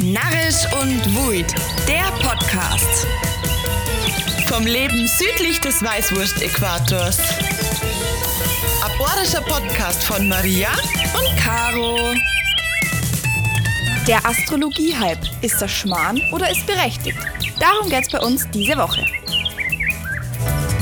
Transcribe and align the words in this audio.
Narrisch 0.00 0.64
und 0.80 1.16
Wuid, 1.16 1.52
der 1.88 2.04
Podcast. 2.22 3.04
Vom 4.46 4.64
Leben 4.64 5.08
südlich 5.08 5.60
des 5.60 5.82
Weißwurst-Äquators. 5.82 7.18
Aborischer 8.80 9.40
Podcast 9.40 10.04
von 10.04 10.28
Maria 10.28 10.68
und 11.14 11.36
Caro. 11.36 12.14
Der 14.06 14.24
Astrologie-Hype. 14.24 15.18
Ist 15.42 15.60
das 15.60 15.72
Schmarrn 15.72 16.22
oder 16.32 16.48
ist 16.48 16.64
berechtigt? 16.64 17.18
Darum 17.58 17.90
geht's 17.90 18.08
bei 18.08 18.20
uns 18.20 18.48
diese 18.54 18.76
Woche. 18.76 19.04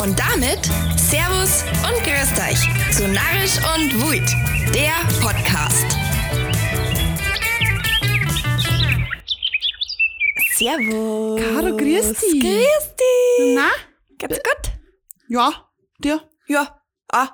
Und 0.03 0.19
damit 0.19 0.71
Servus 0.99 1.65
und 1.89 2.05
Grüßt 2.05 2.39
euch 2.51 2.95
zu 2.95 3.09
Narrisch 3.09 3.57
und 3.77 4.03
Wuid, 4.03 4.29
der 4.75 4.93
Podcast. 5.23 5.96
Servus. 10.57 11.39
Caro, 11.39 11.77
grüß 11.77 12.15
dich. 12.15 12.41
Grüß 12.41 12.95
dich. 12.97 13.55
Na? 13.55 13.69
Geht's 14.17 14.39
gut? 14.39 14.73
Ja, 15.29 15.69
dir? 15.99 16.27
Ja. 16.49 16.81
Ah. 17.13 17.29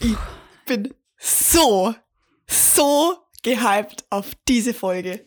Ich 0.00 0.16
bin 0.66 0.92
so, 1.16 1.94
so 2.46 3.16
gehypt 3.42 4.04
auf 4.10 4.32
diese 4.46 4.74
Folge. 4.74 5.26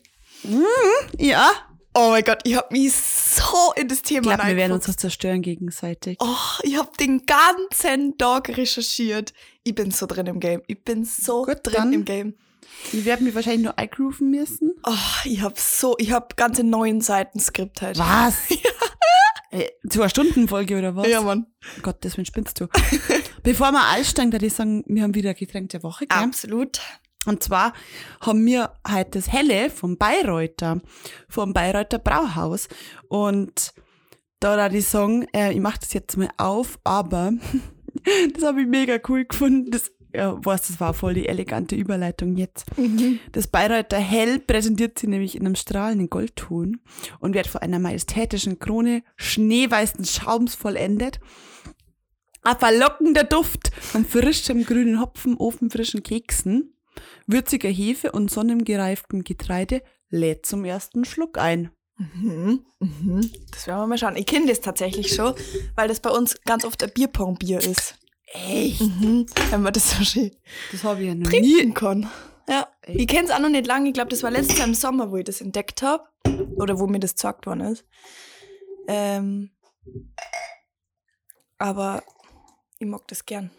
Ja. 1.18 1.50
Oh 1.96 2.10
mein 2.12 2.24
Gott, 2.24 2.42
ich 2.44 2.56
habe 2.58 2.68
mich 2.72 2.94
so 2.94 3.74
in 3.76 3.88
das 3.88 4.00
Ich 4.00 4.04
Thema 4.04 4.36
glaube, 4.36 4.48
wir 4.50 4.56
werden 4.56 4.74
uns 4.74 4.86
das 4.86 4.98
zerstören 4.98 5.42
gegenseitig. 5.42 6.18
Oh, 6.22 6.62
ich 6.62 6.78
habe 6.78 6.92
den 7.00 7.26
ganzen 7.26 8.20
Tag 8.20 8.50
recherchiert. 8.50 9.34
Ich 9.64 9.74
bin 9.74 9.90
so 9.90 10.06
drin 10.06 10.28
im 10.28 10.40
Game. 10.40 10.62
Ich 10.68 10.84
bin 10.84 11.06
so 11.06 11.44
Gut, 11.44 11.62
drin 11.64 11.92
im 11.92 12.06
Game. 12.06 12.36
Wir 12.92 13.06
werden 13.06 13.26
mich 13.26 13.36
wahrscheinlich 13.36 13.64
nur 13.64 13.78
eingrooven 13.78 14.30
müssen. 14.30 14.74
Oh, 14.86 14.94
ich 15.26 15.42
habe 15.42 15.56
so, 15.58 15.96
ich 15.98 16.12
habe 16.12 16.28
ganze 16.36 16.64
neun 16.64 17.02
Seiten 17.02 17.40
Skript 17.40 17.82
halt. 17.82 17.98
Was? 17.98 18.36
Äh, 19.52 19.70
Zwei 19.88 20.10
Stunden 20.10 20.48
Folge 20.48 20.80
oder 20.80 20.96
was? 20.96 21.08
Ja, 21.08 21.22
Mann. 21.22 21.46
Gott, 21.84 21.98
deswegen 22.04 22.26
spinnst 22.26 22.60
du. 22.60 22.66
Bevor 23.44 23.72
wir 23.72 23.88
einsteigen, 23.88 24.32
da 24.32 24.40
ich 24.40 24.54
sagen, 24.56 24.84
wir 24.88 25.04
haben 25.04 25.14
wieder 25.14 25.36
Getränk 25.36 25.70
der 25.70 25.84
Woche, 25.84 26.08
gell? 26.08 26.18
Absolut. 26.18 26.80
Und 27.28 27.44
zwar 27.44 27.74
haben 28.20 28.44
wir 28.48 28.74
heute 28.92 29.12
das 29.12 29.32
Helle 29.32 29.70
vom 29.70 29.98
Bayreuther, 29.98 30.82
vom 31.30 31.54
Bayreuther 31.54 32.00
Brauhaus. 32.00 32.68
Und 33.10 33.74
da 34.40 34.56
da 34.56 34.70
die 34.70 34.82
sagen, 34.82 35.28
äh, 35.34 35.54
ich 35.54 35.60
mache 35.60 35.80
das 35.80 35.94
jetzt 35.94 36.18
mal 36.18 36.30
auf, 36.38 36.80
aber 36.84 37.34
das 38.34 38.44
habe 38.44 38.62
ich 38.62 38.68
mega 38.68 38.98
cool 39.08 39.26
gefunden. 39.26 39.70
Das, 39.70 39.92
was, 40.14 40.68
das 40.68 40.80
war 40.80 40.94
voll 40.94 41.16
die 41.16 41.28
elegante 41.28 41.76
Überleitung 41.76 42.36
jetzt. 42.36 42.66
Das 43.32 43.48
Bayreuther 43.48 44.00
Hell 44.00 44.40
präsentiert 44.40 45.00
sie 45.00 45.08
nämlich 45.08 45.36
in 45.36 45.46
einem 45.46 45.56
strahlenden 45.56 46.10
Goldton 46.10 46.82
und 47.20 47.34
wird 47.34 47.48
von 47.48 47.62
einer 47.62 47.80
majestätischen 47.80 48.60
Krone 48.60 49.04
schneeweißen 49.16 50.06
Schaums 50.06 50.56
vollendet. 50.56 51.20
Ein 52.44 52.58
verlockender 52.58 53.24
Duft 53.24 53.72
von 53.76 54.06
frischem 54.06 54.66
grünen 54.66 55.00
Hopfen, 55.00 55.36
ofenfrischen 55.36 56.04
Keksen, 56.04 56.74
würziger 57.26 57.70
Hefe 57.70 58.12
und 58.12 58.30
sonnengereiftem 58.30 59.24
Getreide 59.24 59.82
lädt 60.10 60.46
zum 60.46 60.66
ersten 60.66 61.06
Schluck 61.06 61.38
ein. 61.38 61.72
Mhm, 61.98 62.66
mhm. 62.80 63.32
Das 63.52 63.68
werden 63.68 63.82
wir 63.82 63.88
mal 63.88 63.98
schauen. 63.98 64.16
Ich 64.16 64.26
kenne 64.26 64.48
das 64.48 64.62
tatsächlich 64.62 65.14
schon, 65.16 65.34
weil 65.76 65.88
das 65.88 66.00
bei 66.00 66.10
uns 66.10 66.40
ganz 66.44 66.66
oft 66.66 66.84
ein 66.84 66.92
Bierpong-Bier 66.94 67.60
ist. 67.60 67.96
Echt? 68.26 68.82
Mhm. 68.82 69.26
Man 69.52 69.74
das 69.74 69.92
so 69.92 70.04
schön 70.04 70.32
Das 70.72 70.84
habe 70.84 71.02
ich 71.02 71.08
ja 71.08 71.16
noch 71.16 71.30
nie. 71.30 71.56
trinken 71.58 71.74
kann. 71.74 72.10
Ja. 72.50 72.68
Ich 72.88 73.08
kenne 73.08 73.26
es 73.28 73.32
auch 73.32 73.40
noch 73.40 73.50
nicht 73.50 73.68
lange. 73.68 73.88
Ich 73.90 73.94
glaube, 73.94 74.10
das 74.10 74.24
war 74.24 74.32
letztes 74.32 74.58
Jahr 74.58 74.68
im 74.68 74.74
Sommer, 74.74 75.12
wo 75.12 75.18
ich 75.18 75.24
das 75.26 75.40
entdeckt 75.42 75.82
habe. 75.82 76.04
Oder 76.56 76.80
wo 76.80 76.88
mir 76.88 77.00
das 77.00 77.14
gesagt 77.16 77.46
worden 77.46 77.62
ist. 77.62 77.86
Ähm, 78.88 79.52
aber 81.58 82.04
ich 82.80 82.88
mag 82.88 83.08
das 83.08 83.26
gern. 83.26 83.52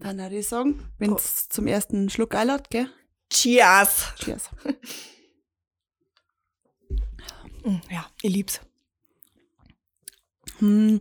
Dann 0.00 0.18
würde 0.18 0.38
ich 0.38 0.48
sagen, 0.48 0.90
wenn 0.98 1.12
es 1.12 1.48
zum 1.48 1.66
ersten 1.66 2.08
Schluck 2.08 2.34
einlädt, 2.34 2.70
gell? 2.70 2.88
Cheers! 3.30 4.14
Cheers. 4.18 4.50
Mm, 7.64 7.80
Ja, 7.90 8.06
ich 8.22 8.30
lieb's. 8.32 8.60
Hm, 10.58 11.00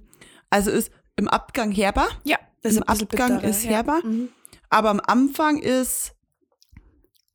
also 0.50 0.72
ist 0.72 0.92
im 1.18 1.28
Abgang 1.28 1.72
herber, 1.72 2.08
Ja, 2.24 2.38
das 2.62 2.74
ist 2.74 2.78
Im 2.78 2.84
ein 2.84 2.88
bisschen 2.98 3.08
Abgang 3.10 3.32
bitterer, 3.36 3.50
ist 3.50 3.64
ja. 3.64 3.70
herber. 3.72 4.02
Mhm. 4.04 4.30
aber 4.70 4.90
am 4.90 5.00
Anfang 5.00 5.58
ist 5.62 6.16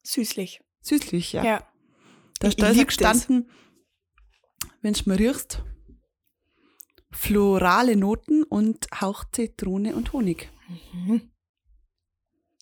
Süßlich. 0.02 0.60
süßlich, 0.82 1.32
ja. 1.32 1.44
Ja. 1.44 1.68
Da 2.40 2.48
Ich- 2.48 2.54
ist 2.54 2.62
da 2.62 2.68
ist 2.68 2.76
ja 2.76 2.80
lieb 2.82 2.88
das. 2.88 2.96
gestanden, 2.98 3.50
wenn 4.82 4.94
du 4.94 5.02
mal 5.06 5.16
riechst, 5.16 5.62
florale 7.12 7.96
Noten 7.96 8.44
und 8.44 8.86
Hauch 9.00 9.24
Zitrone 9.32 9.94
und 9.94 10.12
Honig. 10.12 10.48
Mhm. 10.94 11.30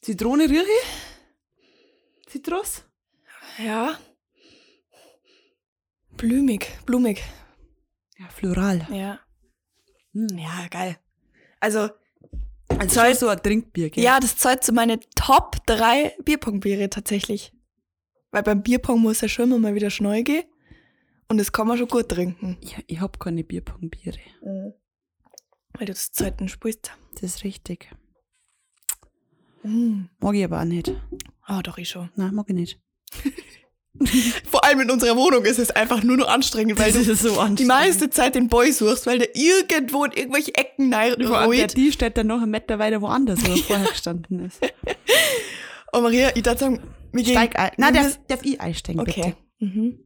Zitrone 0.02 0.44
rieche 0.48 0.62
ich? 0.62 2.30
Zitrus? 2.32 2.84
Ja. 3.58 3.98
Blümig, 6.16 6.66
blumig. 6.86 7.22
Ja, 8.18 8.28
floral. 8.28 8.86
Ja. 8.90 9.20
Hm. 10.12 10.38
Ja, 10.38 10.66
geil. 10.68 10.98
Also, 11.60 11.90
Also 12.78 13.00
schon 13.00 13.14
so 13.14 13.28
ein 13.28 13.42
Trinkbier, 13.42 13.90
gell? 13.90 14.04
ja, 14.04 14.20
das 14.20 14.36
zahlt 14.36 14.62
zu 14.64 14.72
meine 14.72 15.00
Top 15.14 15.56
3 15.66 16.16
Bierpong-Biere 16.24 16.90
tatsächlich. 16.90 17.52
Weil 18.30 18.42
beim 18.42 18.62
Bierpong 18.62 19.00
muss 19.00 19.20
ja 19.22 19.28
schon 19.28 19.46
immer 19.46 19.58
mal 19.58 19.74
wieder 19.74 19.90
schnell 19.90 20.22
gehen. 20.22 20.44
Und 21.28 21.38
das 21.38 21.52
kann 21.52 21.66
man 21.66 21.76
schon 21.78 21.88
gut 21.88 22.08
trinken. 22.08 22.56
Ich, 22.60 22.76
ich 22.86 23.00
hab 23.00 23.18
keine 23.20 23.44
Bierpongbiere. 23.44 24.18
Weil 24.42 25.86
du 25.86 25.92
das 25.92 26.12
zweiten 26.12 26.48
spielst. 26.48 26.92
Das 27.14 27.22
ist 27.22 27.44
richtig. 27.44 27.90
Mm. 29.62 30.04
Mag 30.20 30.34
ich 30.34 30.44
aber 30.44 30.60
auch 30.60 30.64
nicht. 30.64 30.92
Ah, 31.42 31.62
doch, 31.62 31.78
ich 31.78 31.88
schon. 31.88 32.10
Nein, 32.16 32.34
mag 32.34 32.46
ich 32.48 32.54
nicht. 32.54 32.80
Vor 34.50 34.64
allem 34.64 34.80
in 34.80 34.90
unserer 34.90 35.16
Wohnung 35.16 35.44
ist 35.44 35.58
es 35.58 35.70
einfach 35.70 36.02
nur 36.02 36.16
noch 36.16 36.28
anstrengend, 36.28 36.78
weil 36.78 36.92
du 36.92 37.00
ist 37.00 37.22
so 37.22 37.44
die 37.48 37.64
meiste 37.64 38.10
Zeit 38.10 38.34
den 38.34 38.48
Boy 38.48 38.72
suchst, 38.72 39.06
weil 39.06 39.18
der 39.18 39.34
irgendwo 39.34 40.04
in 40.04 40.12
irgendwelche 40.12 40.54
Ecken 40.54 40.92
reinruht. 40.92 41.76
die 41.76 41.92
steht 41.92 42.16
dann 42.16 42.28
noch 42.28 42.40
einen 42.42 42.50
Meter 42.50 42.78
weiter 42.78 43.00
woanders, 43.00 43.40
wo 43.46 43.50
er 43.52 43.56
vorher 43.64 43.88
gestanden 43.88 44.46
ist. 44.46 44.60
Und 45.92 46.02
Maria, 46.02 46.30
ich 46.34 46.42
dachte 46.42 46.60
sagen, 46.60 46.80
wir 47.12 47.22
gehen... 47.24 47.32
Steig 47.32 47.58
ein. 47.58 47.70
Nein, 47.76 47.94
wir 47.94 48.02
darf, 48.02 48.20
darf 48.28 48.44
ich 48.44 48.60
einsteigen, 48.60 49.00
Okay. 49.00 49.34
bitte? 49.58 49.72
Mhm. 49.72 49.98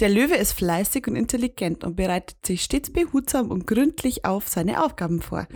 Der 0.00 0.08
Löwe 0.08 0.34
ist 0.34 0.52
fleißig 0.54 1.06
und 1.06 1.14
intelligent 1.14 1.84
und 1.84 1.94
bereitet 1.94 2.44
sich 2.44 2.62
stets 2.64 2.92
behutsam 2.92 3.50
und 3.52 3.68
gründlich 3.68 4.24
auf 4.24 4.48
seine 4.48 4.82
Aufgaben 4.84 5.22
vor. 5.22 5.46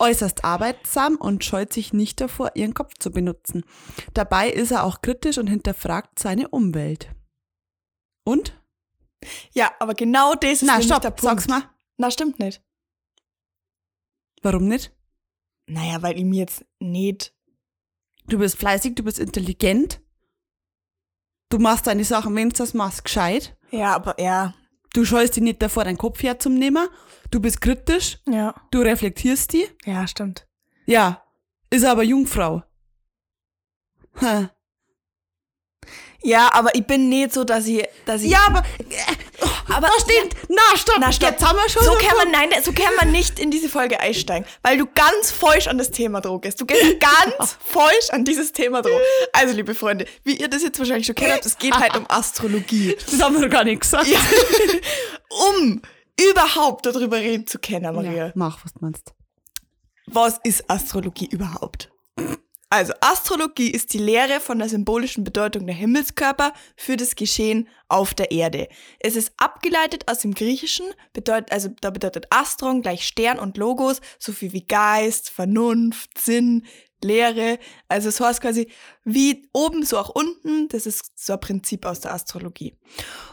Äußerst 0.00 0.44
arbeitsam 0.44 1.16
und 1.16 1.44
scheut 1.44 1.72
sich 1.72 1.92
nicht 1.92 2.20
davor, 2.20 2.52
ihren 2.54 2.74
Kopf 2.74 2.94
zu 2.98 3.10
benutzen. 3.10 3.64
Dabei 4.14 4.50
ist 4.50 4.70
er 4.70 4.84
auch 4.84 5.00
kritisch 5.02 5.38
und 5.38 5.46
hinterfragt 5.46 6.18
seine 6.18 6.48
Umwelt. 6.48 7.14
Und? 8.24 8.60
Ja, 9.52 9.72
aber 9.80 9.94
genau 9.94 10.34
das 10.34 10.62
ist 10.62 10.64
Na, 10.64 10.80
stopp, 10.80 11.02
der 11.02 11.10
Punkt. 11.10 11.22
sag's 11.22 11.48
mal. 11.48 11.62
Na, 11.96 12.10
stimmt 12.10 12.38
nicht. 12.38 12.62
Warum 14.42 14.68
nicht? 14.68 14.94
Naja, 15.66 16.02
weil 16.02 16.16
ich 16.16 16.24
mir 16.24 16.40
jetzt 16.40 16.64
nicht... 16.78 17.34
Du 18.26 18.38
bist 18.38 18.56
fleißig, 18.56 18.94
du 18.94 19.02
bist 19.02 19.18
intelligent. 19.18 20.02
Du 21.50 21.58
machst 21.58 21.86
deine 21.86 22.04
Sachen, 22.04 22.36
wenn 22.36 22.50
du 22.50 22.56
das 22.56 22.74
machst, 22.74 23.04
gescheit. 23.04 23.56
Ja, 23.70 23.94
aber 23.94 24.20
ja. 24.20 24.54
Du 24.94 25.04
scheust 25.04 25.36
dich 25.36 25.42
nicht 25.42 25.62
davor, 25.62 25.84
deinen 25.84 25.98
Kopf 25.98 26.22
herzunehmen. 26.22 26.88
Du 27.30 27.40
bist 27.40 27.60
kritisch. 27.60 28.18
Ja. 28.26 28.54
Du 28.70 28.80
reflektierst 28.80 29.52
die. 29.52 29.66
Ja, 29.84 30.06
stimmt. 30.06 30.46
Ja, 30.86 31.22
ist 31.70 31.84
aber 31.84 32.02
Jungfrau. 32.02 32.62
Ha. 34.20 34.50
Ja, 36.22 36.50
aber 36.52 36.74
ich 36.74 36.84
bin 36.84 37.08
nicht 37.08 37.32
so, 37.32 37.44
dass 37.44 37.66
ich... 37.66 37.86
Dass 38.04 38.22
ich 38.22 38.30
Ja, 38.30 38.40
aber, 38.46 38.64
aber 39.68 39.86
da 39.86 40.00
steht, 40.00 40.34
na 40.48 40.76
stopp, 40.76 40.96
Na, 40.98 41.12
stopp. 41.12 41.30
jetzt 41.30 41.46
haben 41.46 41.56
wir 41.56 41.68
schon 41.68 41.84
so 41.84 41.92
kann 41.92 42.16
man, 42.16 42.30
nein, 42.30 42.48
so 42.62 42.72
kann 42.72 42.94
man 42.96 43.12
nicht 43.12 43.38
in 43.38 43.50
diese 43.50 43.68
Folge 43.68 44.00
einsteigen, 44.00 44.46
weil 44.62 44.78
du 44.78 44.86
ganz 44.86 45.30
falsch 45.30 45.68
an 45.68 45.78
das 45.78 45.90
Thema 45.92 46.20
dran 46.20 46.40
gehst. 46.40 46.60
Du 46.60 46.66
gehst 46.66 46.82
ganz 47.00 47.56
falsch 47.64 48.10
an 48.10 48.24
dieses 48.24 48.52
Thema 48.52 48.82
dran. 48.82 49.00
Also, 49.32 49.54
liebe 49.54 49.74
Freunde, 49.74 50.06
wie 50.24 50.36
ihr 50.36 50.48
das 50.48 50.62
jetzt 50.62 50.78
wahrscheinlich 50.78 51.06
schon 51.06 51.14
kennt 51.14 51.32
habt, 51.32 51.46
es 51.46 51.56
geht 51.56 51.74
halt 51.74 51.96
um 51.96 52.06
Astrologie. 52.08 52.96
Das 53.08 53.22
haben 53.22 53.34
wir 53.34 53.42
noch 53.42 53.50
gar 53.52 53.64
nicht 53.64 53.82
gesagt. 53.82 54.08
Ja. 54.08 54.18
um 55.60 55.82
überhaupt 56.30 56.84
darüber 56.86 57.18
reden 57.18 57.46
zu 57.46 57.58
können, 57.58 57.94
Maria. 57.94 58.12
Ja, 58.12 58.32
mach, 58.34 58.64
was 58.64 58.72
du 58.72 58.80
meinst. 58.80 59.12
Was 60.06 60.40
ist 60.42 60.68
Astrologie 60.68 61.28
überhaupt? 61.30 61.90
Also 62.70 62.92
Astrologie 63.00 63.70
ist 63.70 63.94
die 63.94 63.98
Lehre 63.98 64.40
von 64.40 64.58
der 64.58 64.68
symbolischen 64.68 65.24
Bedeutung 65.24 65.66
der 65.66 65.74
Himmelskörper 65.74 66.52
für 66.76 66.98
das 66.98 67.16
Geschehen 67.16 67.66
auf 67.88 68.12
der 68.12 68.30
Erde. 68.30 68.68
Es 69.00 69.16
ist 69.16 69.32
abgeleitet 69.38 70.04
aus 70.10 70.18
dem 70.18 70.34
Griechischen, 70.34 70.86
bedeutet, 71.14 71.50
also 71.50 71.70
da 71.80 71.88
bedeutet 71.88 72.26
Astron 72.28 72.82
gleich 72.82 73.06
Stern 73.06 73.38
und 73.38 73.56
Logos, 73.56 74.02
so 74.18 74.32
viel 74.32 74.52
wie 74.52 74.66
Geist, 74.66 75.30
Vernunft, 75.30 76.18
Sinn, 76.18 76.66
Lehre. 77.02 77.58
Also 77.88 78.10
es 78.10 78.20
heißt 78.20 78.42
quasi 78.42 78.68
wie 79.02 79.48
oben, 79.54 79.84
so 79.84 79.96
auch 79.96 80.10
unten. 80.10 80.68
Das 80.68 80.84
ist 80.84 81.12
so 81.14 81.34
ein 81.34 81.40
Prinzip 81.40 81.86
aus 81.86 82.00
der 82.00 82.12
Astrologie. 82.12 82.74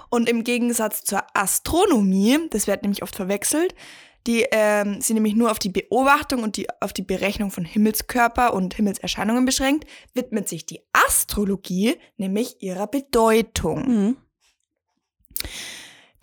Und 0.09 0.29
im 0.29 0.45
Gegensatz 0.45 1.03
zur 1.03 1.23
Astronomie, 1.33 2.39
das 2.51 2.67
wird 2.67 2.83
nämlich 2.83 3.03
oft 3.03 3.15
verwechselt, 3.15 3.75
die 4.27 4.45
ähm, 4.51 5.01
sind 5.01 5.16
nämlich 5.16 5.36
nur 5.36 5.51
auf 5.51 5.60
die 5.60 5.69
Beobachtung 5.69 6.44
und 6.44 6.57
die, 6.57 6.68
auf 6.81 6.94
die 6.94 7.04
Berechnung 7.04 7.51
von 7.51 7.63
Himmelskörper 7.63 8.54
und 8.54 8.74
Himmelserscheinungen 8.74 9.45
beschränkt, 9.45 9.86
widmet 10.13 10.50
sich 10.50 10.66
die 10.66 10.81
Astrologie 10.94 11.98
nämlich 12.18 12.62
ihrer 12.62 12.88
Bedeutung. 12.88 13.88
Mhm. 13.88 14.18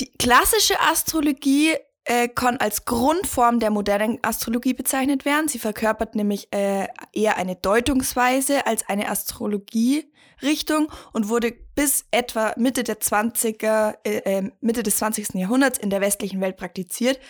Die 0.00 0.10
klassische 0.18 0.80
Astrologie 0.80 1.74
äh, 2.04 2.26
kann 2.26 2.56
als 2.56 2.84
Grundform 2.84 3.60
der 3.60 3.70
modernen 3.70 4.18
Astrologie 4.22 4.74
bezeichnet 4.74 5.24
werden. 5.24 5.46
Sie 5.46 5.60
verkörpert 5.60 6.16
nämlich 6.16 6.52
äh, 6.52 6.88
eher 7.12 7.36
eine 7.36 7.54
Deutungsweise 7.54 8.66
als 8.66 8.88
eine 8.88 9.08
Astrologie-Richtung 9.08 10.90
und 11.12 11.28
wurde 11.28 11.52
bis 11.76 12.06
etwa 12.10 12.52
Mitte 12.56 12.82
der 12.82 12.98
20er, 12.98 13.98
äh, 14.02 14.38
äh, 14.38 14.50
Mitte 14.60 14.82
des 14.82 14.96
20. 14.96 15.34
Jahrhunderts 15.34 15.78
in 15.78 15.90
der 15.90 16.00
westlichen 16.00 16.40
Welt 16.40 16.56
praktiziert 16.56 17.20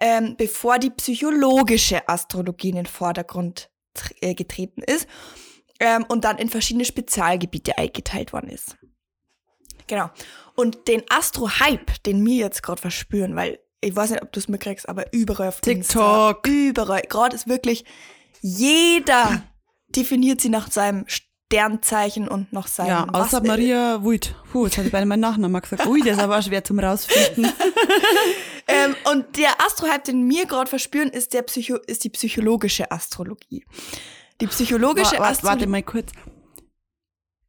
ähm, 0.00 0.34
bevor 0.36 0.78
die 0.78 0.90
psychologische 0.90 2.08
Astrologie 2.08 2.70
in 2.70 2.76
den 2.76 2.86
Vordergrund 2.86 3.70
äh, 4.20 4.34
getreten 4.34 4.82
ist 4.82 5.06
ähm, 5.80 6.04
und 6.08 6.24
dann 6.24 6.38
in 6.38 6.48
verschiedene 6.48 6.84
Spezialgebiete 6.84 7.78
eingeteilt 7.78 8.32
worden 8.32 8.50
ist. 8.50 8.76
Genau. 9.86 10.10
Und 10.54 10.88
den 10.88 11.02
Astro-Hype, 11.08 12.02
den 12.04 12.24
wir 12.24 12.36
jetzt 12.36 12.62
gerade 12.62 12.80
verspüren, 12.80 13.36
weil 13.36 13.58
ich 13.80 13.94
weiß 13.94 14.10
nicht, 14.10 14.22
ob 14.22 14.32
du 14.32 14.40
es 14.40 14.48
mitkriegst, 14.48 14.88
aber 14.88 15.12
überall 15.12 15.48
auf 15.48 15.60
TikTok. 15.60 15.76
Insta, 15.76 16.38
überall, 16.44 17.02
gerade 17.02 17.36
ist 17.36 17.48
wirklich 17.48 17.84
jeder 18.40 19.42
definiert 19.88 20.40
sie 20.40 20.50
nach 20.50 20.70
seinem 20.70 21.06
Sternzeichen 21.46 22.26
und 22.26 22.52
nach 22.52 22.66
seinem 22.66 22.88
Ja, 22.88 23.06
außer 23.12 23.40
was- 23.40 23.46
Maria 23.46 24.02
Wuit. 24.02 24.34
Puh, 24.50 24.64
jetzt 24.66 24.76
habe 24.78 24.86
ich 24.86 24.92
bei 24.92 25.04
meinem 25.04 25.20
Nachnamen 25.20 25.60
gesagt. 25.60 25.86
Ui, 25.86 26.00
das 26.00 26.16
ist 26.16 26.22
aber 26.22 26.40
schwer 26.42 26.64
zum 26.64 26.78
rausfinden. 26.78 27.52
Ähm, 28.66 28.96
und 29.12 29.36
der 29.36 29.60
Astrohype, 29.60 30.04
den 30.06 30.26
wir 30.30 30.46
gerade 30.46 30.70
verspüren, 30.70 31.10
ist, 31.10 31.34
der 31.34 31.42
Psycho 31.42 31.76
ist 31.86 32.02
die 32.02 32.08
psychologische 32.08 32.90
Astrologie. 32.90 33.62
Die 34.40 34.46
psychologische 34.46 35.20
Astrologie. 35.20 35.42
Warte 35.60 35.66
mal 35.66 35.82
kurz. 35.82 36.12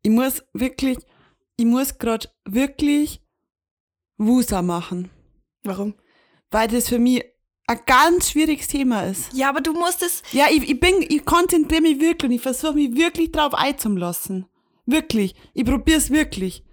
Ich 0.02 0.12
muss 0.12 0.44
wirklich, 0.52 0.98
ich 1.56 1.64
muss 1.66 1.98
gerade 2.00 2.28
wirklich 2.44 3.22
Wusa 4.18 4.62
machen. 4.62 5.10
Warum? 5.64 5.94
Weil 6.52 6.68
das 6.68 6.90
für 6.90 7.00
mich 7.00 7.24
ein 7.68 7.80
ganz 7.86 8.32
schwieriges 8.32 8.68
Thema 8.68 9.04
ist. 9.04 9.34
Ja, 9.34 9.50
aber 9.50 9.62
du 9.62 9.74
musst 9.74 10.04
es. 10.04 10.22
Ja, 10.32 10.46
ich, 10.52 10.70
ich 10.70 10.80
bin, 10.80 11.04
ich 11.08 11.26
konzentriere 11.26 11.82
mich 11.82 12.00
wirklich 12.00 12.30
und 12.30 12.36
ich 12.36 12.42
versuche 12.42 12.74
mich 12.74 12.96
wirklich 12.96 13.32
drauf 13.32 13.54
einzulassen. 13.54 14.46
Wirklich. 14.86 15.36
Ich 15.54 15.66
probiere 15.66 15.98
es 15.98 16.12
wirklich. 16.12 16.64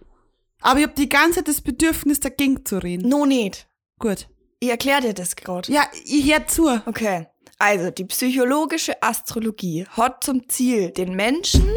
Aber 0.60 0.78
ich 0.78 0.86
habe 0.86 0.94
die 0.94 1.08
ganze 1.08 1.36
Zeit 1.36 1.48
das 1.48 1.60
Bedürfnis, 1.60 2.20
dagegen 2.20 2.64
zu 2.64 2.78
reden. 2.78 3.08
No 3.08 3.24
nicht. 3.24 3.66
Gut. 3.98 4.28
Ich 4.60 4.68
erkläre 4.68 5.00
dir 5.00 5.14
das 5.14 5.34
gerade. 5.34 5.72
Ja, 5.72 5.84
ich 6.04 6.30
hör 6.30 6.46
zu. 6.46 6.68
Okay. 6.86 7.26
Also, 7.58 7.90
die 7.90 8.04
psychologische 8.04 9.02
Astrologie 9.02 9.86
hat 9.88 10.22
zum 10.24 10.48
Ziel, 10.48 10.90
den 10.90 11.14
Menschen 11.14 11.68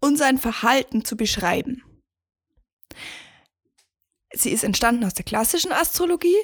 und 0.00 0.16
sein 0.16 0.38
Verhalten 0.38 1.04
zu 1.04 1.16
beschreiben. 1.16 1.82
Sie 4.34 4.50
ist 4.50 4.64
entstanden 4.64 5.04
aus 5.04 5.14
der 5.14 5.24
klassischen 5.24 5.72
Astrologie 5.72 6.36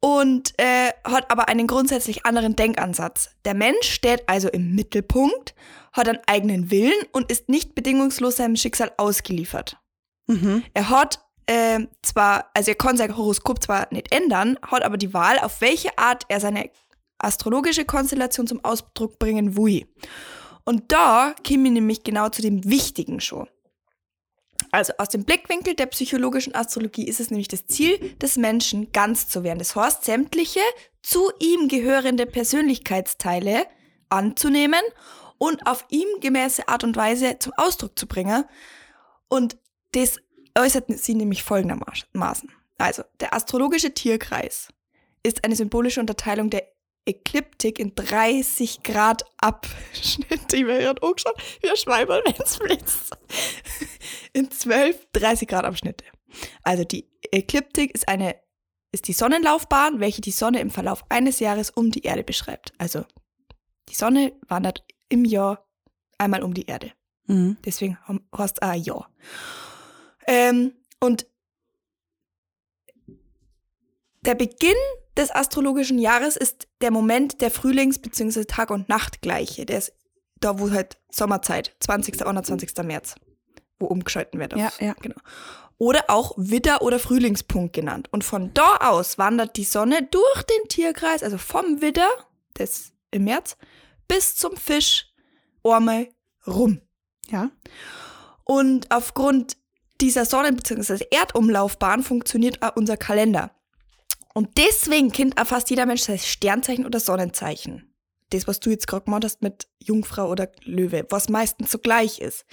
und 0.00 0.52
äh, 0.58 0.92
hat 1.04 1.30
aber 1.30 1.48
einen 1.48 1.66
grundsätzlich 1.66 2.24
anderen 2.24 2.56
Denkansatz. 2.56 3.30
Der 3.44 3.54
Mensch 3.54 3.90
steht 3.90 4.28
also 4.28 4.48
im 4.48 4.74
Mittelpunkt, 4.74 5.54
hat 5.92 6.08
einen 6.08 6.20
eigenen 6.26 6.70
Willen 6.70 7.06
und 7.12 7.30
ist 7.30 7.48
nicht 7.48 7.74
bedingungslos 7.74 8.36
seinem 8.36 8.56
Schicksal 8.56 8.92
ausgeliefert. 8.96 9.76
Mhm. 10.26 10.62
Er 10.74 10.90
hat 10.90 11.20
äh, 11.46 11.80
zwar, 12.02 12.50
also 12.54 12.70
er 12.70 12.76
kann 12.76 12.96
sein 12.96 13.16
Horoskop 13.16 13.62
zwar 13.62 13.88
nicht 13.90 14.14
ändern, 14.14 14.58
hat 14.62 14.82
aber 14.82 14.96
die 14.96 15.14
Wahl, 15.14 15.38
auf 15.38 15.60
welche 15.60 15.96
Art 15.98 16.24
er 16.28 16.40
seine 16.40 16.70
astrologische 17.18 17.84
Konstellation 17.84 18.46
zum 18.46 18.64
Ausdruck 18.64 19.18
bringen 19.18 19.56
will. 19.56 19.86
Und 20.64 20.92
da 20.92 21.34
käme 21.42 21.68
ich 21.68 21.74
nämlich 21.74 22.04
genau 22.04 22.28
zu 22.28 22.42
dem 22.42 22.64
Wichtigen 22.64 23.20
schon. 23.20 23.48
Also 24.70 24.92
aus 24.98 25.08
dem 25.08 25.24
Blickwinkel 25.24 25.74
der 25.74 25.86
psychologischen 25.86 26.54
Astrologie 26.54 27.06
ist 27.06 27.20
es 27.20 27.30
nämlich 27.30 27.48
das 27.48 27.66
Ziel 27.66 27.98
des 28.18 28.36
Menschen, 28.36 28.92
ganz 28.92 29.28
zu 29.28 29.42
werden. 29.42 29.58
Das 29.58 29.74
heißt, 29.74 30.04
sämtliche 30.04 30.60
zu 31.02 31.30
ihm 31.40 31.68
gehörende 31.68 32.26
Persönlichkeitsteile 32.26 33.66
anzunehmen 34.10 34.80
und 35.38 35.66
auf 35.66 35.84
ihm 35.88 36.08
gemäße 36.20 36.68
Art 36.68 36.84
und 36.84 36.96
Weise 36.96 37.38
zum 37.38 37.52
Ausdruck 37.56 37.98
zu 37.98 38.06
bringen. 38.06 38.44
Und 39.28 39.56
das 39.92 40.18
äußert 40.56 40.86
sie 40.98 41.14
nämlich 41.14 41.42
folgendermaßen. 41.42 42.50
Also, 42.78 43.02
der 43.20 43.34
astrologische 43.34 43.94
Tierkreis 43.94 44.68
ist 45.22 45.44
eine 45.44 45.56
symbolische 45.56 46.00
Unterteilung 46.00 46.50
der 46.50 46.64
Ekliptik 47.06 47.78
in 47.78 47.94
30 47.94 48.82
Grad 48.82 49.24
Abschnitte. 49.38 50.56
Ich 50.56 50.66
werde 50.66 50.84
gerade 50.84 51.02
angeschaut, 51.02 51.42
wie 51.60 51.70
ein 51.70 51.76
Schweiber, 51.76 52.20
wenn 52.24 52.34
es 52.42 52.58
blitzt. 52.58 53.16
In 54.32 54.50
12 54.50 55.08
30 55.12 55.48
Grad 55.48 55.64
Abschnitte. 55.64 56.04
Also 56.62 56.84
die 56.84 57.08
Ekliptik 57.32 57.94
ist 57.94 58.08
eine 58.08 58.36
ist 58.90 59.06
die 59.08 59.12
Sonnenlaufbahn, 59.12 60.00
welche 60.00 60.22
die 60.22 60.30
Sonne 60.30 60.60
im 60.60 60.70
Verlauf 60.70 61.04
eines 61.10 61.40
Jahres 61.40 61.70
um 61.70 61.90
die 61.90 62.04
Erde 62.04 62.24
beschreibt. 62.24 62.72
Also 62.78 63.04
die 63.88 63.94
Sonne 63.94 64.32
wandert 64.48 64.84
im 65.08 65.24
Jahr 65.24 65.66
einmal 66.16 66.42
um 66.42 66.54
die 66.54 66.66
Erde. 66.66 66.92
Mhm. 67.26 67.58
Deswegen 67.64 67.98
hast 68.32 68.58
du 68.58 68.62
auch 68.62 68.68
ein 68.68 68.82
Jahr. 68.82 69.10
Ähm, 70.26 70.72
und 71.00 71.26
der 74.22 74.34
Beginn 74.34 74.76
des 75.18 75.30
astrologischen 75.30 75.98
Jahres 75.98 76.36
ist 76.36 76.68
der 76.80 76.90
Moment 76.90 77.40
der 77.40 77.50
Frühlings- 77.50 77.98
bzw. 77.98 78.44
Tag- 78.44 78.70
und 78.70 78.88
Nachtgleiche. 78.88 79.66
Der 79.66 79.78
ist 79.78 79.92
da, 80.40 80.58
wo 80.58 80.70
halt 80.70 80.98
Sommerzeit, 81.10 81.74
20. 81.80 82.24
21. 82.24 82.84
März, 82.84 83.16
wo 83.78 83.86
umgeschalten 83.86 84.40
wird. 84.40 84.54
Ja, 84.56 84.72
ja. 84.80 84.94
Genau. 85.00 85.16
Oder 85.76 86.04
auch 86.08 86.32
Widder- 86.36 86.82
oder 86.82 86.98
Frühlingspunkt 86.98 87.72
genannt. 87.72 88.08
Und 88.10 88.24
von 88.24 88.52
da 88.54 88.76
aus 88.78 89.18
wandert 89.18 89.56
die 89.56 89.64
Sonne 89.64 90.02
durch 90.10 90.42
den 90.44 90.68
Tierkreis, 90.68 91.22
also 91.22 91.38
vom 91.38 91.80
Widder, 91.80 92.08
das 92.54 92.92
im 93.10 93.24
März, 93.24 93.56
bis 94.08 94.36
zum 94.36 94.56
Fisch 94.56 95.06
einmal 95.62 96.08
rum. 96.46 96.80
Ja. 97.28 97.50
Und 98.44 98.90
aufgrund 98.90 99.56
dieser 100.00 100.24
Sonnen- 100.24 100.56
bzw. 100.56 101.04
Erdumlaufbahn 101.10 102.02
funktioniert 102.02 102.62
auch 102.62 102.74
unser 102.76 102.96
Kalender. 102.96 103.50
Und 104.38 104.56
deswegen 104.56 105.10
kennt 105.10 105.36
auch 105.40 105.48
fast 105.48 105.68
jeder 105.68 105.84
Mensch 105.84 106.02
sein 106.02 106.16
Sternzeichen 106.16 106.86
oder 106.86 107.00
Sonnenzeichen. 107.00 107.92
Das, 108.30 108.46
was 108.46 108.60
du 108.60 108.70
jetzt 108.70 108.86
gerade 108.86 109.04
gemacht 109.04 109.24
hast 109.24 109.42
mit 109.42 109.66
Jungfrau 109.82 110.30
oder 110.30 110.48
Löwe, 110.62 111.04
was 111.10 111.28
meistens 111.28 111.72
so 111.72 111.78
gleich 111.80 112.20
ist. 112.20 112.46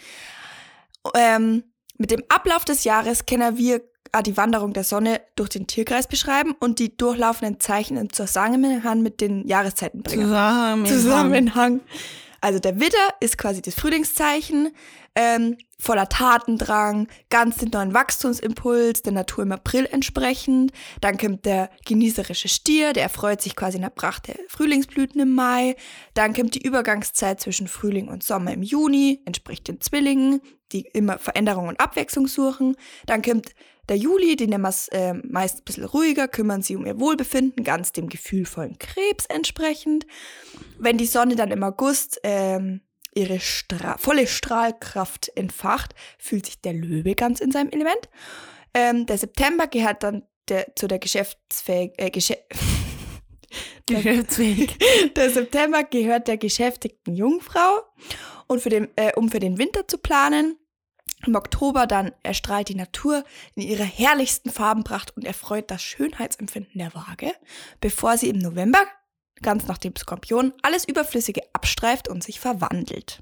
Ähm, 1.13 1.63
mit 1.99 2.09
dem 2.09 2.23
Ablauf 2.27 2.65
des 2.65 2.85
Jahres 2.85 3.27
können 3.27 3.59
wir 3.59 3.83
auch 4.13 4.23
die 4.23 4.35
Wanderung 4.35 4.73
der 4.73 4.83
Sonne 4.83 5.21
durch 5.35 5.49
den 5.49 5.67
Tierkreis 5.67 6.07
beschreiben 6.07 6.55
und 6.59 6.79
die 6.79 6.97
durchlaufenden 6.97 7.59
Zeichen 7.59 7.97
in 7.97 8.09
Zusammenhang 8.09 9.03
mit 9.03 9.21
den 9.21 9.47
Jahreszeiten 9.47 10.01
bringen. 10.01 10.23
Zusammen. 10.23 10.85
Zusammenhang. 10.87 11.81
Also 12.41 12.57
der 12.57 12.79
Widder 12.79 13.13
ist 13.19 13.37
quasi 13.37 13.61
das 13.61 13.75
Frühlingszeichen, 13.75 14.73
ähm, 15.15 15.57
voller 15.79 16.09
Tatendrang, 16.09 17.07
ganz 17.29 17.57
den 17.57 17.69
neuen 17.69 17.93
Wachstumsimpuls 17.93 19.01
der 19.01 19.13
Natur 19.13 19.43
im 19.43 19.51
April 19.51 19.87
entsprechend. 19.91 20.71
Dann 21.01 21.17
kommt 21.17 21.45
der 21.45 21.69
genießerische 21.85 22.47
Stier, 22.47 22.93
der 22.93 23.03
erfreut 23.03 23.41
sich 23.41 23.55
quasi 23.55 23.77
in 23.77 23.83
der 23.83 23.89
Pracht 23.89 24.27
der 24.27 24.35
Frühlingsblüten 24.47 25.21
im 25.21 25.33
Mai. 25.33 25.75
Dann 26.13 26.33
kommt 26.33 26.55
die 26.55 26.63
Übergangszeit 26.63 27.39
zwischen 27.39 27.67
Frühling 27.67 28.07
und 28.07 28.23
Sommer 28.23 28.53
im 28.53 28.63
Juni, 28.63 29.21
entspricht 29.25 29.67
den 29.67 29.81
Zwillingen, 29.81 30.41
die 30.71 30.81
immer 30.93 31.17
Veränderung 31.17 31.67
und 31.67 31.79
Abwechslung 31.79 32.27
suchen. 32.27 32.75
Dann 33.05 33.21
kommt 33.21 33.53
der 33.87 33.97
Juli, 33.97 34.35
die 34.35 34.47
nehmen 34.47 34.63
wir's, 34.63 34.87
äh, 34.87 35.13
meist 35.13 35.59
ein 35.59 35.63
bisschen 35.63 35.85
ruhiger, 35.85 36.27
kümmern 36.27 36.63
sie 36.63 36.75
um 36.75 36.85
ihr 36.85 36.99
Wohlbefinden, 36.99 37.63
ganz 37.63 37.91
dem 37.91 38.09
gefühlvollen 38.09 38.79
Krebs 38.79 39.25
entsprechend. 39.27 40.07
Wenn 40.79 40.97
die 40.97 41.05
Sonne 41.05 41.35
dann 41.35 41.51
im 41.51 41.63
August 41.63 42.19
ähm, 42.23 42.81
ihre 43.15 43.39
Stra 43.39 43.97
volle 43.97 44.27
Strahlkraft 44.27 45.31
entfacht, 45.35 45.95
fühlt 46.17 46.45
sich 46.45 46.61
der 46.61 46.73
Löwe 46.73 47.15
ganz 47.15 47.39
in 47.39 47.51
seinem 47.51 47.69
Element. 47.69 48.09
Ähm, 48.73 49.05
der 49.05 49.17
September 49.17 49.67
gehört 49.67 50.03
dann 50.03 50.23
der, 50.49 50.75
zu 50.75 50.87
der 50.87 50.99
geschäftsfähigen, 50.99 51.97
äh, 51.97 52.11
Geschä 52.11 52.37
Geschäftsfähig. 53.85 54.77
Der 55.15 55.29
September 55.29 55.83
gehört 55.83 56.27
der 56.27 56.37
geschäftigten 56.37 57.15
Jungfrau 57.15 57.83
und 58.47 58.61
für 58.61 58.69
den, 58.69 58.89
äh, 58.95 59.13
um 59.15 59.29
für 59.29 59.39
den 59.39 59.57
Winter 59.57 59.87
zu 59.87 59.97
planen. 59.97 60.57
Im 61.25 61.35
Oktober 61.35 61.87
dann 61.87 62.11
erstrahlt 62.23 62.69
die 62.69 62.75
Natur 62.75 63.23
in 63.55 63.63
ihrer 63.63 63.83
herrlichsten 63.83 64.49
Farbenpracht 64.49 65.15
und 65.15 65.23
erfreut 65.23 65.71
das 65.71 65.81
Schönheitsempfinden 65.81 66.79
der 66.79 66.93
Waage, 66.93 67.31
bevor 67.79 68.17
sie 68.17 68.29
im 68.29 68.39
November, 68.39 68.85
ganz 69.41 69.67
nach 69.67 69.77
dem 69.77 69.95
Skorpion, 69.95 70.53
alles 70.61 70.85
Überflüssige 70.85 71.41
abstreift 71.53 72.07
und 72.07 72.23
sich 72.23 72.39
verwandelt. 72.39 73.21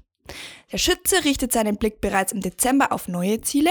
Der 0.72 0.78
Schütze 0.78 1.24
richtet 1.24 1.52
seinen 1.52 1.76
Blick 1.76 2.00
bereits 2.00 2.32
im 2.32 2.40
Dezember 2.40 2.92
auf 2.92 3.08
neue 3.08 3.40
Ziele. 3.42 3.70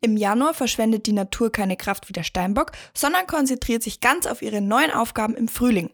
Im 0.00 0.16
Januar 0.16 0.52
verschwendet 0.52 1.06
die 1.06 1.12
Natur 1.12 1.52
keine 1.52 1.76
Kraft 1.76 2.08
wie 2.08 2.12
der 2.12 2.24
Steinbock, 2.24 2.72
sondern 2.94 3.26
konzentriert 3.26 3.82
sich 3.82 4.00
ganz 4.00 4.26
auf 4.26 4.42
ihre 4.42 4.60
neuen 4.60 4.90
Aufgaben 4.90 5.36
im 5.36 5.48
Frühling. 5.48 5.90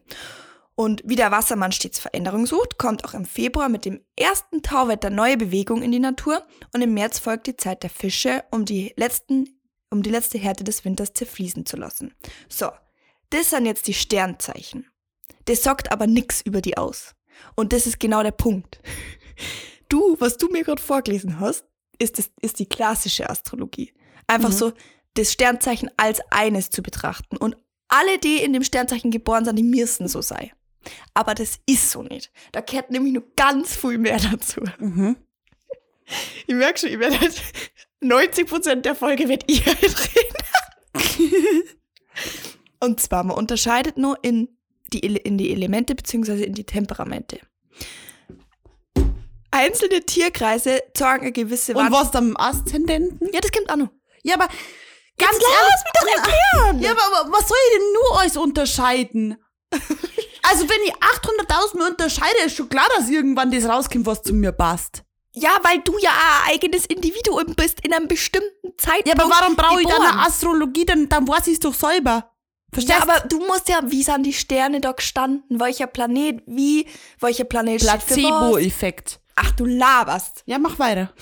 Und 0.75 1.01
wie 1.05 1.17
der 1.17 1.31
Wassermann 1.31 1.73
stets 1.73 1.99
Veränderung 1.99 2.45
sucht, 2.45 2.77
kommt 2.77 3.03
auch 3.03 3.13
im 3.13 3.25
Februar 3.25 3.67
mit 3.67 3.83
dem 3.83 3.99
ersten 4.15 4.61
Tauwetter 4.61 5.09
neue 5.09 5.35
Bewegung 5.35 5.83
in 5.83 5.91
die 5.91 5.99
Natur 5.99 6.41
und 6.73 6.81
im 6.81 6.93
März 6.93 7.19
folgt 7.19 7.47
die 7.47 7.57
Zeit 7.57 7.83
der 7.83 7.89
Fische, 7.89 8.45
um 8.49 8.63
die, 8.63 8.93
letzten, 8.95 9.59
um 9.89 10.03
die 10.03 10.09
letzte 10.09 10.37
Härte 10.37 10.63
des 10.63 10.85
Winters 10.85 11.11
zerfließen 11.11 11.65
zu 11.65 11.75
lassen. 11.75 12.15
So, 12.47 12.69
das 13.29 13.49
sind 13.49 13.65
jetzt 13.65 13.87
die 13.87 13.93
Sternzeichen. 13.93 14.89
Das 15.49 15.63
sagt 15.63 15.91
aber 15.91 16.05
nix 16.05 16.41
über 16.41 16.61
die 16.61 16.77
aus. 16.77 17.15
Und 17.55 17.73
das 17.73 17.87
ist 17.87 17.99
genau 17.99 18.21
der 18.21 18.29
Punkt. 18.31 18.79
Du, 19.87 20.15
was 20.19 20.37
du 20.37 20.47
mir 20.49 20.63
gerade 20.63 20.79
vorgelesen 20.81 21.39
hast, 21.39 21.65
ist, 21.97 22.19
das, 22.19 22.29
ist 22.39 22.59
die 22.59 22.67
klassische 22.67 23.27
Astrologie. 23.31 23.91
Einfach 24.27 24.49
Mhm. 24.49 24.53
so 24.53 24.73
das 25.15 25.33
Sternzeichen 25.33 25.89
als 25.97 26.21
eines 26.29 26.69
zu 26.69 26.83
betrachten. 26.83 27.35
Und 27.35 27.57
alle, 27.87 28.19
die 28.19 28.37
in 28.43 28.53
dem 28.53 28.63
Sternzeichen 28.63 29.09
geboren 29.09 29.43
sind, 29.43 29.55
die 29.55 29.63
müssen 29.63 30.07
so 30.07 30.21
sein. 30.21 30.51
Aber 31.15 31.33
das 31.33 31.59
ist 31.65 31.89
so 31.89 32.03
nicht. 32.03 32.31
Da 32.51 32.61
gehört 32.61 32.91
nämlich 32.91 33.13
nur 33.13 33.23
ganz 33.35 33.75
viel 33.75 33.97
mehr 33.97 34.19
dazu. 34.19 34.61
Mhm. 34.77 35.15
Ich 36.45 36.53
merke 36.53 36.79
schon, 36.79 36.89
ich 36.89 36.99
werde 36.99 37.19
halt 37.19 37.41
90% 38.03 38.81
der 38.81 38.93
Folge 38.93 39.27
wird 39.27 39.45
ich 39.47 39.65
halt 39.65 40.15
reden. 40.93 41.63
Und 42.79 42.99
zwar, 42.99 43.23
man 43.23 43.35
unterscheidet 43.35 43.97
nur 43.97 44.23
in 44.23 44.47
die, 44.89 44.99
in 44.99 45.37
die 45.37 45.51
Elemente 45.51 45.95
beziehungsweise 45.95 46.43
in 46.43 46.53
die 46.53 46.63
Temperamente. 46.65 47.39
Einzelne 49.51 50.01
Tierkreise 50.05 50.81
zeigen 50.93 51.23
eine 51.23 51.31
gewisse 51.31 51.73
Und 51.73 51.91
Wand- 51.91 51.91
was 51.91 52.15
am 52.15 52.37
Aszendenten? 52.37 53.29
Ja, 53.33 53.41
das 53.41 53.51
kommt 53.51 53.69
auch 53.71 53.77
noch. 53.77 53.89
Ja, 54.23 54.35
aber 54.35 54.47
ganz 55.17 55.33
Jetzt 55.33 55.43
lass 55.43 55.83
mich 55.83 55.93
doch 55.93 56.17
erklären! 56.17 56.79
Ja, 56.81 56.91
aber, 56.91 57.31
was 57.31 57.47
soll 57.47 57.57
ich 57.71 57.77
denn 57.79 57.93
nur 57.93 58.19
alles 58.19 58.37
unterscheiden? 58.37 59.37
also, 60.43 60.67
wenn 60.67 60.81
ich 60.85 60.93
800.000 60.95 61.89
unterscheide, 61.89 62.37
ist 62.45 62.55
schon 62.55 62.69
klar, 62.69 62.87
dass 62.97 63.09
irgendwann 63.09 63.51
das 63.51 63.65
rauskommt, 63.65 64.05
was 64.05 64.21
zu 64.23 64.33
mir 64.33 64.51
passt. 64.51 65.03
Ja, 65.33 65.51
weil 65.63 65.79
du 65.81 65.97
ja 65.99 66.09
ein 66.45 66.53
eigenes 66.55 66.85
Individuum 66.87 67.55
bist 67.55 67.79
in 67.85 67.93
einem 67.93 68.07
bestimmten 68.07 68.77
Zeitpunkt. 68.77 69.07
Ja, 69.07 69.13
aber 69.13 69.29
warum 69.29 69.55
brauche 69.55 69.81
ich 69.81 69.87
dann 69.87 70.01
eine 70.01 70.25
Astrologie? 70.25 70.85
Dann, 70.85 71.07
dann 71.07 71.27
weiß 71.27 71.47
ich 71.47 71.53
es 71.53 71.59
doch 71.59 71.73
selber. 71.73 72.31
Verstehst 72.71 72.99
Ja, 72.99 73.03
aber 73.03 73.27
du 73.27 73.39
musst 73.39 73.67
ja, 73.69 73.81
wie 73.85 74.03
sind 74.03 74.25
die 74.25 74.33
Sterne 74.33 74.81
da 74.81 74.91
gestanden? 74.91 75.43
Welcher 75.59 75.87
Planet, 75.87 76.41
wie, 76.45 76.87
welcher 77.19 77.45
Planet? 77.45 77.79
Placebo-Effekt. 77.79 79.19
Ach, 79.35 79.51
du 79.51 79.65
laberst. 79.65 80.43
Ja, 80.45 80.59
mach 80.59 80.79
weiter. 80.79 81.13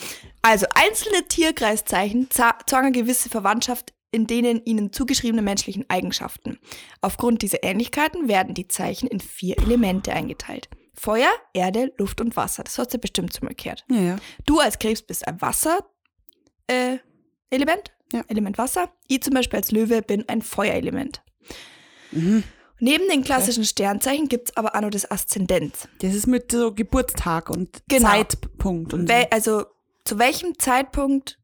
Also, 0.42 0.66
einzelne 0.74 1.28
Tierkreiszeichen 1.28 2.30
zeigen 2.32 2.58
eine 2.72 2.92
gewisse 2.92 3.30
Verwandtschaft 3.30 3.94
in 4.12 4.26
denen 4.26 4.62
ihnen 4.66 4.94
zugeschriebene 4.94 5.42
menschlichen 5.42 5.86
Eigenschaften. 5.90 6.60
Aufgrund 7.02 7.42
dieser 7.42 7.64
Ähnlichkeiten 7.64 8.28
werden 8.28 8.54
die 8.54 8.68
Zeichen 8.68 9.08
in 9.08 9.20
vier 9.20 9.58
Elemente 9.58 10.14
eingeteilt. 10.14 10.70
Feuer, 10.94 11.30
Erde, 11.54 11.94
Luft 11.98 12.22
und 12.22 12.36
Wasser. 12.36 12.64
Das 12.64 12.78
hast 12.78 12.94
du 12.94 12.98
bestimmt 12.98 13.36
schon 13.36 13.48
mal 13.48 13.54
gehört. 13.54 13.86
Ja, 13.92 14.00
ja. 14.02 14.16
Du 14.46 14.60
als 14.60 14.80
Krebs 14.80 15.02
bist 15.02 15.28
ein 15.28 15.40
Wasser, 15.42 15.80
äh, 16.68 16.98
Element, 17.50 17.92
Ja. 18.12 18.24
Element 18.30 18.58
Wasser. 18.58 18.90
Ich 19.08 19.22
zum 19.22 19.34
Beispiel 19.34 19.58
als 19.58 19.72
Löwe 19.72 20.02
bin 20.02 20.28
ein 20.28 20.42
Feuerelement. 20.42 21.22
Mhm. 22.12 22.44
Neben 22.80 23.08
den 23.10 23.24
klassischen 23.24 23.66
Sternzeichen 23.66 24.28
gibt 24.28 24.50
es 24.50 24.58
aber 24.58 24.76
auch 24.76 24.82
noch 24.82 24.92
das 24.92 25.10
Aszendent. 25.10 25.90
Das 26.00 26.14
ist 26.14 26.28
mit 26.28 26.52
so 26.52 26.74
Geburtstag 26.74 27.50
und 27.50 27.82
Genau. 27.88 28.10
Zeitpunkt 28.10 28.94
und 28.94 29.08
Wel 29.10 29.28
also 29.32 29.66
zu 30.06 30.20
welchem 30.20 30.58
Zeitpunkt, 30.60 31.40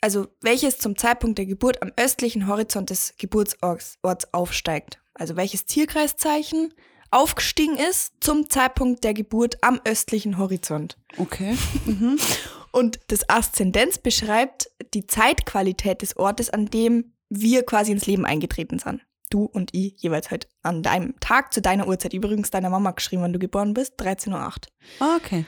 also 0.00 0.26
welches 0.42 0.78
zum 0.78 0.96
Zeitpunkt 0.98 1.38
der 1.38 1.46
Geburt 1.46 1.80
am 1.80 1.92
östlichen 1.96 2.48
Horizont 2.48 2.90
des 2.90 3.14
Geburtsorts 3.18 3.98
Orts 4.02 4.34
aufsteigt. 4.34 5.00
Also 5.14 5.36
welches 5.36 5.64
Tierkreiszeichen 5.64 6.74
aufgestiegen 7.12 7.76
ist 7.76 8.12
zum 8.20 8.50
Zeitpunkt 8.50 9.04
der 9.04 9.14
Geburt 9.14 9.62
am 9.62 9.80
östlichen 9.84 10.38
Horizont. 10.38 10.98
Okay. 11.16 11.56
Mhm. 11.86 12.18
Und 12.72 12.98
das 13.06 13.28
Aszendenz 13.30 13.98
beschreibt 13.98 14.68
die 14.94 15.06
Zeitqualität 15.06 16.02
des 16.02 16.16
Ortes, 16.16 16.50
an 16.50 16.66
dem 16.66 17.12
wir 17.28 17.62
quasi 17.62 17.92
ins 17.92 18.06
Leben 18.06 18.26
eingetreten 18.26 18.80
sind. 18.80 19.00
Du 19.34 19.46
und 19.46 19.74
ich 19.74 19.94
jeweils 19.96 20.30
halt 20.30 20.46
an 20.62 20.84
deinem 20.84 21.18
Tag 21.18 21.52
zu 21.52 21.60
deiner 21.60 21.88
Uhrzeit. 21.88 22.12
Übrigens 22.12 22.52
deiner 22.52 22.70
Mama 22.70 22.92
geschrieben, 22.92 23.22
wann 23.22 23.32
du 23.32 23.40
geboren 23.40 23.74
bist, 23.74 24.00
13.08 24.00 24.30
Uhr. 24.30 25.16
Okay. 25.16 25.44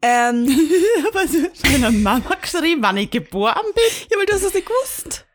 Ähm, 0.00 0.46
Was 1.12 1.34
ist 1.34 1.68
meiner 1.68 1.90
Mama 1.90 2.36
geschrieben, 2.40 2.80
wann 2.84 2.98
ich 2.98 3.10
geboren 3.10 3.66
bin? 3.74 4.06
ja, 4.12 4.16
weil 4.16 4.26
du 4.26 4.34
hast 4.34 4.44
das 4.44 4.54
nicht 4.54 4.68
gewusst. 4.68 5.26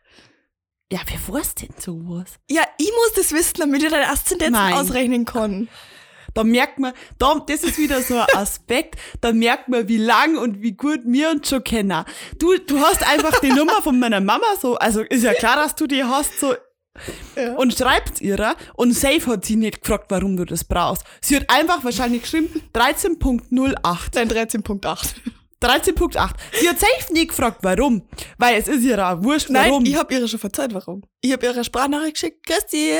Ja, 0.89 1.01
wer 1.05 1.35
weiß 1.35 1.55
denn 1.55 1.73
sowas? 1.77 2.35
Ja, 2.49 2.63
ich 2.77 2.91
muss 2.91 3.13
das 3.13 3.33
wissen, 3.33 3.55
damit 3.57 3.83
ich 3.83 3.89
deine 3.89 4.07
Aszendenz 4.07 4.53
Nein. 4.53 4.73
ausrechnen 4.75 5.25
kann. 5.25 5.67
Da 6.33 6.45
merkt 6.45 6.79
man, 6.79 6.93
da, 7.17 7.41
das 7.45 7.63
ist 7.63 7.77
wieder 7.77 8.01
so 8.01 8.17
ein 8.17 8.27
Aspekt, 8.35 8.99
da 9.19 9.33
merkt 9.33 9.69
man, 9.69 9.87
wie 9.87 9.97
lang 9.97 10.37
und 10.37 10.61
wie 10.61 10.73
gut 10.73 11.01
wir 11.05 11.31
uns 11.31 11.49
schon 11.49 11.63
kennen. 11.63 12.05
Du, 12.39 12.57
du 12.57 12.79
hast 12.79 13.05
einfach 13.05 13.39
die 13.39 13.51
Nummer 13.51 13.81
von 13.81 13.99
meiner 13.99 14.21
Mama 14.21 14.45
so, 14.61 14.75
also 14.75 15.01
ist 15.01 15.23
ja 15.23 15.33
klar, 15.33 15.55
dass 15.55 15.75
du 15.75 15.87
die 15.87 16.03
hast 16.03 16.39
so, 16.39 16.53
Ja. 17.35 17.53
und 17.55 17.73
schreibt's 17.73 18.21
ihrer 18.21 18.55
und 18.75 18.93
Safe 18.93 19.25
hat 19.27 19.45
sie 19.45 19.55
nicht 19.55 19.81
gefragt, 19.81 20.05
warum 20.09 20.37
du 20.37 20.45
das 20.45 20.63
brauchst. 20.63 21.03
Sie 21.21 21.35
hat 21.35 21.49
einfach 21.49 21.83
wahrscheinlich 21.83 22.21
geschrieben 22.23 22.61
13.08. 22.73 23.41
Nein, 24.15 24.29
13.8. 24.29 25.15
13.8. 25.61 26.29
Sie 26.59 26.69
hat 26.69 26.79
safe 26.79 27.13
nie 27.13 27.27
gefragt, 27.27 27.59
warum. 27.61 28.03
Weil 28.37 28.59
es 28.59 28.67
ist 28.67 28.83
ihr 28.83 29.03
auch 29.05 29.23
wurscht, 29.23 29.49
Nein, 29.49 29.71
warum. 29.71 29.85
ich 29.85 29.95
habe 29.95 30.13
ihre 30.13 30.27
schon 30.27 30.39
verzeiht, 30.39 30.73
warum. 30.73 31.03
Ich 31.21 31.31
habe 31.31 31.45
ihre 31.45 31.63
Sprachnachricht 31.63 32.13
geschickt. 32.15 32.45
Christi, 32.45 32.91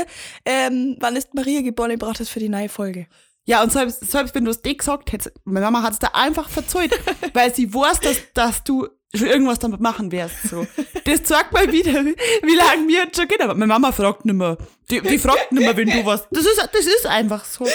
ähm, 0.46 0.96
wann 1.00 1.16
ist 1.16 1.34
Maria 1.34 1.62
geboren? 1.62 1.92
Ich 1.92 2.00
brauche 2.00 2.18
das 2.18 2.30
für 2.30 2.40
die 2.40 2.50
neue 2.50 2.70
Folge. 2.70 3.08
Ja, 3.44 3.62
und 3.62 3.72
selbst, 3.72 4.10
selbst 4.10 4.34
wenn 4.34 4.46
du 4.46 4.52
es 4.52 4.62
dir 4.62 4.76
gesagt 4.76 5.12
hättest, 5.12 5.36
meine 5.44 5.66
Mama 5.66 5.84
hat 5.84 5.94
es 5.94 6.00
da 6.00 6.08
einfach 6.14 6.50
verzeiht, 6.50 6.92
weil 7.34 7.54
sie 7.54 7.72
weiß, 7.72 8.00
dass, 8.00 8.18
dass 8.34 8.64
du 8.64 8.88
schon 9.18 9.28
irgendwas 9.28 9.60
damit 9.60 9.80
machen 9.80 10.12
wirst. 10.12 10.50
So. 10.50 10.66
Das 11.04 11.24
zeigt 11.24 11.52
mal 11.52 11.72
wieder, 11.72 12.04
wie, 12.04 12.56
lange 12.56 12.88
wir 12.88 13.04
jetzt 13.06 13.18
schon 13.18 13.28
kennen. 13.28 13.44
Aber 13.44 13.54
meine 13.54 13.68
Mama 13.68 13.92
fragt 13.92 14.26
nicht 14.26 14.36
mehr. 14.36 14.58
Die, 14.90 15.02
die 15.02 15.18
fragt 15.18 15.52
nicht 15.52 15.62
mehr, 15.62 15.78
wenn 15.78 15.90
du 15.90 16.06
was. 16.06 16.28
Das 16.30 16.46
ist, 16.46 16.58
das 16.58 16.86
ist 16.86 17.06
einfach 17.08 17.46
so. 17.46 17.68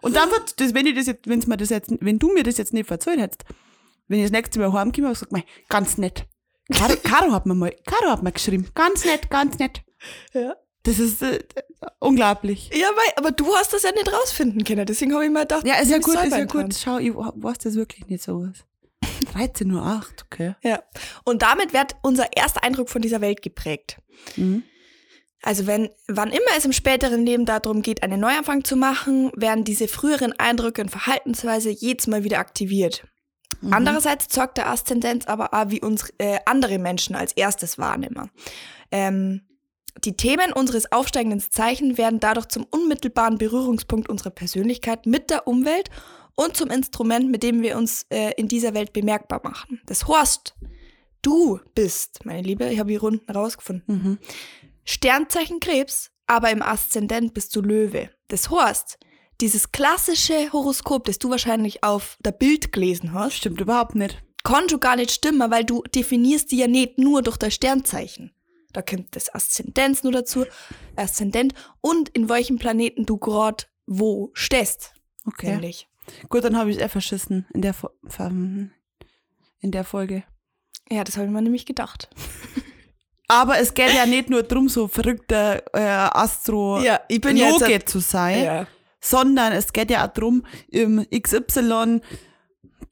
Und 0.00 0.14
dann 0.16 0.30
wird, 0.30 0.60
das, 0.60 0.74
wenn 0.74 0.86
ich 0.86 0.94
das 0.94 1.06
jetzt, 1.06 1.26
wenn's 1.26 1.46
mir 1.46 1.56
das 1.56 1.70
jetzt, 1.70 1.90
wenn 2.00 2.18
du 2.18 2.32
mir 2.32 2.42
das 2.42 2.58
jetzt 2.58 2.72
nicht 2.72 2.86
verzeiht 2.86 3.18
hättest, 3.18 3.44
wenn 4.06 4.18
ich 4.18 4.24
das 4.24 4.32
nächste 4.32 4.58
Mal 4.58 4.72
heimkomme, 4.72 5.14
sag 5.14 5.28
ich, 5.36 5.44
ganz 5.68 5.98
nett. 5.98 6.26
Caro, 6.72 6.94
Caro 7.02 7.32
hat 7.32 7.46
mir 7.46 7.54
mal, 7.54 7.74
Caro 7.86 8.10
hat 8.10 8.22
mir 8.22 8.32
geschrieben. 8.32 8.68
Ganz 8.74 9.04
nett, 9.04 9.30
ganz 9.30 9.58
nett. 9.58 9.82
Ja. 10.34 10.54
Das 10.82 10.98
ist 10.98 11.22
äh, 11.22 11.40
unglaublich. 11.98 12.70
Ja, 12.72 12.88
weil, 12.94 13.12
aber 13.16 13.30
du 13.32 13.54
hast 13.54 13.72
das 13.72 13.82
ja 13.82 13.92
nicht 13.92 14.10
rausfinden 14.12 14.64
können. 14.64 14.86
Deswegen 14.86 15.12
habe 15.14 15.24
ich 15.24 15.30
mir 15.30 15.40
gedacht, 15.40 15.66
Ja, 15.66 15.76
ist 15.76 15.90
ja 15.90 15.98
ich 15.98 16.02
gut, 16.02 16.14
ist 16.14 16.36
ja 16.36 16.44
gut. 16.44 16.74
Schau, 16.74 16.98
ich 16.98 17.14
weiß 17.14 17.58
das 17.58 17.74
wirklich 17.74 18.06
nicht 18.06 18.22
so 18.22 18.42
was. 18.42 18.64
13.08 19.28 19.74
Uhr, 19.74 20.02
okay. 20.24 20.54
Ja. 20.62 20.82
Und 21.24 21.42
damit 21.42 21.72
wird 21.72 21.96
unser 22.02 22.36
erster 22.36 22.62
Eindruck 22.64 22.90
von 22.90 23.02
dieser 23.02 23.20
Welt 23.20 23.42
geprägt. 23.42 24.00
Mhm. 24.36 24.62
Also 25.42 25.66
wenn, 25.66 25.88
wann 26.08 26.30
immer 26.30 26.56
es 26.56 26.64
im 26.64 26.72
späteren 26.72 27.24
Leben 27.24 27.46
darum 27.46 27.82
geht, 27.82 28.02
einen 28.02 28.20
Neuanfang 28.20 28.64
zu 28.64 28.76
machen, 28.76 29.30
werden 29.36 29.64
diese 29.64 29.86
früheren 29.86 30.32
Eindrücke 30.32 30.82
und 30.82 30.90
Verhaltensweise 30.90 31.70
jedes 31.70 32.08
Mal 32.08 32.24
wieder 32.24 32.38
aktiviert. 32.38 33.06
Mhm. 33.60 33.72
Andererseits 33.72 34.28
zeugt 34.28 34.56
der 34.56 34.68
Aszendenz 34.68 35.26
aber 35.26 35.54
auch, 35.54 35.70
wie 35.70 35.80
uns 35.80 36.12
äh, 36.18 36.38
andere 36.44 36.78
Menschen 36.78 37.14
als 37.14 37.32
erstes 37.32 37.78
wahrnehmen. 37.78 38.30
Ähm, 38.90 39.42
die 40.04 40.16
Themen 40.16 40.52
unseres 40.52 40.92
aufsteigenden 40.92 41.40
Zeichen 41.40 41.98
werden 41.98 42.20
dadurch 42.20 42.46
zum 42.46 42.66
unmittelbaren 42.70 43.38
Berührungspunkt 43.38 44.08
unserer 44.08 44.30
Persönlichkeit 44.30 45.06
mit 45.06 45.30
der 45.30 45.48
Umwelt 45.48 45.90
und 46.38 46.56
zum 46.56 46.70
Instrument, 46.70 47.30
mit 47.30 47.42
dem 47.42 47.62
wir 47.62 47.76
uns 47.76 48.06
äh, 48.10 48.32
in 48.36 48.46
dieser 48.46 48.72
Welt 48.72 48.92
bemerkbar 48.92 49.40
machen. 49.42 49.80
Das 49.86 50.06
heißt, 50.06 50.54
du 51.22 51.58
bist, 51.74 52.24
meine 52.24 52.42
Liebe, 52.42 52.68
ich 52.68 52.78
habe 52.78 52.90
die 52.90 52.96
Runden 52.96 53.30
rausgefunden, 53.30 53.84
Mhm. 54.02 54.18
Sternzeichen 54.84 55.58
Krebs, 55.60 56.10
aber 56.26 56.50
im 56.50 56.62
Aszendent 56.62 57.34
bist 57.34 57.54
du 57.56 57.60
Löwe. 57.60 58.10
Das 58.28 58.50
heißt, 58.50 58.98
dieses 59.40 59.72
klassische 59.72 60.52
Horoskop, 60.52 61.04
das 61.04 61.18
du 61.18 61.28
wahrscheinlich 61.28 61.82
auf 61.82 62.16
der 62.20 62.32
Bild 62.32 62.72
gelesen 62.72 63.12
hast, 63.12 63.34
Stimmt 63.34 63.60
überhaupt 63.60 63.94
nicht. 63.96 64.22
kann 64.44 64.68
schon 64.68 64.80
gar 64.80 64.96
nicht 64.96 65.10
stimmen, 65.10 65.50
weil 65.50 65.64
du 65.64 65.82
definierst 65.94 66.50
die 66.52 66.58
ja 66.58 66.68
nicht 66.68 66.98
nur 66.98 67.22
durch 67.22 67.36
das 67.36 67.54
Sternzeichen. 67.54 68.32
Da 68.72 68.82
kommt 68.82 69.16
das 69.16 69.34
Aszendenz 69.34 70.04
nur 70.04 70.12
dazu, 70.12 70.44
Aszendent 70.94 71.52
und 71.80 72.10
in 72.10 72.28
welchem 72.28 72.58
Planeten 72.58 73.06
du 73.06 73.16
gerade 73.18 73.64
wo 73.86 74.30
stehst. 74.34 74.92
Okay. 75.26 75.50
Nämlich. 75.50 75.87
Gut, 76.28 76.44
dann 76.44 76.56
habe 76.56 76.70
ich 76.70 76.76
es 76.76 76.82
eh 76.82 76.88
verschissen 76.88 77.46
in 77.54 77.62
der, 77.62 77.74
ver- 77.74 77.90
in 79.60 79.70
der 79.72 79.84
Folge. 79.84 80.24
Ja, 80.90 81.04
das 81.04 81.16
habe 81.16 81.26
ich 81.26 81.32
mir 81.32 81.42
nämlich 81.42 81.66
gedacht. 81.66 82.08
Aber 83.28 83.58
es 83.58 83.74
geht 83.74 83.92
ja 83.92 84.06
nicht 84.06 84.30
nur 84.30 84.42
darum, 84.42 84.68
so 84.70 84.88
verrückter 84.88 85.62
äh, 85.74 85.80
Astro 85.82 86.80
Ja, 86.80 87.00
ich 87.08 87.20
bin 87.20 87.36
jetzt- 87.36 87.60
Loge 87.60 87.84
zu 87.84 87.98
sein, 88.00 88.66
sondern 89.00 89.52
es 89.52 89.72
geht 89.72 89.90
ja 89.90 90.06
auch 90.06 90.12
darum, 90.12 90.46
im 90.68 91.06
XY 91.10 92.00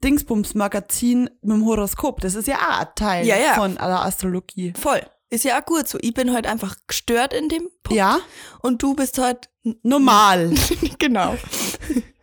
Dingsbums 0.04 0.54
Magazin 0.54 1.30
mit 1.40 1.52
dem 1.56 1.64
Horoskop. 1.64 2.20
Das 2.20 2.35
ist 2.35 2.49
ja 2.49 2.56
auch 2.56 2.80
ein 2.80 2.87
Teil 2.96 3.26
Ja, 3.26 3.37
ja. 3.38 3.54
von 3.54 3.76
der 3.76 4.02
Astrologie. 4.04 4.75
Voll. 4.78 5.00
Ist 5.30 5.44
ja 5.44 5.58
auch 5.61 5.64
gut 5.64 5.88
so. 5.88 5.99
Ich 6.02 6.12
bin 6.14 6.32
heute 6.35 6.49
einfach 6.50 6.76
gestört 6.87 7.32
in 7.32 7.49
dem 7.49 7.68
Punkt. 7.82 7.96
Ja, 7.96 8.18
Und 8.61 8.82
du 8.82 8.94
bist 8.94 9.18
heute 9.18 9.49
normal. 9.82 10.52
genau. 10.99 11.37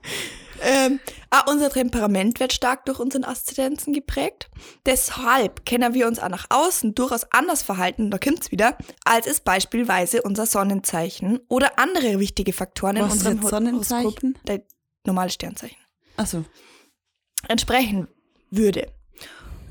ähm, 0.63 0.99
ah, 1.29 1.43
unser 1.51 1.69
Temperament 1.69 2.39
wird 2.39 2.53
stark 2.53 2.85
durch 2.85 2.99
unseren 2.99 3.23
Aszendenzen 3.23 3.93
geprägt. 3.93 4.49
Deshalb 4.85 5.65
können 5.65 5.93
wir 5.93 6.07
uns 6.07 6.19
auch 6.19 6.29
nach 6.29 6.45
außen 6.49 6.95
durchaus 6.95 7.25
anders 7.31 7.63
verhalten, 7.63 8.09
da 8.11 8.17
kommt's 8.17 8.51
wieder, 8.51 8.77
als 9.05 9.27
es 9.27 9.41
beispielsweise 9.41 10.21
unser 10.21 10.45
Sonnenzeichen 10.45 11.39
oder 11.49 11.77
andere 11.79 12.19
wichtige 12.19 12.53
Faktoren 12.53 12.95
in 12.97 13.03
Was 13.03 13.15
ist 13.15 13.19
unserem 13.19 13.41
Hor- 13.43 13.49
Sonnenzeichen? 13.49 14.03
Horoskop, 14.05 14.45
der 14.45 14.61
normale 15.05 15.29
Sternzeichen, 15.29 15.77
Achso. 16.17 16.45
entsprechen 17.47 18.07
würde. 18.49 18.91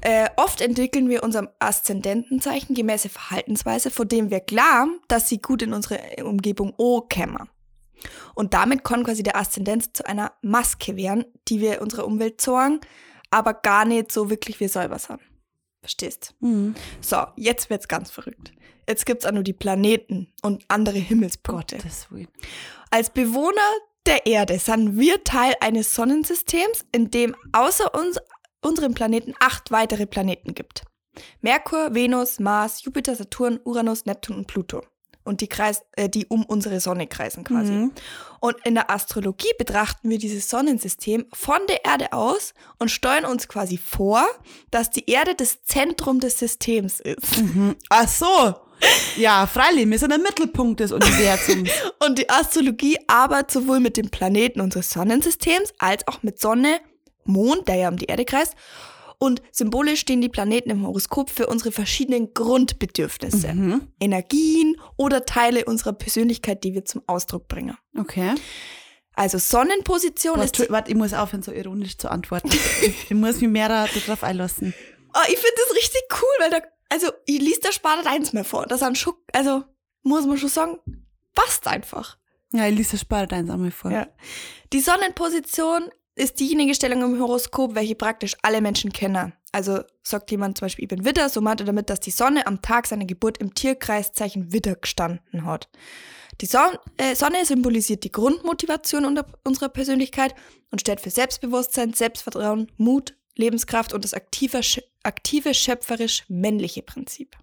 Äh, 0.05 0.29
oft 0.37 0.61
entwickeln 0.61 1.09
wir 1.09 1.23
unserem 1.23 1.49
Aszendentenzeichen 1.61 2.75
gemäße 2.75 3.09
Verhaltensweise, 3.09 3.89
von 3.91 4.09
dem 4.09 4.31
wir 4.31 4.41
glauben, 4.41 5.01
dass 5.07 5.29
sie 5.29 5.39
gut 5.41 5.63
in 5.63 5.73
unsere 5.73 6.01
Umgebung 6.25 6.71
ankommen. 6.77 7.49
Und 8.35 8.55
damit 8.55 8.85
kann 8.85 9.05
quasi 9.05 9.23
der 9.23 9.37
Aszendenz 9.37 9.93
zu 9.93 10.07
einer 10.07 10.33
Maske 10.43 10.97
werden, 10.97 11.25
die 11.49 11.61
wir 11.61 11.83
unserer 11.83 12.07
Umwelt 12.07 12.41
zeigen, 12.41 12.81
aber 13.31 13.55
gar 13.55 13.85
nicht 13.85 14.13
so 14.13 14.31
wirklich 14.31 14.61
wir 14.61 14.69
selber 14.69 14.99
sind. 14.99 15.21
Verstehst? 15.81 16.35
Mhm. 16.41 16.75
So, 17.01 17.25
jetzt 17.37 17.69
wird's 17.71 17.89
ganz 17.89 18.11
verrückt. 18.11 18.53
Jetzt 18.89 19.07
gibt's 19.07 19.27
auch 19.27 19.33
nur 19.33 19.43
die 19.43 19.53
Planeten 19.53 20.33
und 20.43 20.65
andere 20.69 20.99
Himmelspunkte. 20.99 21.79
Willen. 22.11 22.29
Als 22.91 23.11
Bewohner 23.11 23.61
der 24.07 24.27
Erde 24.27 24.59
sind 24.59 24.99
wir 24.99 25.23
Teil 25.25 25.55
eines 25.61 25.95
Sonnensystems, 25.95 26.85
in 26.93 27.11
dem 27.11 27.37
außer 27.53 27.95
uns, 27.95 28.19
unserem 28.61 28.95
Planeten 28.95 29.35
acht 29.41 29.71
weitere 29.71 30.07
Planeten 30.07 30.55
gibt. 30.55 30.85
Merkur, 31.41 31.95
Venus, 31.95 32.41
Mars, 32.41 32.85
Jupiter, 32.85 33.15
Saturn, 33.15 33.61
Uranus, 33.65 34.07
Neptun 34.07 34.37
und 34.37 34.47
Pluto. 34.47 34.83
Und 35.25 35.41
die, 35.41 35.47
kreis, 35.47 35.83
äh, 35.93 36.09
die 36.09 36.27
um 36.27 36.45
unsere 36.45 36.81
Sonne 36.81 37.07
kreisen 37.07 37.45
quasi. 37.45 37.73
Mhm. 37.73 37.93
Und 38.41 38.57
in 38.65 38.75
der 38.75 38.91
Astrologie 38.91 39.53
betrachten 39.57 40.11
wir 40.11 40.19
dieses 40.19 40.51
Sonnensystem 40.51 41.27
von 41.33 41.59
der 41.69 41.85
Erde 41.85 42.13
aus 42.13 42.55
und 42.79 42.91
steuern 42.91 43.25
uns 43.25 43.47
quasi 43.47 43.79
vor, 43.79 44.25
dass 44.71 44.91
die 44.91 45.09
Erde 45.09 45.35
das 45.37 45.63
Zentrum 45.63 46.19
des 46.19 46.39
Systems 46.39 46.99
ist. 46.99 47.39
Mhm. 47.39 47.77
Ach 47.89 48.09
so. 48.09 48.55
Ja, 49.17 49.47
freilich, 49.47 49.89
wir 49.89 49.99
sind 49.99 50.11
der 50.11 50.19
Mittelpunkt 50.19 50.81
des 50.81 50.93
Universums. 50.93 51.71
Und 52.05 52.19
die 52.19 52.29
Astrologie 52.29 52.99
arbeitet 53.07 53.53
sowohl 53.53 53.79
mit 53.79 53.97
den 53.97 54.11
Planeten 54.11 54.61
unseres 54.61 54.91
Sonnensystems 54.91 55.73
als 55.79 56.07
auch 56.09 56.23
mit 56.23 56.41
Sonne, 56.41 56.81
Mond, 57.25 57.69
der 57.69 57.77
ja 57.77 57.89
um 57.89 57.97
die 57.97 58.07
Erde 58.07 58.25
kreist. 58.25 58.55
Und 59.23 59.41
symbolisch 59.53 60.01
stehen 60.01 60.21
die 60.21 60.29
Planeten 60.29 60.69
im 60.71 60.85
Horoskop 60.85 61.31
für 61.31 61.47
unsere 61.47 61.71
verschiedenen 61.71 62.35
Grundbedürfnisse, 62.35 63.55
mhm. 63.55 63.87
Energien 64.01 64.75
oder 64.97 65.25
Teile 65.25 65.65
unserer 65.65 65.93
Persönlichkeit, 65.93 66.65
die 66.65 66.75
wir 66.75 66.85
zum 66.85 67.03
Ausdruck 67.07 67.47
bringen. 67.47 67.77
Okay. 67.97 68.35
Also 69.15 69.39
Sonnenposition 69.39 70.41
Was, 70.41 70.51
ist 70.51 70.71
warte, 70.71 70.91
ich 70.91 70.97
muss 70.97 71.15
aufhören, 71.15 71.45
so 71.45 71.53
ironisch 71.53 71.99
zu 71.99 72.11
antworten. 72.11 72.49
ich, 72.49 73.05
ich 73.11 73.17
muss 73.17 73.41
mich 73.41 73.49
mehr 73.49 73.69
da- 73.69 73.87
darauf 73.87 74.25
einlassen. 74.25 74.75
oh, 75.15 75.21
ich 75.29 75.39
finde 75.39 75.55
das 75.69 75.77
richtig 75.77 76.03
cool, 76.21 76.41
weil 76.41 76.51
da, 76.51 76.59
also 76.89 77.13
ich 77.25 77.39
lies 77.39 77.61
da 77.61 77.71
Sparte 77.71 78.11
eins 78.11 78.33
mehr 78.33 78.45
vor. 78.45 78.67
Das 78.67 78.81
ist 78.81 78.87
ein 78.89 78.97
Schuck, 78.97 79.21
also 79.33 79.63
muss 80.03 80.27
man 80.27 80.37
schon 80.37 80.49
sagen, 80.49 80.79
passt 81.33 81.69
einfach. 81.69 82.19
Ja, 82.53 82.65
Elisa 82.67 82.97
spart 82.97 83.33
eins 83.33 83.51
einmal 83.51 83.71
vor. 83.71 83.93
Ja. 83.93 84.09
Die 84.73 84.81
Sonnenposition 84.81 85.91
ist 86.15 86.41
diejenige 86.41 86.75
Stellung 86.75 87.03
im 87.03 87.21
Horoskop, 87.21 87.75
welche 87.75 87.95
praktisch 87.95 88.37
alle 88.43 88.61
Menschen 88.61 88.93
kennen. 88.93 89.33
Also 89.53 89.81
sagt 90.03 90.31
jemand 90.31 90.59
zum 90.59 90.67
Beispiel, 90.67 90.85
ich 90.85 90.89
bin 90.89 91.05
Widder, 91.05 91.29
so 91.29 91.41
meint 91.41 91.61
er 91.61 91.67
damit, 91.67 91.91
dass 91.91 92.01
die 92.01 92.11
Sonne 92.11 92.47
am 92.47 92.63
Tag 92.63 92.87
seiner 92.87 93.05
Geburt 93.05 93.39
im 93.39 93.55
Tierkreiszeichen 93.55 94.53
Widder 94.53 94.77
gestanden 94.77 95.45
hat. 95.45 95.69
Die 96.41 96.47
Son 96.47 96.79
äh, 96.97 97.15
Sonne 97.15 97.45
symbolisiert 97.45 98.05
die 98.05 98.13
Grundmotivation 98.13 99.19
unserer 99.45 99.69
Persönlichkeit 99.69 100.35
und 100.71 100.81
steht 100.81 101.01
für 101.01 101.11
Selbstbewusstsein, 101.11 101.93
Selbstvertrauen, 101.93 102.73
Mut, 102.79 103.15
Lebenskraft 103.37 103.93
und 103.93 104.05
das 104.05 104.15
aktive, 104.15 104.61
aktive 105.03 105.55
schöpferisch 105.55 106.25
männliche 106.29 106.83
Prinzip. 106.83 107.37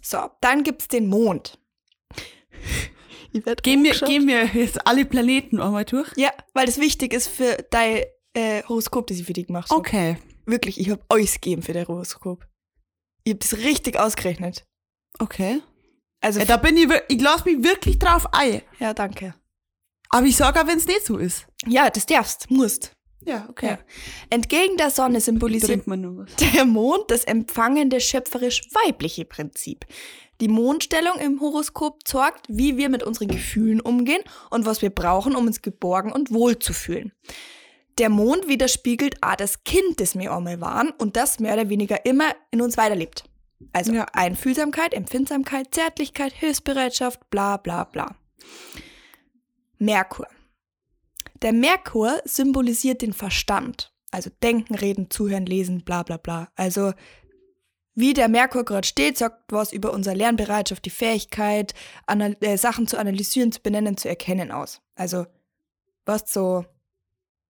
So, 0.00 0.30
dann 0.40 0.62
gibt's 0.62 0.88
den 0.88 1.08
Mond. 1.08 1.58
Ich 3.32 3.44
werd 3.44 3.62
Gehen 3.62 3.84
wir, 3.84 3.92
gehen 3.92 4.26
wir 4.26 4.44
jetzt 4.46 4.86
alle 4.86 5.04
Planeten 5.04 5.60
einmal 5.60 5.84
durch? 5.84 6.10
Ja, 6.16 6.30
weil 6.54 6.66
das 6.66 6.78
wichtig 6.78 7.12
ist 7.12 7.28
für 7.28 7.56
dein 7.70 8.02
äh, 8.34 8.62
Horoskop, 8.64 9.06
das 9.06 9.18
ich 9.18 9.26
für 9.26 9.32
dich 9.32 9.46
gemacht 9.48 9.70
habe. 9.70 9.78
Okay. 9.78 10.16
Wirklich, 10.46 10.80
ich 10.80 10.88
habe 10.90 11.02
euch 11.10 11.34
gegeben 11.34 11.62
für 11.62 11.72
dein 11.74 11.86
Horoskop. 11.86 12.46
Ich 13.24 13.32
habe 13.32 13.40
das 13.40 13.58
richtig 13.58 13.98
ausgerechnet. 13.98 14.64
Okay. 15.18 15.60
Also, 16.20 16.40
Ja, 16.40 16.46
da 16.46 16.56
bin 16.56 16.76
ich, 16.76 16.88
ich 17.08 17.20
lasse 17.20 17.44
mich 17.44 17.62
wirklich 17.62 17.98
drauf 17.98 18.26
ein. 18.32 18.62
ja, 18.78 18.94
danke. 18.94 19.34
Aber 20.10 20.26
ich 20.26 20.36
sage 20.36 20.60
auch, 20.60 20.66
wenn 20.66 20.78
es 20.78 20.86
nicht 20.86 21.04
so 21.04 21.18
ist. 21.18 21.46
Ja, 21.66 21.90
das 21.90 22.06
darfst, 22.06 22.50
musst. 22.50 22.92
Ja, 23.20 23.46
Ja. 23.60 23.78
Entgegen 24.30 24.76
der 24.78 24.90
Sonne 24.90 25.20
symbolisiert 25.20 25.86
der 26.54 26.64
Mond 26.64 27.10
das 27.10 27.24
empfangende 27.24 28.00
schöpferisch-weibliche 28.00 29.26
Prinzip. 29.26 29.84
Die 30.40 30.48
Mondstellung 30.48 31.18
im 31.18 31.40
Horoskop 31.40 32.06
zeigt, 32.06 32.46
wie 32.48 32.76
wir 32.76 32.88
mit 32.88 33.02
unseren 33.02 33.28
Gefühlen 33.28 33.80
umgehen 33.80 34.22
und 34.50 34.66
was 34.66 34.82
wir 34.82 34.90
brauchen, 34.90 35.34
um 35.34 35.46
uns 35.46 35.62
geborgen 35.62 36.12
und 36.12 36.32
wohl 36.32 36.58
zu 36.58 36.72
fühlen. 36.72 37.12
Der 37.98 38.08
Mond 38.08 38.46
widerspiegelt 38.46 39.22
auch 39.22 39.34
das 39.34 39.64
Kind, 39.64 39.98
das 39.98 40.16
wir 40.16 40.32
einmal 40.32 40.60
waren 40.60 40.90
und 40.90 41.16
das 41.16 41.40
mehr 41.40 41.54
oder 41.54 41.68
weniger 41.68 42.06
immer 42.06 42.32
in 42.52 42.62
uns 42.62 42.76
weiterlebt. 42.76 43.24
Also 43.72 43.92
Ja. 43.92 44.06
Einfühlsamkeit, 44.12 44.94
Empfindsamkeit, 44.94 45.74
Zärtlichkeit, 45.74 46.32
Hilfsbereitschaft, 46.32 47.28
bla 47.30 47.56
bla 47.56 47.84
bla. 47.84 48.14
Merkur. 49.78 50.28
Der 51.42 51.52
Merkur 51.52 52.20
symbolisiert 52.24 53.02
den 53.02 53.12
Verstand. 53.12 53.92
Also 54.10 54.30
denken, 54.42 54.74
reden, 54.74 55.10
zuhören, 55.10 55.46
lesen, 55.46 55.84
bla 55.84 56.02
bla 56.02 56.16
bla. 56.16 56.48
Also 56.54 56.92
wie 57.98 58.14
der 58.14 58.28
Merkur 58.28 58.64
gerade 58.64 58.86
steht, 58.86 59.18
sagt 59.18 59.52
was 59.52 59.72
über 59.72 59.92
unsere 59.92 60.14
Lernbereitschaft, 60.14 60.84
die 60.84 60.90
Fähigkeit, 60.90 61.74
äh, 62.06 62.56
Sachen 62.56 62.86
zu 62.86 62.96
analysieren, 62.96 63.50
zu 63.50 63.60
benennen, 63.60 63.96
zu 63.96 64.08
erkennen 64.08 64.52
aus. 64.52 64.80
Also 64.94 65.26
was 66.04 66.32
so 66.32 66.64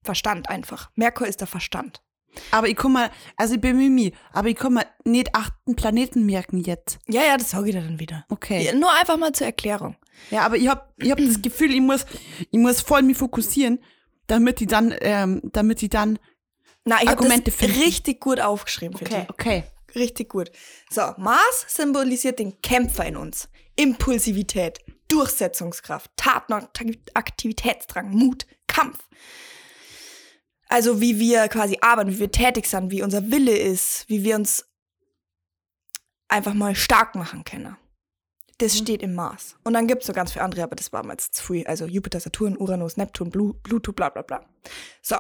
Verstand 0.03 0.49
einfach. 0.49 0.91
Merkur 0.95 1.27
ist 1.27 1.41
der 1.41 1.49
Verstand. 1.49 2.03
Aber 2.51 2.69
ich 2.69 2.77
kann 2.77 2.93
mal, 2.93 3.11
also 3.37 3.55
ich 3.55 3.61
bin 3.61 3.77
Mimi, 3.77 4.15
aber 4.33 4.49
ich 4.49 4.57
kann 4.57 4.73
mal 4.73 4.87
nicht 5.05 5.35
achten 5.35 5.77
Planeten 5.77 6.25
merken 6.25 6.59
jetzt. 6.59 6.99
Ja, 7.09 7.23
ja, 7.23 7.37
das 7.37 7.51
sage 7.51 7.69
ich 7.69 7.75
dir 7.75 7.83
dann 7.83 8.01
wieder. 8.01 8.25
Okay. 8.31 8.65
Ja, 8.65 8.75
nur 8.75 8.93
einfach 8.93 9.17
mal 9.19 9.33
zur 9.33 9.47
Erklärung. 9.49 9.97
Ja, 10.31 10.47
aber 10.47 10.57
ich 10.57 10.69
hab, 10.69 10.95
ich 10.97 11.11
hab 11.11 11.19
das 11.19 11.43
Gefühl, 11.43 11.73
ich 11.73 11.81
muss, 11.81 12.07
ich 12.51 12.59
muss 12.59 12.81
voll 12.81 13.03
mich 13.03 13.19
fokussieren, 13.19 13.81
damit 14.29 14.61
ich 14.61 14.69
dann, 14.69 14.95
ähm, 15.01 15.41
damit 15.45 15.83
ich 15.83 15.91
dann, 15.91 16.19
Na, 16.85 16.97
ich 17.03 17.09
habe 17.09 17.19
Argumente 17.19 17.51
das 17.51 17.61
finden. 17.61 17.81
richtig 17.81 18.21
gut 18.21 18.41
aufgeschrieben 18.41 18.99
dich. 18.99 19.15
okay. 19.29 19.65
Richtig 19.95 20.29
gut. 20.29 20.51
So, 20.91 21.03
Mars 21.17 21.67
symbolisiert 21.69 22.39
den 22.39 22.61
Kämpfer 22.63 23.07
in 23.07 23.17
uns. 23.17 23.49
Impulsivität, 23.77 24.81
Durchsetzungskraft, 25.09 26.11
Taten, 26.17 26.67
Aktivitätsdrang, 27.15 28.11
Mut, 28.11 28.47
Kampf. 28.67 28.99
Also 30.69 31.01
wie 31.01 31.19
wir 31.19 31.49
quasi 31.49 31.79
arbeiten, 31.81 32.11
wie 32.11 32.21
wir 32.21 32.31
tätig 32.31 32.67
sind, 32.67 32.91
wie 32.91 33.03
unser 33.03 33.31
Wille 33.31 33.57
ist, 33.57 34.09
wie 34.09 34.23
wir 34.25 34.37
uns 34.37 34.67
einfach 36.29 36.55
mal 36.55 36.75
stark 36.75 37.15
machen 37.15 37.45
können. 37.45 37.77
Das 38.59 38.77
steht 38.77 39.03
im 39.03 39.15
Mars. 39.15 39.57
Und 39.63 39.75
dann 39.75 39.87
gibt 39.87 40.03
es 40.03 40.09
so 40.09 40.13
ganz 40.13 40.33
viele 40.33 40.45
andere, 40.45 40.65
aber 40.65 40.75
das 40.75 40.93
war 40.93 41.05
mal 41.05 41.13
jetzt 41.13 41.37
zu 41.37 41.43
früh. 41.45 41.63
Also 41.65 41.87
Jupiter, 41.87 42.19
Saturn, 42.19 42.57
Uranus, 42.57 42.97
Neptun, 42.97 43.31
Blu 43.31 43.55
Pluto, 43.63 43.93
bla 43.93 44.09
bla 44.09 44.23
bla. 44.23 44.45
So. 45.01 45.17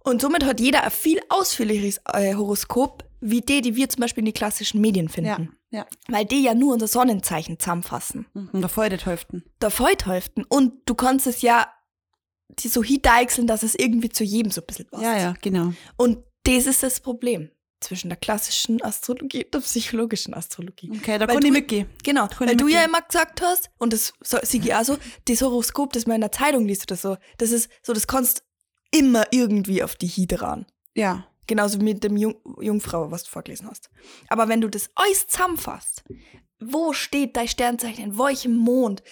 Und 0.00 0.20
somit 0.20 0.44
hat 0.44 0.60
jeder 0.60 0.84
ein 0.84 0.90
viel 0.90 1.20
ausführlicheres 1.30 2.00
äh, 2.12 2.34
Horoskop, 2.34 3.07
wie 3.20 3.40
die, 3.40 3.60
die 3.60 3.76
wir 3.76 3.88
zum 3.88 4.00
Beispiel 4.00 4.22
in 4.22 4.26
die 4.26 4.32
klassischen 4.32 4.80
Medien 4.80 5.08
finden. 5.08 5.58
Ja, 5.70 5.80
ja. 5.80 5.86
Weil 6.08 6.24
die 6.24 6.42
ja 6.42 6.54
nur 6.54 6.74
unser 6.74 6.86
Sonnenzeichen 6.86 7.58
zusammenfassen. 7.58 8.26
Und 8.34 8.62
da 8.62 8.68
voll 8.68 8.88
der 8.88 9.04
Hälften. 9.04 9.44
Der 9.60 9.70
Feudhäuften. 9.70 10.44
Und 10.44 10.74
du 10.86 10.94
kannst 10.94 11.26
es 11.26 11.42
ja 11.42 11.66
die 12.50 12.68
so 12.68 12.82
hindeichseln, 12.82 13.46
dass 13.46 13.62
es 13.62 13.74
irgendwie 13.74 14.08
zu 14.08 14.24
jedem 14.24 14.50
so 14.50 14.60
ein 14.62 14.66
bisschen 14.66 14.86
passt. 14.86 15.02
Ja, 15.02 15.18
ja, 15.18 15.34
genau. 15.42 15.72
Und 15.96 16.24
das 16.44 16.66
ist 16.66 16.82
das 16.82 17.00
Problem. 17.00 17.50
zwischen 17.80 18.08
der 18.08 18.16
klassischen 18.16 18.82
Astrologie 18.82 19.44
und 19.44 19.54
der 19.54 19.60
psychologischen 19.60 20.34
Astrologie. 20.34 20.90
Okay, 20.94 21.18
da 21.18 21.26
kann 21.26 21.44
ich 21.44 21.52
mitgehen. 21.52 21.88
Genau, 22.02 22.26
Kann 22.26 22.48
weil 22.48 22.56
du 22.56 22.68
ja 22.68 22.84
immer 22.84 23.00
gesagt 23.02 23.40
hast, 23.40 23.70
und 23.78 23.92
das 23.92 24.12
so, 24.20 24.38
ich 24.38 24.74
auch 24.74 24.84
so, 24.84 24.98
das 25.26 25.42
Horoskop, 25.42 25.92
das 25.92 26.06
man 26.06 26.16
in 26.16 26.22
der 26.22 26.32
Zeitung 26.32 26.66
liest 26.66 26.90
oder 26.90 26.96
so, 26.96 27.16
das 27.38 27.50
ist 27.50 27.70
so, 27.82 27.92
das 27.92 28.06
kannst 28.06 28.42
immer 28.90 29.26
irgendwie 29.30 29.82
auf 29.82 29.94
die 29.94 30.06
Hide 30.06 30.40
ran. 30.40 30.66
Ja. 30.94 31.27
Genauso 31.48 31.78
mit 31.78 32.04
dem 32.04 32.16
Jung 32.16 32.36
Jungfrau, 32.60 33.10
was 33.10 33.24
du 33.24 33.30
vorgelesen 33.30 33.68
hast. 33.68 33.90
Aber 34.28 34.46
wenn 34.48 34.60
du 34.60 34.68
das 34.68 34.90
alles 34.94 35.26
zusammenfasst, 35.26 36.04
wo 36.60 36.92
steht 36.92 37.36
dein 37.36 37.48
Sternzeichen, 37.48 38.04
in 38.04 38.18
welchem 38.18 38.56
Mond, 38.56 39.02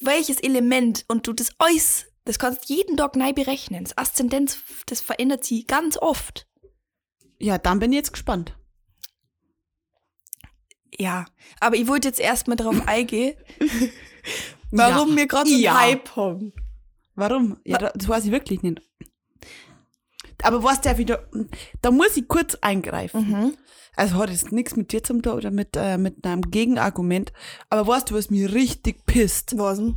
welches 0.00 0.38
Element 0.40 1.04
und 1.08 1.26
du 1.26 1.32
das 1.34 1.50
alles, 1.58 2.06
das 2.24 2.38
kannst 2.38 2.68
jeden 2.70 2.96
Tag 2.96 3.16
neu 3.16 3.32
berechnen. 3.32 3.84
Das 3.84 3.98
Aszendenz, 3.98 4.58
das 4.86 5.00
verändert 5.00 5.44
sich 5.44 5.66
ganz 5.66 5.96
oft. 5.98 6.46
Ja, 7.40 7.58
dann 7.58 7.78
bin 7.80 7.92
ich 7.92 7.96
jetzt 7.96 8.12
gespannt. 8.12 8.54
Ja, 10.96 11.26
aber 11.60 11.76
ich 11.76 11.86
wollte 11.86 12.08
jetzt 12.08 12.20
erstmal 12.20 12.56
darauf 12.56 12.86
eingehen, 12.88 13.36
warum 14.70 15.10
Ja. 15.10 15.16
wir 15.16 15.26
gerade 15.26 15.50
so 15.50 15.56
Ja. 15.56 15.80
Hype 15.80 16.16
haben. 16.16 16.52
Warum? 17.14 17.58
Ja, 17.64 17.78
da- 17.78 17.92
das 17.94 18.08
weiß 18.08 18.24
ich 18.26 18.30
wirklich 18.30 18.62
nicht. 18.62 18.80
Aber 20.42 20.62
was 20.62 20.80
der 20.80 20.98
wieder, 20.98 21.28
da 21.82 21.90
muss 21.90 22.16
ich 22.16 22.28
kurz 22.28 22.54
eingreifen. 22.60 23.28
Mhm. 23.28 23.56
Also 23.96 24.14
hat 24.16 24.30
jetzt 24.30 24.52
nichts 24.52 24.76
mit 24.76 24.92
dir 24.92 25.02
zum 25.02 25.22
tun 25.22 25.32
oder 25.32 25.50
mit, 25.50 25.76
äh, 25.76 25.98
mit 25.98 26.24
einem 26.24 26.42
Gegenargument. 26.42 27.32
Aber 27.68 27.86
weißt 27.88 28.10
du, 28.10 28.14
was 28.14 28.30
mir 28.30 28.52
richtig 28.54 29.04
pisst? 29.06 29.58
Was 29.58 29.78
denn? 29.78 29.96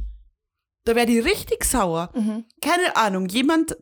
Da 0.85 0.95
werde 0.95 1.11
ich 1.11 1.23
richtig 1.23 1.63
sauer. 1.63 2.09
Mhm. 2.15 2.45
Keine 2.61 2.95
Ahnung, 2.95 3.27
jemand 3.27 3.77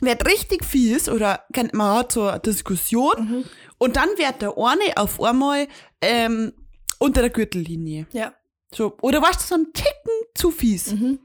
wird 0.00 0.24
richtig 0.26 0.64
fies 0.64 1.08
oder 1.08 1.44
man 1.72 1.96
hat 1.98 2.12
so 2.12 2.28
eine 2.28 2.38
Diskussion 2.40 3.14
Mhm. 3.18 3.44
und 3.78 3.96
dann 3.96 4.08
wird 4.16 4.40
der 4.40 4.54
eine 4.56 4.96
auf 4.96 5.20
einmal 5.20 5.66
ähm, 6.00 6.52
unter 7.00 7.20
der 7.20 7.30
Gürtellinie. 7.30 8.06
Ja. 8.12 8.32
So, 8.72 8.96
oder 9.02 9.20
warst 9.20 9.40
du 9.42 9.46
so 9.46 9.54
ein 9.56 9.72
Ticken 9.72 10.12
zu 10.36 10.52
fies? 10.52 10.92
Mhm. 10.92 11.18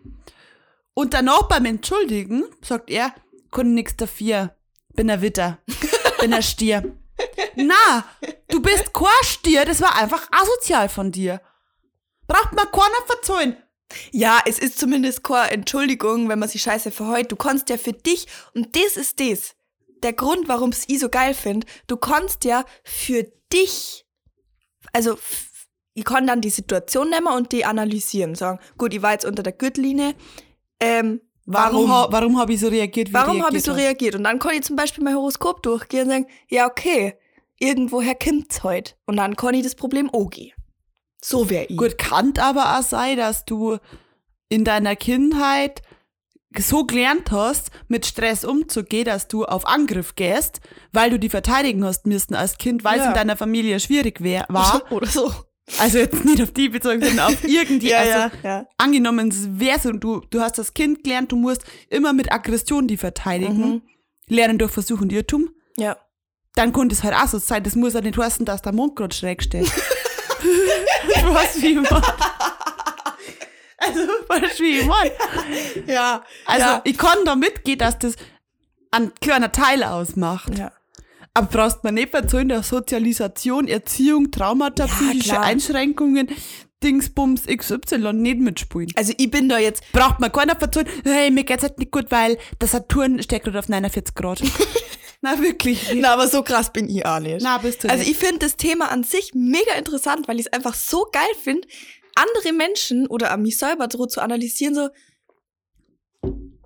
Und 0.95 1.13
danach 1.13 1.43
beim 1.43 1.65
Entschuldigen 1.65 2.43
sagt 2.63 2.89
er, 2.89 3.13
kann 3.55 3.73
nix 3.73 3.95
dafür, 3.95 4.55
bin 4.93 5.09
ein 5.09 5.21
Witter, 5.21 5.59
bin 6.19 6.33
ein 6.33 6.43
Stier. 6.43 6.97
Na, 7.55 8.05
du 8.49 8.61
bist 8.61 8.93
kein 8.93 9.23
Stier, 9.23 9.65
das 9.65 9.81
war 9.81 9.95
einfach 9.95 10.27
asozial 10.31 10.89
von 10.89 11.11
dir. 11.11 11.41
Braucht 12.27 12.53
man 12.53 12.69
keiner 12.71 13.05
verzeihen. 13.07 13.57
Ja, 14.11 14.41
es 14.45 14.59
ist 14.59 14.77
zumindest 14.77 15.23
keine 15.23 15.51
Entschuldigung, 15.51 16.27
wenn 16.27 16.39
man 16.39 16.49
sich 16.49 16.63
scheiße 16.63 16.91
verheut. 16.91 17.31
Du 17.31 17.35
kannst 17.35 17.69
ja 17.69 17.77
für 17.77 17.93
dich, 17.93 18.27
und 18.53 18.75
das 18.75 18.97
ist 18.97 19.19
das, 19.19 19.55
der 20.03 20.13
Grund, 20.13 20.47
warum 20.47 20.71
es 20.71 20.89
ich 20.89 20.99
so 20.99 21.09
geil 21.09 21.33
finde, 21.33 21.65
du 21.87 21.95
kannst 21.95 22.43
ja 22.43 22.65
für 22.83 23.23
dich, 23.53 24.05
also 24.91 25.17
ich 25.93 26.03
kann 26.03 26.27
dann 26.27 26.41
die 26.41 26.49
Situation 26.49 27.09
nehmen 27.09 27.27
und 27.27 27.53
die 27.53 27.63
analysieren, 27.63 28.35
sagen, 28.35 28.59
gut, 28.77 28.93
ich 28.93 29.01
war 29.01 29.13
jetzt 29.13 29.25
unter 29.25 29.43
der 29.43 29.53
Gürtellinie, 29.53 30.13
ähm, 30.81 31.21
Warum, 31.45 31.89
warum, 31.89 32.11
warum 32.11 32.39
habe 32.39 32.53
ich 32.53 32.59
so 32.59 32.67
reagiert, 32.69 33.09
wie 33.09 33.13
warum 33.13 33.43
habe 33.45 33.57
ich 33.57 33.63
so 33.63 33.73
reagiert? 33.73 34.15
Und 34.15 34.23
dann 34.23 34.39
kann 34.39 34.55
ich 34.55 34.63
zum 34.63 34.75
Beispiel 34.75 35.03
mein 35.03 35.15
Horoskop 35.15 35.61
durchgehen 35.61 36.05
und 36.05 36.09
sagen, 36.09 36.27
ja, 36.49 36.65
okay, 36.67 37.15
irgendwoher 37.59 38.15
kommt's 38.15 38.63
heute. 38.63 38.93
Und 39.05 39.17
dann 39.17 39.35
kann 39.35 39.53
ich 39.53 39.63
das 39.63 39.75
Problem 39.75 40.09
angehen. 40.13 40.53
So 41.23 41.49
wäre 41.49 41.65
ich. 41.65 41.77
Gut, 41.77 41.97
kann 41.97 42.33
aber 42.39 42.77
auch 42.77 42.83
sein, 42.83 43.17
dass 43.17 43.45
du 43.45 43.77
in 44.49 44.63
deiner 44.63 44.95
Kindheit 44.95 45.81
so 46.57 46.85
gelernt 46.85 47.31
hast, 47.31 47.69
mit 47.89 48.05
Stress 48.05 48.45
umzugehen, 48.45 49.05
dass 49.05 49.27
du 49.27 49.45
auf 49.45 49.67
Angriff 49.67 50.15
gehst, 50.15 50.61
weil 50.93 51.09
du 51.09 51.19
die 51.19 51.29
verteidigen 51.29 51.83
hast 51.83 52.05
müssen 52.07 52.33
als 52.33 52.57
Kind, 52.57 52.83
weil 52.83 52.97
es 52.99 53.03
Ja. 53.03 53.09
in 53.09 53.15
deiner 53.15 53.35
Familie 53.37 53.79
schwierig 53.79 54.21
wär, 54.23 54.45
war. 54.49 54.81
Oder 54.91 55.07
so. 55.07 55.31
Also 55.79 55.97
jetzt 55.97 56.23
nicht 56.25 56.41
auf 56.43 56.51
die 56.51 56.69
bezogen, 56.69 57.01
sondern 57.03 57.27
auf 57.31 57.43
irgendwie. 57.43 57.89
Ja, 57.89 57.97
also, 57.99 58.11
ja, 58.11 58.31
ja. 58.43 58.67
Angenommen, 58.77 59.29
es 59.29 59.47
wäre 59.59 59.79
so, 59.79 59.91
du, 59.91 60.21
du 60.29 60.39
hast 60.41 60.57
das 60.59 60.73
Kind 60.73 61.03
gelernt, 61.03 61.31
du 61.31 61.35
musst 61.37 61.63
immer 61.89 62.13
mit 62.13 62.31
Aggression 62.31 62.87
die 62.87 62.97
verteidigen, 62.97 63.57
Mhm. 63.57 63.81
lernen 64.27 64.57
durch 64.59 64.71
Versuch 64.71 65.01
und 65.01 65.11
Irrtum. 65.11 65.49
Ja. 65.77 65.97
Dann 66.53 66.71
konnte 66.71 66.93
es 66.95 67.03
halt 67.03 67.15
auch 67.15 67.27
so 67.27 67.37
sein, 67.39 67.63
das 67.63 67.75
muss 67.75 67.93
ja 67.93 68.01
nicht 68.01 68.17
heißen, 68.17 68.45
dass 68.45 68.61
der 68.61 68.73
Mond 68.73 68.95
gerade 68.95 69.13
schräg 69.15 69.41
steht. 69.43 69.65
du 70.41 71.33
weißt, 71.33 71.61
wie 71.61 71.75
mein. 71.75 71.87
Also, 73.77 73.99
weißt 74.27 74.59
du, 74.59 74.63
wie 74.63 74.79
ich 74.79 74.85
mein? 74.85 75.11
Ja. 75.87 76.23
Also, 76.45 76.65
ja. 76.65 76.81
ich 76.85 76.97
kann 76.97 77.17
da 77.25 77.35
mitgehen, 77.35 77.77
dass 77.77 77.99
das 77.99 78.15
ein 78.91 79.11
kleiner 79.19 79.51
Teil 79.51 79.83
ausmacht. 79.83 80.57
ja. 80.57 80.71
Aber 81.37 81.47
brauchst 81.47 81.83
mir 81.83 81.91
nicht 81.91 82.11
verzeihen, 82.11 82.47
dass 82.47 82.69
Sozialisation, 82.69 83.67
Erziehung, 83.67 84.31
Traumata, 84.31 84.85
Ja, 84.85 84.93
psychische 84.93 85.29
klar. 85.31 85.43
Einschränkungen, 85.43 86.29
Dingsbums 86.81 87.43
XY 87.47 88.13
nicht 88.13 88.39
mitspielen. 88.39 88.91
Also 88.95 89.13
ich 89.17 89.29
bin 89.29 89.49
da 89.49 89.57
jetzt, 89.59 89.83
Braucht 89.91 90.19
man 90.21 90.31
keiner 90.31 90.55
verzeihen, 90.55 90.87
hey, 91.03 91.29
mir 91.31 91.43
geht's 91.43 91.63
halt 91.63 91.77
nicht 91.77 91.91
gut, 91.91 92.09
weil 92.09 92.37
der 92.61 92.69
Saturn 92.69 93.21
steckt 93.21 93.43
gerade 93.45 93.59
auf 93.59 93.67
49 93.67 94.15
Grad. 94.15 94.41
Na, 95.21 95.41
wirklich. 95.41 95.89
nicht. 95.91 96.01
na, 96.01 96.13
aber 96.13 96.27
so 96.27 96.41
krass 96.43 96.71
bin 96.71 96.87
ich 96.87 97.05
auch 97.05 97.19
nicht. 97.19 97.41
Na, 97.41 97.57
bist 97.57 97.83
du 97.83 97.89
also 97.89 97.99
nicht. 98.01 98.11
ich 98.11 98.17
finde 98.17 98.39
das 98.39 98.55
Thema 98.57 98.91
an 98.91 99.03
sich 99.03 99.31
mega 99.33 99.73
interessant, 99.77 100.27
weil 100.27 100.39
ich 100.39 100.45
es 100.45 100.53
einfach 100.53 100.75
so 100.75 101.07
geil 101.11 101.23
finde, 101.41 101.67
andere 102.15 102.53
Menschen 102.53 103.07
oder 103.07 103.31
an 103.31 103.41
mich 103.41 103.57
selber 103.57 103.87
so 103.91 104.05
zu 104.05 104.21
analysieren, 104.21 104.75
so 104.75 104.89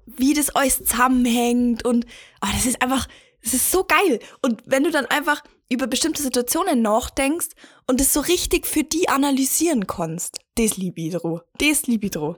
wie 0.05 0.33
das 0.33 0.49
alles 0.49 0.83
zusammenhängt 0.83 1.85
und 1.85 2.05
oh, 2.43 2.47
das 2.53 2.65
ist 2.65 2.81
einfach, 2.81 3.07
das 3.43 3.53
ist 3.53 3.71
so 3.71 3.83
geil. 3.83 4.19
Und 4.41 4.63
wenn 4.65 4.83
du 4.83 4.91
dann 4.91 5.05
einfach 5.05 5.43
über 5.69 5.87
bestimmte 5.87 6.21
Situationen 6.21 6.81
nachdenkst 6.81 7.49
und 7.87 7.99
das 7.99 8.13
so 8.13 8.19
richtig 8.21 8.65
für 8.65 8.83
die 8.83 9.07
analysieren 9.09 9.87
kannst, 9.87 10.39
das 10.55 10.77
liebe 10.77 11.01
ich 11.01 11.13
dro. 11.13 11.41
Das 11.57 11.87
liebe 11.87 12.07
ich 12.07 12.11
dro. 12.11 12.37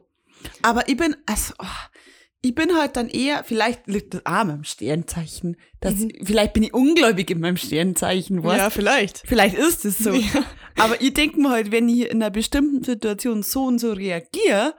Aber 0.62 0.88
ich 0.90 0.98
bin, 0.98 1.16
also, 1.26 1.54
oh, 1.60 1.66
ich 2.42 2.56
bin 2.56 2.76
halt 2.76 2.98
dann 2.98 3.08
eher, 3.08 3.44
vielleicht 3.44 3.88
liegt 3.88 4.16
das 4.16 4.26
auch 4.26 4.44
meinem 4.44 4.64
Sternzeichen. 4.64 5.58
Das, 5.80 5.94
Vielleicht 6.24 6.54
bin 6.54 6.64
ich 6.64 6.74
ungläubig 6.74 7.30
in 7.30 7.40
meinem 7.40 7.58
Sternzeichen, 7.58 8.44
weißt 8.44 8.74
vielleicht. 8.74 9.24
Vielleicht 9.26 9.56
ist 9.56 9.86
es 9.86 10.00
so. 10.00 10.12
Ja. 10.78 10.84
Aber 10.86 11.02
ich 11.02 11.14
denke 11.14 11.40
mir 11.40 11.50
halt, 11.50 11.72
wenn 11.72 11.90
ich 11.90 12.10
in 12.10 12.24
einer 12.24 12.32
bestimmten 12.32 12.82
Situation 12.82 13.44
so 13.44 13.66
und 13.66 13.80
so 13.80 13.92
reagiere, 13.92 14.74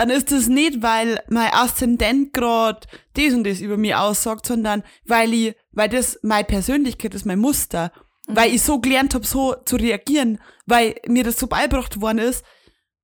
dann 0.00 0.08
ist 0.08 0.32
es 0.32 0.48
nicht, 0.48 0.80
weil 0.80 1.22
mein 1.28 1.52
Aszendent 1.52 2.32
gerade 2.32 2.80
das 3.12 3.34
und 3.34 3.44
das 3.44 3.60
über 3.60 3.76
mich 3.76 3.94
aussagt, 3.94 4.46
sondern 4.46 4.82
weil 5.04 5.34
ich, 5.34 5.54
weil 5.72 5.90
das 5.90 6.18
meine 6.22 6.44
Persönlichkeit 6.44 7.14
ist, 7.14 7.26
mein 7.26 7.38
Muster. 7.38 7.92
Weil 8.26 8.54
ich 8.54 8.62
so 8.62 8.80
gelernt 8.80 9.12
habe, 9.12 9.26
so 9.26 9.56
zu 9.66 9.76
reagieren, 9.76 10.40
weil 10.64 10.94
mir 11.06 11.22
das 11.22 11.38
so 11.38 11.48
beigebracht 11.48 12.00
worden 12.00 12.16
ist 12.16 12.46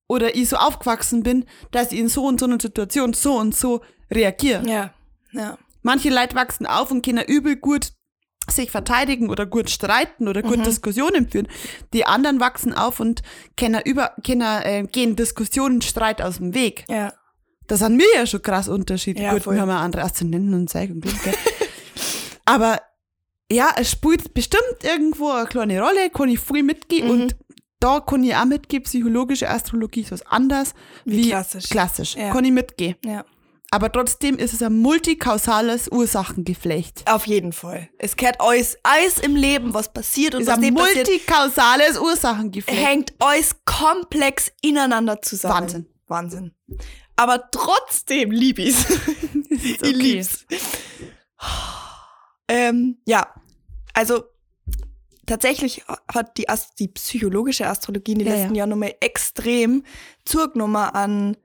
oder 0.09 0.35
ich 0.37 0.49
so 0.49 0.57
aufgewachsen 0.57 1.23
bin, 1.23 1.45
dass 1.71 1.93
ich 1.93 1.99
in 1.99 2.09
so 2.09 2.25
und 2.25 2.41
so 2.41 2.47
einer 2.47 2.59
Situation 2.59 3.13
so 3.13 3.37
und 3.37 3.55
so 3.55 3.83
reagiere. 4.11 4.67
Ja. 4.67 4.95
Ja. 5.33 5.59
Manche 5.83 6.09
Leute 6.09 6.35
wachsen 6.35 6.65
auf 6.65 6.91
und 6.91 7.05
können 7.05 7.27
übel 7.27 7.57
gut 7.57 7.93
sich 8.51 8.71
verteidigen 8.71 9.29
oder 9.31 9.45
gut 9.47 9.71
streiten 9.71 10.29
oder 10.29 10.43
Mhm. 10.45 10.49
gut 10.49 10.67
Diskussionen 10.67 11.29
führen. 11.29 11.49
Die 11.93 12.07
anderen 12.07 12.39
wachsen 12.41 12.73
auf 12.73 13.01
und 13.01 13.23
können 13.57 13.81
über, 13.85 14.13
können, 14.25 14.63
äh, 14.63 14.87
gehen 14.91 15.17
Diskussionen, 15.17 15.83
Streit 15.83 16.23
aus 16.23 16.37
dem 16.37 16.55
Weg. 16.55 16.85
Ja. 16.89 17.13
Das 17.67 17.81
sind 17.81 17.99
wir 17.99 18.07
ja 18.15 18.27
schon 18.27 18.43
krass 18.43 18.69
Unterschiede. 18.69 19.21
Ja, 19.23 19.33
gut, 19.33 19.43
voll. 19.43 19.55
wir 19.55 19.63
haben 19.63 19.69
ja 19.71 19.81
andere 19.81 20.03
Aszendenten 20.03 20.55
und. 20.55 20.71
Glück, 20.71 21.23
gell? 21.25 21.35
Aber 22.45 22.81
ja, 23.51 23.71
es 23.77 23.91
spielt 23.91 24.35
bestimmt 24.35 24.83
irgendwo 24.83 25.31
eine 25.31 25.47
kleine 25.47 25.81
Rolle, 25.81 26.11
kann 26.11 26.29
ich 26.29 26.41
viel 26.41 26.63
mitgehen 26.63 27.07
Mhm. 27.07 27.11
und 27.23 27.37
da 27.81 28.01
kann 28.01 28.25
ich 28.25 28.35
auch 28.35 28.45
mitgehen, 28.45 28.83
psychologische 28.85 29.51
Astrologie 29.51 30.01
ist 30.01 30.13
was 30.13 30.27
anderes 30.27 30.75
Wie 31.05 31.25
wie, 31.25 31.29
klassisch. 31.29 31.69
klassisch. 31.69 32.15
Ja. 32.17 32.33
Kann 32.33 32.45
ich 32.45 32.53
mitgehen. 32.53 32.97
Ja. 33.05 33.25
Aber 33.71 33.91
trotzdem 33.91 34.37
ist 34.37 34.53
es 34.55 34.63
ein 34.63 34.79
multikausales 34.79 35.89
Ursachengeflecht. 35.91 37.03
Auf 37.07 37.27
jeden 37.27 37.53
Fall. 37.53 37.89
Es 37.99 38.17
kehrt 38.17 38.41
alles, 38.41 38.79
alles 38.83 39.19
im 39.19 39.35
Leben, 39.37 39.75
was 39.75 39.93
passiert 39.93 40.35
und 40.35 40.43
Es 40.43 40.47
ist 40.47 40.53
was 40.53 40.59
ein 40.59 40.73
nicht 40.73 40.77
passiert, 40.77 41.09
multikausales 41.09 41.99
Ursachengeflecht. 41.99 42.87
hängt 42.87 43.15
alles 43.19 43.57
komplex 43.65 44.53
ineinander 44.63 45.21
zusammen. 45.21 45.55
Wahnsinn. 45.55 45.87
Wahnsinn. 46.07 46.53
Aber 47.17 47.51
trotzdem 47.51 48.31
lieb 48.31 48.59
ich's. 48.59 48.87
ich 49.51 49.81
okay. 49.81 49.91
lieb's. 49.91 50.47
Ähm, 52.49 52.99
ja, 53.07 53.27
also 53.93 54.23
tatsächlich 55.27 55.83
hat 56.13 56.39
die, 56.39 56.49
Ast 56.49 56.79
die 56.79 56.89
psychologische 56.89 57.67
Astrologie 57.67 58.13
in 58.13 58.19
den 58.21 58.29
Ja, 58.29 58.35
letzten 58.35 58.55
ja. 58.55 58.59
Jahren 58.61 58.71
nochmal 58.71 58.95
extrem 59.01 59.83
zugenommen 60.25 60.77
an, 60.77 61.37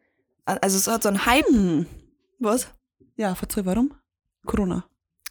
an, 0.45 0.57
also 0.61 0.77
es 0.77 0.87
hat 0.87 1.03
so 1.03 1.09
einen 1.09 1.25
Hype. 1.25 1.47
Hm. 1.47 1.85
Was? 2.41 2.67
Ja, 3.17 3.35
verzeih, 3.35 3.61
warum? 3.65 3.93
Corona. 4.45 4.83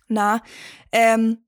Na, 0.09 0.43
ähm, 0.93 1.39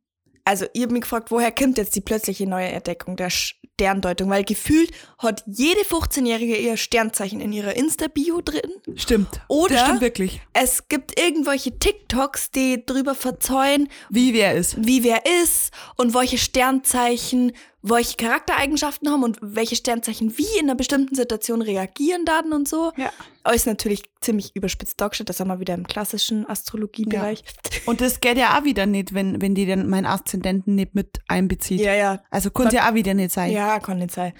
also 0.44 0.66
ich 0.72 0.82
habe 0.82 0.92
mich 0.92 1.02
gefragt, 1.02 1.30
woher 1.30 1.52
kommt 1.52 1.78
jetzt 1.78 1.94
die 1.94 2.00
plötzliche 2.00 2.48
neue 2.48 2.66
Entdeckung 2.66 3.14
der 3.16 3.30
Sterndeutung? 3.30 4.28
Weil 4.28 4.42
gefühlt 4.44 4.90
hat 5.18 5.44
jede 5.46 5.82
15-Jährige 5.82 6.56
ihr 6.56 6.76
Sternzeichen 6.76 7.40
in 7.40 7.52
ihrer 7.52 7.76
Insta-Bio 7.76 8.40
drin. 8.40 8.72
Stimmt. 8.96 9.40
Oder 9.46 9.74
Das 9.76 9.84
stimmt 9.84 10.00
wirklich. 10.00 10.40
es 10.52 10.88
gibt 10.88 11.16
irgendwelche 11.18 11.78
TikToks, 11.78 12.50
die 12.50 12.84
drüber 12.84 13.14
verzeihen, 13.14 13.88
Wie 14.10 14.34
wer 14.34 14.54
ist. 14.54 14.84
wie 14.84 15.04
wer 15.04 15.22
ist 15.44 15.70
und 15.96 16.12
welche 16.12 16.38
Sternzeichen 16.38 17.52
welche 17.82 18.16
Charaktereigenschaften 18.16 19.10
haben 19.10 19.24
und 19.24 19.38
welche 19.40 19.74
Sternzeichen 19.74 20.38
wie 20.38 20.58
in 20.58 20.66
einer 20.66 20.76
bestimmten 20.76 21.16
Situation 21.16 21.62
reagieren 21.62 22.24
dann 22.24 22.52
und 22.52 22.68
so. 22.68 22.92
Ja. 22.96 23.10
Ist 23.52 23.66
natürlich 23.66 24.04
ziemlich 24.20 24.54
überspitzt 24.54 25.00
dargestellt, 25.00 25.28
das 25.28 25.40
haben 25.40 25.48
wir 25.48 25.58
wieder 25.58 25.74
im 25.74 25.86
klassischen 25.86 26.48
Astrologiebereich. 26.48 27.42
Und 27.86 28.00
das 28.00 28.20
geht 28.20 28.38
ja 28.38 28.58
auch 28.58 28.64
wieder 28.64 28.86
nicht, 28.86 29.14
wenn, 29.14 29.42
wenn 29.42 29.56
die 29.56 29.66
dann 29.66 29.88
meinen 29.88 30.06
Aszendenten 30.06 30.76
nicht 30.76 30.94
mit 30.94 31.20
einbezieht. 31.26 31.80
Ja, 31.80 31.94
ja, 31.94 32.22
Also 32.30 32.50
konnte 32.50 32.76
ja 32.76 32.88
auch 32.88 32.94
wieder 32.94 33.14
nicht 33.14 33.32
sein. 33.32 33.50
Ja, 33.50 33.80
kann 33.80 33.98
nicht 33.98 34.12
sein. 34.12 34.32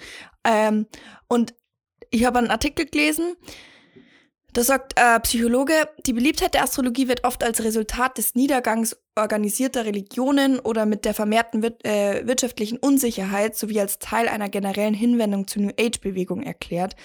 Ähm, 0.45 0.87
und 1.27 1.53
ich 2.11 2.25
habe 2.25 2.39
einen 2.39 2.49
Artikel 2.49 2.85
gelesen, 2.85 3.35
da 4.53 4.63
sagt 4.63 4.93
äh, 4.97 5.19
Psychologe, 5.21 5.73
die 6.05 6.13
Beliebtheit 6.13 6.53
der 6.53 6.63
Astrologie 6.63 7.07
wird 7.07 7.23
oft 7.23 7.43
als 7.43 7.63
Resultat 7.63 8.17
des 8.19 8.35
Niedergangs 8.35 8.95
organisierter 9.15 9.85
Religionen 9.85 10.59
oder 10.59 10.85
mit 10.85 11.05
der 11.05 11.13
vermehrten 11.13 11.61
wir 11.61 11.73
äh, 11.83 12.25
wirtschaftlichen 12.25 12.77
Unsicherheit 12.77 13.55
sowie 13.55 13.79
als 13.79 13.99
Teil 13.99 14.27
einer 14.27 14.49
generellen 14.49 14.93
Hinwendung 14.93 15.47
zur 15.47 15.61
New 15.61 15.71
Age-Bewegung 15.79 16.41
erklärt. 16.41 16.95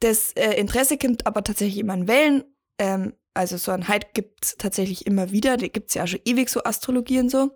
Das 0.00 0.32
äh, 0.32 0.52
Interesse 0.52 0.98
kommt 0.98 1.26
aber 1.26 1.42
tatsächlich 1.42 1.78
immer 1.78 1.94
in 1.94 2.08
Wellen. 2.08 2.44
Ähm, 2.78 3.14
also 3.34 3.56
so 3.56 3.72
ein 3.72 3.88
Hype 3.88 4.14
gibt 4.14 4.44
es 4.44 4.56
tatsächlich 4.56 5.06
immer 5.06 5.30
wieder. 5.30 5.56
Da 5.56 5.66
gibt 5.68 5.88
es 5.88 5.94
ja 5.94 6.06
schon 6.06 6.20
ewig 6.24 6.48
so 6.48 6.62
Astrologie 6.64 7.20
und 7.20 7.30
so. 7.30 7.50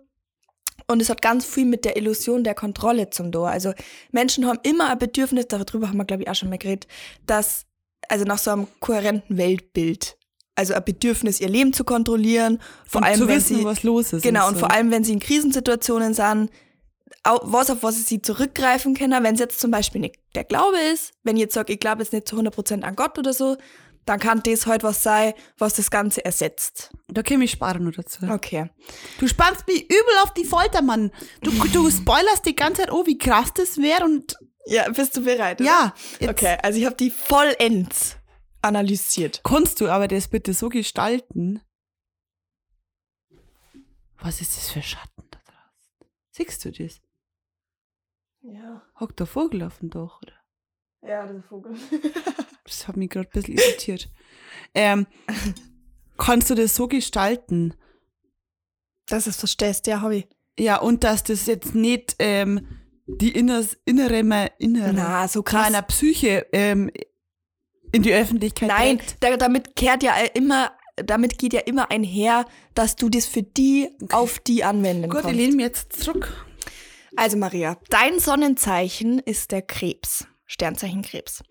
Und 0.87 1.01
es 1.01 1.09
hat 1.09 1.21
ganz 1.21 1.45
viel 1.45 1.65
mit 1.65 1.85
der 1.85 1.95
Illusion 1.95 2.43
der 2.43 2.55
Kontrolle 2.55 3.09
zum 3.09 3.31
Tor. 3.31 3.49
Also 3.49 3.73
Menschen 4.11 4.45
haben 4.45 4.59
immer 4.63 4.89
ein 4.89 4.97
Bedürfnis, 4.97 5.47
darüber 5.47 5.87
haben 5.87 5.97
wir, 5.97 6.05
glaube 6.05 6.23
ich, 6.23 6.29
auch 6.29 6.35
schon 6.35 6.49
mal 6.49 6.57
geredet, 6.57 6.87
dass, 7.25 7.65
also 8.09 8.25
nach 8.25 8.39
so 8.39 8.51
einem 8.51 8.67
kohärenten 8.79 9.37
Weltbild. 9.37 10.17
Also 10.55 10.73
ein 10.73 10.83
Bedürfnis, 10.83 11.39
ihr 11.39 11.49
Leben 11.49 11.73
zu 11.73 11.83
kontrollieren, 11.83 12.59
vor 12.85 13.01
und 13.01 13.07
allem, 13.07 13.19
zu 13.19 13.27
wenn 13.27 13.37
wissen, 13.37 13.57
sie, 13.57 13.63
was 13.63 13.83
los 13.83 14.13
ist. 14.13 14.23
genau, 14.23 14.47
und 14.47 14.55
so. 14.55 14.61
vor 14.61 14.71
allem, 14.71 14.91
wenn 14.91 15.03
sie 15.03 15.13
in 15.13 15.19
Krisensituationen 15.19 16.13
sind, 16.13 16.49
was 17.23 17.69
auf 17.69 17.83
was 17.83 18.05
sie 18.05 18.21
zurückgreifen 18.21 18.93
können, 18.95 19.23
wenn 19.23 19.35
es 19.35 19.39
jetzt 19.39 19.59
zum 19.59 19.71
Beispiel 19.71 20.01
nicht 20.01 20.15
der 20.35 20.43
Glaube 20.43 20.77
ist, 20.93 21.11
wenn 21.23 21.35
ich 21.35 21.41
jetzt 21.41 21.53
sage, 21.53 21.73
ich 21.73 21.79
glaube 21.79 22.01
jetzt 22.03 22.13
nicht 22.13 22.27
zu 22.27 22.35
100% 22.37 22.81
an 22.81 22.95
Gott 22.95 23.17
oder 23.17 23.33
so, 23.33 23.57
dann 24.05 24.19
kann 24.19 24.41
das 24.43 24.65
halt 24.65 24.83
was 24.83 25.03
sein, 25.03 25.33
was 25.57 25.75
das 25.75 25.91
Ganze 25.91 26.25
ersetzt. 26.25 26.91
Da 27.07 27.21
käme 27.21 27.43
ich 27.45 27.51
sparen 27.51 27.83
nur 27.83 27.91
dazu. 27.91 28.25
Okay. 28.27 28.69
Du 29.19 29.27
spannst 29.27 29.67
mich 29.67 29.83
übel 29.83 30.13
auf 30.23 30.33
die 30.33 30.45
Folter, 30.45 30.81
Mann. 30.81 31.11
Du, 31.41 31.51
du 31.51 31.89
spoilerst 31.89 32.45
die 32.45 32.55
ganze 32.55 32.81
Zeit, 32.81 32.91
oh, 32.91 33.05
wie 33.05 33.17
krass 33.17 33.53
das 33.53 33.77
wäre 33.77 34.03
und 34.03 34.35
Ja, 34.65 34.89
bist 34.89 35.15
du 35.15 35.23
bereit? 35.23 35.61
Oder? 35.61 35.69
ja. 35.69 35.93
Jetzt 36.19 36.29
Okay, 36.31 36.57
also 36.63 36.79
ich 36.79 36.85
habe 36.85 36.95
die 36.95 37.11
vollends 37.11 38.17
analysiert. 38.61 39.41
Kannst 39.43 39.81
du 39.81 39.89
aber 39.89 40.07
das 40.07 40.27
bitte 40.27 40.53
so 40.53 40.69
gestalten? 40.69 41.61
Was 44.19 44.41
ist 44.41 44.55
das 44.57 44.69
für 44.69 44.81
Schatten 44.81 45.23
da 45.31 45.39
draußen? 45.39 46.11
Siehst 46.31 46.65
du 46.65 46.71
das? 46.71 47.01
Ja, 48.43 48.81
Hockt 48.99 49.19
der 49.19 49.27
Vogel 49.27 49.63
auf 49.63 49.79
dem 49.79 49.89
Dach, 49.89 50.19
oder? 50.21 50.33
ja, 51.03 51.25
das 51.25 51.37
ist 51.37 51.45
Vogel. 51.45 51.73
Das 52.63 52.87
hat 52.87 52.95
mich 52.95 53.09
gerade 53.09 53.27
ein 53.27 53.31
bisschen 53.31 53.57
irritiert. 53.57 54.09
Ähm, 54.75 55.07
kannst 56.17 56.49
du 56.49 56.55
das 56.55 56.75
so 56.75 56.87
gestalten? 56.87 57.73
Das 59.07 59.25
ist 59.27 59.39
verstehst, 59.39 59.87
ja, 59.87 59.99
habe 60.01 60.17
ich. 60.17 60.27
Ja, 60.57 60.77
und 60.79 61.03
dass 61.03 61.23
das 61.23 61.47
jetzt 61.47 61.73
nicht 61.75 62.15
ähm, 62.19 62.65
die 63.07 63.31
inners, 63.31 63.77
innere, 63.83 64.19
innere 64.59 64.93
Na, 64.93 65.27
so 65.27 65.41
krass. 65.43 65.63
meiner 65.69 65.81
Psyche 65.81 66.45
ähm, 66.53 66.91
in 67.91 68.03
die 68.03 68.13
Öffentlichkeit 68.13 68.69
Nein, 68.69 69.01
da, 69.19 69.37
damit 69.37 69.75
kehrt 69.75 70.03
ja 70.03 70.13
immer, 70.33 70.71
damit 70.95 71.37
geht 71.37 71.53
ja 71.53 71.61
immer 71.61 71.91
einher, 71.91 72.45
dass 72.73 72.95
du 72.95 73.09
das 73.09 73.25
für 73.25 73.43
die 73.43 73.89
auf 74.11 74.39
die 74.39 74.63
anwenden 74.63 75.09
Gut, 75.09 75.21
kannst. 75.21 75.35
lehne 75.35 75.55
mich 75.55 75.65
jetzt 75.65 75.93
zurück. 75.93 76.45
Also 77.15 77.37
Maria, 77.37 77.77
dein 77.89 78.19
Sonnenzeichen 78.19 79.19
ist 79.19 79.51
der 79.51 79.61
Krebs. 79.61 80.25
Sternzeichen 80.47 81.01
Krebs. 81.01 81.43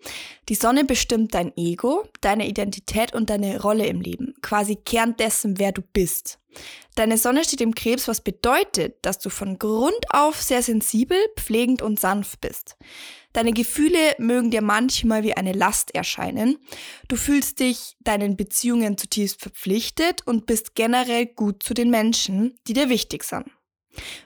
Die 0.47 0.53
Sonne 0.53 0.83
bestimmt 0.85 1.33
dein 1.33 1.51
Ego, 1.57 2.03
deine 2.21 2.47
Identität 2.47 3.15
und 3.15 3.31
deine 3.31 3.59
Rolle 3.59 3.87
im 3.87 3.99
Leben. 3.99 4.35
Quasi 4.43 4.75
Kern 4.75 5.15
dessen, 5.17 5.57
wer 5.57 5.71
du 5.71 5.81
bist. 5.81 6.37
Deine 6.95 7.17
Sonne 7.17 7.43
steht 7.43 7.61
im 7.61 7.75
Krebs, 7.75 8.07
was 8.07 8.21
bedeutet, 8.21 8.97
dass 9.01 9.19
du 9.19 9.29
von 9.29 9.57
Grund 9.57 10.05
auf 10.09 10.41
sehr 10.41 10.61
sensibel, 10.61 11.17
pflegend 11.37 11.81
und 11.81 11.99
sanft 11.99 12.41
bist. 12.41 12.75
Deine 13.33 13.53
Gefühle 13.53 14.15
mögen 14.17 14.51
dir 14.51 14.61
manchmal 14.61 15.23
wie 15.23 15.35
eine 15.35 15.53
Last 15.53 15.95
erscheinen. 15.95 16.57
Du 17.07 17.15
fühlst 17.15 17.61
dich 17.61 17.95
deinen 18.01 18.35
Beziehungen 18.35 18.97
zutiefst 18.97 19.39
verpflichtet 19.41 20.21
und 20.25 20.45
bist 20.45 20.75
generell 20.75 21.27
gut 21.27 21.63
zu 21.63 21.73
den 21.73 21.89
Menschen, 21.89 22.59
die 22.67 22.73
dir 22.73 22.89
wichtig 22.89 23.23
sind. 23.23 23.45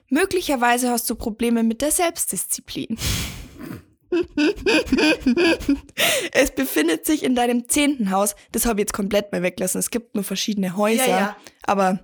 Möglicherweise 0.10 0.90
hast 0.90 1.10
du 1.10 1.16
Probleme 1.16 1.64
mit 1.64 1.82
der 1.82 1.92
Selbstdisziplin. 1.92 2.98
es 6.32 6.52
befindet 6.52 7.06
sich 7.06 7.24
in 7.24 7.36
deinem 7.36 7.68
zehnten 7.68 8.12
Haus. 8.12 8.36
Das 8.52 8.66
habe 8.66 8.80
ich 8.80 8.84
jetzt 8.84 8.94
komplett 8.94 9.32
mal 9.32 9.44
weglassen. 9.44 9.80
Es 9.80 9.90
gibt 9.90 10.16
nur 10.16 10.24
verschiedene 10.24 10.76
Häuser. 10.78 11.08
Ja, 11.08 11.20
ja. 11.20 11.38
Aber 11.64 12.00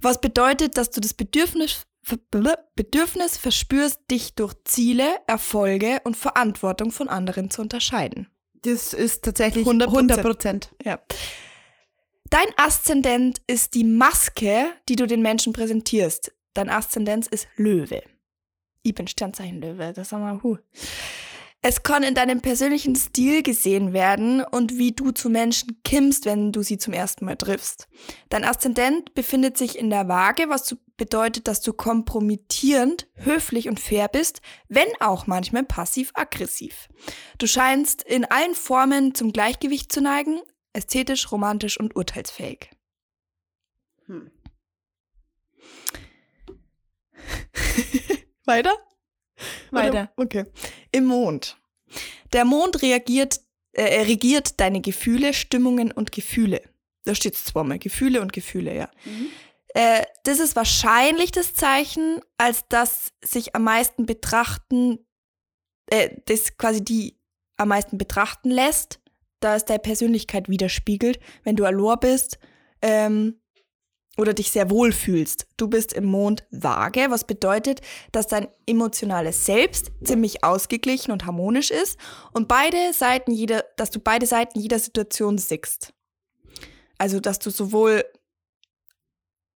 was 0.00 0.20
bedeutet, 0.20 0.76
dass 0.76 0.90
du 0.90 1.00
das 1.00 1.14
Bedürfnis, 1.14 1.86
Bedürfnis 2.74 3.36
verspürst, 3.36 4.00
dich 4.10 4.34
durch 4.34 4.54
Ziele, 4.64 5.16
Erfolge 5.26 6.00
und 6.04 6.16
Verantwortung 6.16 6.90
von 6.90 7.08
anderen 7.08 7.50
zu 7.50 7.62
unterscheiden. 7.62 8.28
Das 8.62 8.92
ist 8.92 9.24
tatsächlich 9.24 9.66
100%. 9.66 9.86
100 9.86 10.22
Prozent. 10.22 10.74
Ja. 10.84 11.00
Dein 12.30 12.46
Aszendent 12.56 13.40
ist 13.46 13.74
die 13.74 13.84
Maske, 13.84 14.66
die 14.88 14.96
du 14.96 15.06
den 15.06 15.22
Menschen 15.22 15.52
präsentierst. 15.52 16.32
Dein 16.54 16.70
Aszendent 16.70 17.28
ist 17.28 17.46
Löwe. 17.56 18.02
Ich 18.82 18.94
bin 18.94 19.06
Sternzeichen 19.06 19.60
Löwe, 19.60 19.92
das 19.92 20.08
sagen 20.08 20.24
wir, 20.24 20.42
huh. 20.42 20.58
Es 21.62 21.82
kann 21.82 22.04
in 22.04 22.14
deinem 22.14 22.42
persönlichen 22.42 22.94
Stil 22.94 23.42
gesehen 23.42 23.92
werden 23.92 24.42
und 24.42 24.78
wie 24.78 24.92
du 24.92 25.10
zu 25.10 25.28
Menschen 25.28 25.80
kimmst, 25.82 26.24
wenn 26.24 26.52
du 26.52 26.62
sie 26.62 26.78
zum 26.78 26.92
ersten 26.92 27.24
Mal 27.24 27.36
triffst. 27.36 27.88
Dein 28.28 28.44
Aszendent 28.44 29.14
befindet 29.14 29.58
sich 29.58 29.76
in 29.76 29.90
der 29.90 30.06
Waage, 30.06 30.48
was 30.48 30.76
bedeutet, 30.96 31.48
dass 31.48 31.62
du 31.62 31.72
kompromittierend, 31.72 33.08
höflich 33.14 33.68
und 33.68 33.80
fair 33.80 34.08
bist, 34.08 34.40
wenn 34.68 34.88
auch 35.00 35.26
manchmal 35.26 35.64
passiv-aggressiv. 35.64 36.88
Du 37.38 37.46
scheinst 37.46 38.02
in 38.02 38.24
allen 38.24 38.54
Formen 38.54 39.14
zum 39.14 39.32
Gleichgewicht 39.32 39.90
zu 39.90 40.00
neigen, 40.00 40.40
ästhetisch, 40.72 41.32
romantisch 41.32 41.80
und 41.80 41.96
urteilsfähig. 41.96 42.70
Weiter? 48.44 48.85
Weiter. 49.70 49.88
Oder? 49.90 50.12
Okay. 50.16 50.44
Im 50.92 51.06
Mond. 51.06 51.56
Der 52.32 52.44
Mond 52.44 52.82
reagiert, 52.82 53.40
äh, 53.72 54.02
regiert 54.02 54.60
deine 54.60 54.80
Gefühle, 54.80 55.34
Stimmungen 55.34 55.92
und 55.92 56.12
Gefühle. 56.12 56.62
Da 57.04 57.14
steht 57.14 57.34
es 57.34 57.44
zweimal, 57.44 57.78
Gefühle 57.78 58.20
und 58.20 58.32
Gefühle, 58.32 58.74
ja. 58.74 58.90
Äh, 59.74 60.04
das 60.24 60.40
ist 60.40 60.56
wahrscheinlich 60.56 61.30
das 61.30 61.54
Zeichen, 61.54 62.20
als 62.38 62.64
das 62.68 63.12
sich 63.22 63.54
am 63.54 63.64
meisten 63.64 64.06
betrachten, 64.06 64.98
äh, 65.86 66.10
das 66.24 66.56
quasi 66.56 66.82
die 66.82 67.18
am 67.56 67.68
meisten 67.68 67.96
betrachten 67.96 68.50
lässt, 68.50 69.00
da 69.40 69.54
es 69.54 69.64
deine 69.64 69.78
Persönlichkeit 69.78 70.48
widerspiegelt, 70.48 71.20
wenn 71.44 71.56
du 71.56 71.64
Alor 71.64 71.98
bist 71.98 72.38
ähm, 72.82 73.40
oder 74.16 74.34
dich 74.34 74.50
sehr 74.50 74.70
wohl 74.70 74.92
fühlst. 74.92 75.46
Du 75.56 75.68
bist 75.68 75.92
im 75.92 76.04
Mond 76.04 76.44
vage, 76.50 77.06
was 77.10 77.24
bedeutet, 77.24 77.80
dass 78.12 78.26
dein 78.26 78.48
emotionales 78.66 79.46
Selbst 79.46 79.92
ziemlich 80.02 80.42
ausgeglichen 80.42 81.12
und 81.12 81.26
harmonisch 81.26 81.70
ist 81.70 81.98
und 82.32 82.48
beide 82.48 82.92
Seiten 82.92 83.32
jeder, 83.32 83.64
dass 83.76 83.90
du 83.90 84.00
beide 84.00 84.26
Seiten 84.26 84.58
jeder 84.58 84.78
Situation 84.78 85.38
siehst. 85.38 85.92
Also, 86.98 87.20
dass 87.20 87.38
du 87.38 87.50
sowohl 87.50 88.04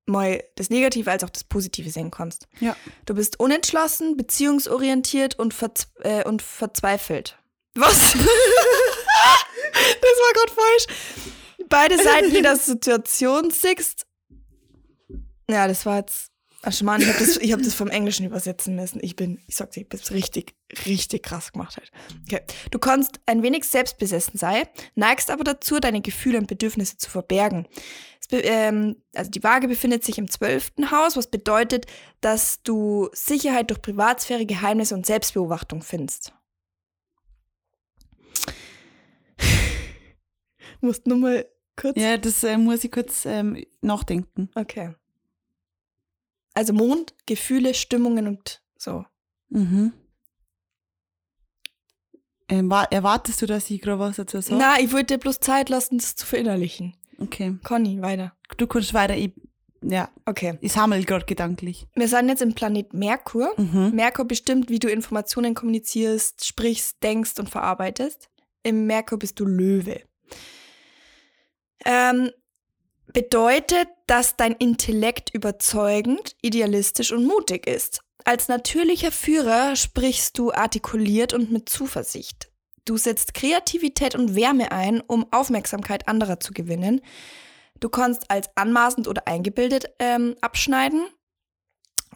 mal 0.06 0.42
das 0.56 0.70
Negative 0.70 1.10
als 1.10 1.24
auch 1.24 1.30
das 1.30 1.44
Positive 1.44 1.90
sehen 1.90 2.10
kannst. 2.10 2.48
Ja. 2.60 2.76
Du 3.06 3.14
bist 3.14 3.40
unentschlossen, 3.40 4.16
beziehungsorientiert 4.16 5.38
und, 5.38 5.54
verz 5.54 5.86
äh, 6.00 6.24
und 6.24 6.42
verzweifelt. 6.42 7.38
Was? 7.74 7.98
das 7.98 8.14
war 8.14 8.24
gerade 10.34 10.52
falsch. 10.52 10.86
Beide 11.68 12.02
Seiten 12.02 12.32
jeder 12.32 12.56
Situation 12.56 13.50
siehst. 13.50 14.06
Ja, 15.50 15.68
das 15.68 15.86
war 15.86 15.98
jetzt 15.98 16.30
Ach, 16.62 16.72
Schmarrn, 16.74 17.00
ich 17.00 17.08
habe 17.08 17.18
das, 17.18 17.38
ich 17.38 17.52
hab 17.54 17.62
das 17.62 17.72
vom 17.72 17.88
Englischen 17.88 18.26
übersetzen 18.26 18.76
müssen. 18.76 19.00
Ich 19.02 19.16
bin, 19.16 19.40
ich 19.46 19.56
sag's 19.56 19.74
dir, 19.74 19.80
ich 19.80 19.88
bin 19.88 19.98
richtig, 20.10 20.54
richtig 20.86 21.22
krass 21.22 21.52
gemacht 21.52 21.78
halt. 21.78 21.90
Okay. 22.26 22.42
Du 22.70 22.78
kannst 22.78 23.18
ein 23.24 23.42
wenig 23.42 23.64
selbstbesessen 23.64 24.38
sein, 24.38 24.64
neigst 24.94 25.30
aber 25.30 25.42
dazu, 25.42 25.80
deine 25.80 26.02
Gefühle 26.02 26.36
und 26.36 26.48
Bedürfnisse 26.48 26.98
zu 26.98 27.08
verbergen. 27.08 27.66
Be- 28.28 28.42
ähm, 28.42 28.96
also 29.14 29.30
die 29.30 29.42
Waage 29.42 29.68
befindet 29.68 30.04
sich 30.04 30.18
im 30.18 30.30
zwölften 30.30 30.90
Haus, 30.90 31.16
was 31.16 31.28
bedeutet, 31.28 31.86
dass 32.20 32.62
du 32.62 33.08
Sicherheit 33.12 33.70
durch 33.70 33.80
Privatsphäre, 33.80 34.44
Geheimnisse 34.44 34.94
und 34.94 35.06
Selbstbeobachtung 35.06 35.82
findest. 35.82 36.32
Du 40.80 40.86
musst 40.86 41.06
nur 41.06 41.18
mal 41.18 41.46
kurz. 41.76 41.98
Ja, 41.98 42.16
das 42.16 42.42
äh, 42.42 42.56
muss 42.56 42.84
ich 42.84 42.90
kurz 42.90 43.26
ähm, 43.26 43.62
nachdenken. 43.82 44.48
Okay. 44.54 44.94
Also 46.54 46.72
Mond, 46.72 47.14
Gefühle, 47.26 47.74
Stimmungen 47.74 48.26
und 48.26 48.62
so. 48.76 49.04
Mhm. 49.50 49.92
Ähm, 52.48 52.68
war, 52.70 52.90
erwartest 52.90 53.40
du, 53.42 53.46
dass 53.46 53.70
ich 53.70 53.80
gerade 53.80 54.00
was 54.00 54.16
dazu 54.16 54.40
sage? 54.40 54.56
Na, 54.58 54.80
ich 54.80 54.92
wollte 54.92 55.14
dir 55.14 55.18
bloß 55.18 55.38
Zeit 55.40 55.68
lassen, 55.68 55.98
das 55.98 56.16
zu 56.16 56.26
verinnerlichen. 56.26 56.96
Okay. 57.18 57.56
Conny, 57.62 58.02
weiter. 58.02 58.32
Du 58.56 58.66
kannst 58.66 58.92
weiter. 58.94 59.16
Ich, 59.16 59.32
ja, 59.82 60.10
Okay. 60.26 60.58
ich 60.60 60.72
sammle 60.72 61.02
gerade 61.04 61.26
gedanklich. 61.26 61.86
Wir 61.94 62.08
sind 62.08 62.28
jetzt 62.28 62.42
im 62.42 62.54
Planet 62.54 62.92
Merkur. 62.92 63.52
Mhm. 63.56 63.92
Merkur 63.94 64.24
bestimmt, 64.24 64.68
wie 64.68 64.80
du 64.80 64.88
Informationen 64.88 65.54
kommunizierst, 65.54 66.44
sprichst, 66.44 67.02
denkst 67.02 67.38
und 67.38 67.48
verarbeitest. 67.48 68.28
Im 68.64 68.86
Merkur 68.86 69.18
bist 69.18 69.38
du 69.38 69.44
Löwe. 69.46 70.02
Ähm, 71.84 72.30
bedeutet, 73.12 73.88
dass 74.06 74.36
dein 74.36 74.52
Intellekt 74.52 75.34
überzeugend, 75.34 76.36
idealistisch 76.42 77.12
und 77.12 77.24
mutig 77.24 77.66
ist. 77.66 78.00
Als 78.24 78.48
natürlicher 78.48 79.12
Führer 79.12 79.76
sprichst 79.76 80.38
du 80.38 80.52
artikuliert 80.52 81.32
und 81.32 81.50
mit 81.50 81.68
Zuversicht. 81.68 82.50
Du 82.84 82.96
setzt 82.96 83.34
Kreativität 83.34 84.14
und 84.14 84.34
Wärme 84.34 84.72
ein, 84.72 85.00
um 85.00 85.26
Aufmerksamkeit 85.32 86.08
anderer 86.08 86.40
zu 86.40 86.52
gewinnen. 86.52 87.00
Du 87.78 87.88
kannst 87.88 88.30
als 88.30 88.50
anmaßend 88.56 89.08
oder 89.08 89.26
eingebildet 89.26 89.86
ähm, 89.98 90.36
abschneiden. 90.40 91.06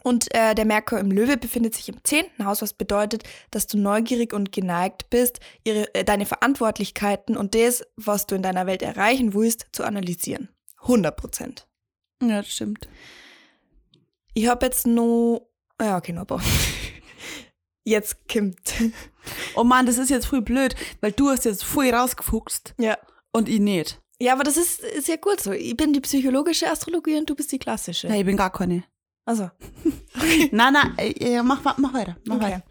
Und 0.03 0.31
äh, 0.35 0.53
der 0.53 0.65
Merkur 0.65 0.99
im 0.99 1.09
Löwe 1.09 1.37
befindet 1.37 1.73
sich 1.73 1.89
im 1.89 2.03
zehnten 2.03 2.45
Haus, 2.45 2.61
was 2.61 2.73
bedeutet, 2.73 3.23
dass 3.49 3.65
du 3.65 3.77
neugierig 3.79 4.33
und 4.33 4.51
geneigt 4.51 5.09
bist, 5.09 5.39
ihre, 5.63 5.93
äh, 5.95 6.03
deine 6.03 6.27
Verantwortlichkeiten 6.27 7.35
und 7.35 7.55
das, 7.55 7.83
was 7.95 8.27
du 8.27 8.35
in 8.35 8.43
deiner 8.43 8.67
Welt 8.67 8.83
erreichen 8.83 9.33
willst, 9.33 9.65
zu 9.71 9.83
analysieren. 9.83 10.49
100 10.85 11.15
Prozent. 11.15 11.67
Ja, 12.21 12.37
das 12.41 12.49
stimmt. 12.49 12.87
Ich 14.33 14.47
habe 14.47 14.65
jetzt 14.65 14.87
nur. 14.87 15.49
Ja, 15.81 15.97
okay, 15.97 16.13
noch 16.13 16.21
ein 16.21 16.27
paar. 16.27 16.41
Jetzt 17.87 18.27
kommt. 18.27 18.73
Oh 19.55 19.63
Mann, 19.63 19.85
das 19.85 19.99
ist 19.99 20.09
jetzt 20.09 20.25
voll 20.25 20.41
blöd, 20.41 20.75
weil 21.01 21.11
du 21.11 21.29
hast 21.29 21.45
jetzt 21.45 21.63
voll 21.63 21.87
rausgefuchst 21.91 22.73
Ja. 22.79 22.97
und 23.31 23.47
ich 23.47 23.59
nicht. 23.59 24.01
Ja, 24.19 24.33
aber 24.33 24.43
das 24.43 24.57
ist, 24.57 25.07
ja 25.07 25.17
gut 25.17 25.39
so. 25.39 25.51
Ich 25.51 25.77
bin 25.77 25.93
die 25.93 26.01
psychologische 26.01 26.67
Astrologie 26.67 27.15
und 27.17 27.29
du 27.29 27.35
bist 27.35 27.51
die 27.51 27.59
klassische. 27.59 28.07
Nein, 28.07 28.21
ich 28.21 28.25
bin 28.25 28.37
gar 28.37 28.51
keine. 28.51 28.85
Also, 29.25 29.51
Nein, 30.51 30.73
nein, 30.73 30.93
äh, 30.97 31.33
ja, 31.33 31.43
mach, 31.43 31.63
mach 31.77 31.93
weiter. 31.93 32.17
Mach 32.25 32.37
okay. 32.37 32.45
weiter. 32.45 32.63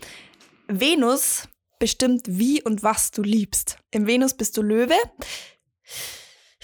Venus 0.66 1.48
bestimmt, 1.78 2.22
wie 2.26 2.60
und 2.62 2.82
was 2.82 3.12
du 3.12 3.22
liebst. 3.22 3.78
Im 3.92 4.08
Venus 4.08 4.34
bist 4.34 4.56
du 4.56 4.62
Löwe. 4.62 4.96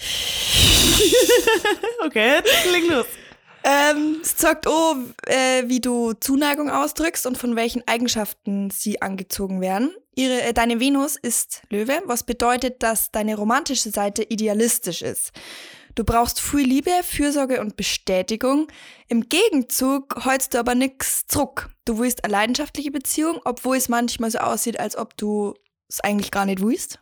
Okay, 2.05 2.41
leg 2.71 2.89
los. 2.89 3.05
Ähm, 3.63 4.19
es 4.23 4.37
sagt 4.37 4.65
auch, 4.65 4.95
äh, 5.27 5.63
wie 5.67 5.79
du 5.79 6.13
Zuneigung 6.13 6.71
ausdrückst 6.71 7.27
und 7.27 7.37
von 7.37 7.55
welchen 7.55 7.87
Eigenschaften 7.87 8.71
sie 8.71 9.01
angezogen 9.01 9.61
werden. 9.61 9.93
Ihre, 10.15 10.41
äh, 10.41 10.53
deine 10.53 10.79
Venus 10.79 11.15
ist 11.15 11.61
Löwe, 11.69 12.01
was 12.05 12.23
bedeutet, 12.23 12.81
dass 12.81 13.11
deine 13.11 13.35
romantische 13.35 13.91
Seite 13.91 14.23
idealistisch 14.23 15.03
ist. 15.03 15.31
Du 15.93 16.03
brauchst 16.03 16.39
viel 16.39 16.65
Liebe, 16.65 16.91
Fürsorge 17.03 17.59
und 17.59 17.75
Bestätigung. 17.75 18.67
Im 19.09 19.29
Gegenzug 19.29 20.25
holst 20.25 20.53
du 20.53 20.59
aber 20.59 20.73
nix 20.73 21.27
zurück. 21.27 21.69
Du 21.85 21.99
willst 21.99 22.23
eine 22.23 22.31
leidenschaftliche 22.31 22.91
Beziehung, 22.91 23.41
obwohl 23.43 23.77
es 23.77 23.89
manchmal 23.89 24.31
so 24.31 24.39
aussieht, 24.39 24.79
als 24.79 24.97
ob 24.97 25.17
du 25.17 25.53
es 25.89 25.99
eigentlich 25.99 26.31
gar 26.31 26.45
nicht 26.45 26.61
willst. 26.61 26.99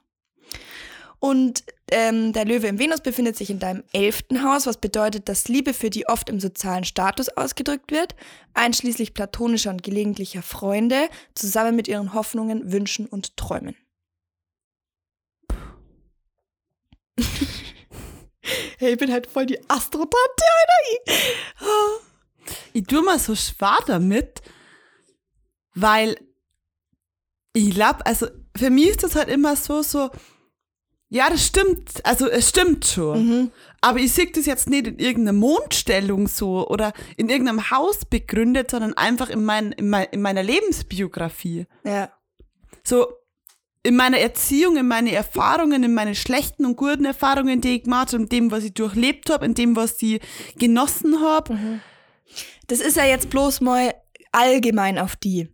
Und 1.19 1.63
ähm, 1.91 2.32
der 2.32 2.45
Löwe 2.45 2.67
im 2.67 2.79
Venus 2.79 3.01
befindet 3.01 3.36
sich 3.36 3.49
in 3.49 3.60
deinem 3.60 3.84
elften 3.91 4.41
Haus, 4.43 4.65
was 4.67 4.77
bedeutet, 4.77 5.27
dass 5.27 5.49
Liebe 5.49 5.73
für 5.73 5.89
die 5.89 6.08
oft 6.08 6.29
im 6.29 6.39
sozialen 6.39 6.86
Status 6.86 7.27
ausgedrückt 7.29 7.91
wird, 7.91 8.15
einschließlich 8.53 9.13
platonischer 9.13 9.69
und 9.71 9.84
gelegentlicher 9.84 10.41
Freunde, 10.41 11.10
zusammen 11.36 11.75
mit 11.75 11.89
ihren 11.89 12.13
Hoffnungen, 12.13 12.71
Wünschen 12.71 13.05
und 13.05 13.36
Träumen. 13.36 13.75
hey, 18.77 18.93
ich 18.93 18.97
bin 18.97 19.12
halt 19.12 19.27
voll 19.27 19.45
die 19.45 19.60
Astrotante, 19.69 20.43
Alter. 20.62 21.99
Ich 22.71 22.84
tue 22.84 23.01
mal 23.01 23.19
so 23.19 23.36
schwer 23.36 23.77
damit, 23.88 24.41
weil 25.75 26.17
ich 27.53 27.71
glaube, 27.71 28.05
also 28.05 28.27
für 28.55 28.69
mich 28.69 28.89
ist 28.89 29.03
das 29.03 29.15
halt 29.15 29.27
immer 29.27 29.58
so, 29.58 29.82
so, 29.82 30.10
ja, 31.09 31.29
das 31.29 31.45
stimmt, 31.45 32.05
also 32.05 32.29
es 32.29 32.49
stimmt 32.49 32.85
schon. 32.85 33.27
Mhm. 33.27 33.51
Aber 33.81 33.99
ich 33.99 34.13
sehe 34.13 34.27
das 34.27 34.45
jetzt 34.45 34.69
nicht 34.69 34.85
in 34.85 34.99
irgendeiner 34.99 35.37
Mondstellung 35.37 36.27
so 36.27 36.67
oder 36.67 36.93
in 37.17 37.29
irgendeinem 37.29 37.71
Haus 37.71 38.05
begründet, 38.05 38.71
sondern 38.71 38.93
einfach 38.93 39.29
in, 39.29 39.43
mein, 39.43 39.71
in, 39.71 39.89
mein, 39.89 40.07
in 40.11 40.21
meiner 40.21 40.43
Lebensbiografie. 40.43 41.65
Ja. 41.83 42.11
So 42.83 43.07
in 43.81 43.95
meiner 43.95 44.19
Erziehung, 44.19 44.77
in 44.77 44.87
meine 44.87 45.11
Erfahrungen, 45.11 45.83
in 45.83 45.93
meine 45.93 46.13
schlechten 46.13 46.65
und 46.65 46.75
guten 46.75 47.05
Erfahrungen, 47.05 47.61
die 47.61 47.77
ich 47.77 47.83
gemacht 47.83 48.13
habe, 48.13 48.23
in 48.23 48.29
dem, 48.29 48.51
was 48.51 48.63
ich 48.63 48.73
durchlebt 48.73 49.29
habe, 49.29 49.45
in 49.45 49.55
dem, 49.55 49.75
was 49.75 50.01
ich 50.01 50.21
genossen 50.57 51.21
habe. 51.21 51.57
Das 52.67 52.81
ist 52.81 52.97
ja 52.97 53.05
jetzt 53.05 53.29
bloß 53.29 53.61
mal 53.61 53.95
allgemein 54.31 54.99
auf 54.99 55.15
die. 55.15 55.49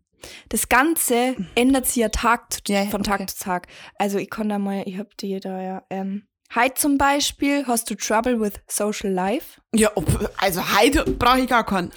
Das 0.49 0.69
Ganze 0.69 1.35
ändert 1.55 1.85
sich 1.87 1.97
ja 1.97 2.09
Tag 2.09 2.53
zu, 2.53 2.59
Ja, 2.67 2.85
von 2.85 3.01
okay. 3.01 3.17
Tag 3.17 3.29
zu 3.29 3.43
Tag. 3.43 3.67
Also 3.97 4.17
ich 4.17 4.29
kann 4.29 4.49
da 4.49 4.59
mal, 4.59 4.83
ich 4.85 4.97
hab 4.97 5.15
die 5.17 5.39
da 5.39 5.61
ja. 5.61 5.83
Ähm, 5.89 6.27
heute 6.55 6.75
zum 6.75 6.97
Beispiel 6.97 7.65
hast 7.67 7.89
du 7.89 7.95
Trouble 7.95 8.39
with 8.39 8.53
Social 8.67 9.11
Life. 9.11 9.61
Ja, 9.73 9.91
also 10.37 10.61
heute 10.77 11.03
brauche 11.11 11.41
ich 11.41 11.47
gar 11.47 11.65
keinen. 11.65 11.91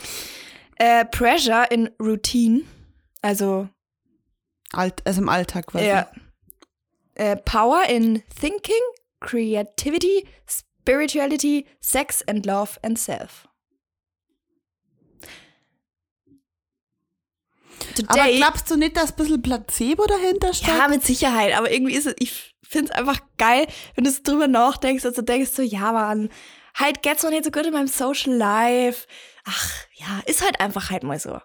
Äh, 0.77 1.05
Pressure 1.07 1.71
in 1.71 1.91
Routine. 2.01 2.63
Also 3.23 3.69
Alt, 4.73 5.01
also 5.07 5.21
im 5.23 5.29
Alltag 5.29 5.67
quasi. 5.67 5.87
ja. 5.87 6.09
Äh, 7.15 7.37
Power 7.37 7.83
in 7.89 8.23
Thinking, 8.41 8.81
Creativity, 9.21 10.25
Spirituality, 10.47 11.67
Sex 11.81 12.23
and 12.29 12.47
Love 12.47 12.79
and 12.83 12.97
Self. 12.99 13.48
Aber 18.07 18.15
Today, 18.23 18.37
glaubst 18.37 18.71
du 18.71 18.77
nicht, 18.77 18.97
dass 18.97 19.11
ein 19.11 19.17
bisschen 19.17 19.43
Placebo 19.43 20.05
dahinter 20.07 20.53
steckt? 20.55 20.77
Ja, 20.79 20.89
mit 20.89 21.05
Sicherheit. 21.05 21.57
Aber 21.57 21.71
irgendwie 21.71 21.95
ist 21.95 22.07
es, 22.07 22.15
ich 22.19 22.55
finde 22.63 22.93
es 22.93 22.99
einfach 22.99 23.19
geil, 23.39 23.67
wenn 23.95 24.05
du 24.05 24.13
drüber 24.13 24.49
nachdenkst 24.49 25.05
und 25.05 25.17
so 25.17 25.23
denkst, 25.23 25.51
so, 25.53 25.63
ja, 25.63 25.93
Mann, 25.93 26.29
halt 26.75 27.03
geht's 27.03 27.23
noch 27.23 27.31
nicht 27.31 27.45
so 27.45 27.51
gut 27.51 27.67
in 27.67 27.73
meinem 27.73 27.87
Social 27.89 28.35
Life. 28.35 29.07
Ach, 29.45 29.71
ja, 29.95 30.21
ist 30.27 30.43
halt 30.45 30.61
einfach 30.61 30.91
halt 30.91 31.03
mal 31.03 31.19
so. 31.19 31.39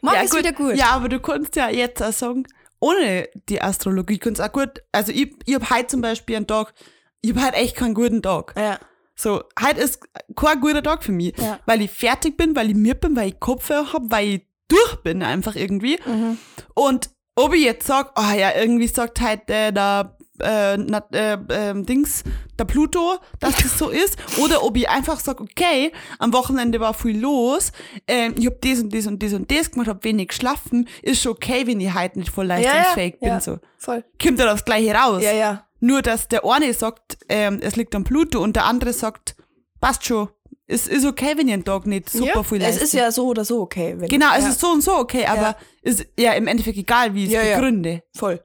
Morgen 0.00 0.16
ja, 0.16 0.22
ist 0.22 0.36
wieder 0.36 0.52
gut. 0.52 0.76
Ja, 0.76 0.90
aber 0.90 1.08
du 1.08 1.20
kannst 1.20 1.56
ja 1.56 1.68
jetzt 1.68 2.02
auch 2.02 2.12
sagen, 2.12 2.44
ohne 2.80 3.28
die 3.48 3.62
Astrologie 3.62 4.18
kannst 4.18 4.40
auch 4.40 4.52
gut, 4.52 4.82
also 4.90 5.12
ich, 5.12 5.32
ich 5.46 5.54
hab 5.54 5.70
heute 5.70 5.86
zum 5.86 6.00
Beispiel 6.00 6.36
einen 6.36 6.46
Tag, 6.46 6.74
ich 7.20 7.34
hab 7.34 7.44
heute 7.44 7.56
echt 7.56 7.76
keinen 7.76 7.94
guten 7.94 8.22
Tag. 8.22 8.54
Ja. 8.56 8.78
So, 9.14 9.44
heute 9.60 9.80
ist 9.80 10.00
kein 10.34 10.60
guter 10.60 10.82
Tag 10.82 11.04
für 11.04 11.12
mich, 11.12 11.36
Ja. 11.38 11.60
weil 11.66 11.82
ich 11.82 11.90
fertig 11.90 12.36
bin, 12.36 12.56
weil 12.56 12.70
ich 12.70 12.76
mir 12.76 12.94
bin, 12.94 13.14
weil 13.14 13.28
ich 13.28 13.38
Kopfhörer 13.40 13.92
hab, 13.92 14.02
weil 14.10 14.26
ich 14.28 14.46
durch 14.72 15.02
bin 15.02 15.22
einfach 15.22 15.56
irgendwie. 15.56 15.98
Mhm. 16.04 16.38
Und 16.74 17.10
ob 17.34 17.54
ich 17.54 17.62
jetzt 17.62 17.86
sag, 17.86 18.12
oh 18.18 18.36
ja, 18.36 18.50
irgendwie 18.54 18.88
sagt 18.88 19.20
halt 19.20 19.48
äh, 19.48 19.72
der 19.72 20.16
äh, 20.40 20.76
na, 20.76 21.04
äh, 21.12 21.38
ähm, 21.50 21.86
Dings, 21.86 22.24
der 22.58 22.64
Pluto, 22.64 23.18
dass 23.40 23.56
das 23.56 23.78
so 23.78 23.90
ist, 23.90 24.16
oder 24.38 24.62
ob 24.64 24.76
ich 24.76 24.88
einfach 24.88 25.20
sag, 25.20 25.40
okay, 25.40 25.92
am 26.18 26.32
Wochenende 26.32 26.80
war 26.80 26.94
viel 26.94 27.18
los, 27.18 27.72
ähm, 28.06 28.34
ich 28.36 28.46
hab 28.46 28.60
das 28.60 28.80
und 28.80 28.94
das 28.94 29.06
und 29.06 29.22
das 29.22 29.32
und 29.32 29.50
das 29.50 29.70
gemacht, 29.70 29.88
hab 29.88 30.04
wenig 30.04 30.28
geschlafen, 30.28 30.88
ist 31.02 31.22
schon 31.22 31.32
okay, 31.32 31.66
wenn 31.66 31.80
ich 31.80 31.94
heute 31.94 32.18
nicht 32.18 32.30
voll 32.30 32.46
leistungsfähig 32.46 33.20
bin. 33.20 33.28
ja. 33.28 33.40
So. 33.40 33.58
Voll. 33.78 34.04
Kommt 34.20 34.38
ja 34.38 34.46
das 34.46 34.64
gleiche 34.64 34.94
raus. 34.94 35.22
Ja, 35.22 35.32
ja. 35.32 35.66
Nur, 35.80 36.02
dass 36.02 36.28
der 36.28 36.44
eine 36.44 36.72
sagt, 36.74 37.18
ähm, 37.28 37.58
es 37.60 37.76
liegt 37.76 37.94
am 37.94 38.04
Pluto 38.04 38.40
und 38.40 38.54
der 38.54 38.66
andere 38.66 38.92
sagt, 38.92 39.36
passt 39.80 40.04
schon, 40.04 40.28
es 40.72 40.88
ist 40.88 41.04
okay, 41.06 41.34
wenn 41.36 41.46
ich 41.48 41.54
einen 41.54 41.64
Tag 41.64 41.86
nicht 41.86 42.10
super 42.10 42.26
ja. 42.36 42.42
viel 42.42 42.58
Es 42.58 42.64
leiste. 42.64 42.84
ist 42.84 42.92
ja 42.94 43.10
so 43.12 43.26
oder 43.26 43.44
so 43.44 43.60
okay. 43.60 43.96
Genau, 44.08 44.34
es 44.36 44.44
ja, 44.44 44.50
ist 44.50 44.60
so 44.60 44.68
und 44.72 44.82
so 44.82 44.96
okay, 44.96 45.26
aber 45.26 45.40
Ja. 45.40 45.56
ist 45.82 46.06
ja 46.18 46.32
im 46.32 46.46
Endeffekt 46.46 46.78
egal, 46.78 47.14
wie 47.14 47.22
ich 47.24 47.28
es 47.28 47.34
Ja, 47.34 47.42
ja. 47.42 47.56
begründe. 47.56 48.02
voll. 48.14 48.40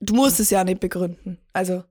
Du 0.00 0.14
musst 0.14 0.40
es 0.40 0.50
ja 0.50 0.64
nicht 0.64 0.80
begründen. 0.80 1.38
Also, 1.52 1.84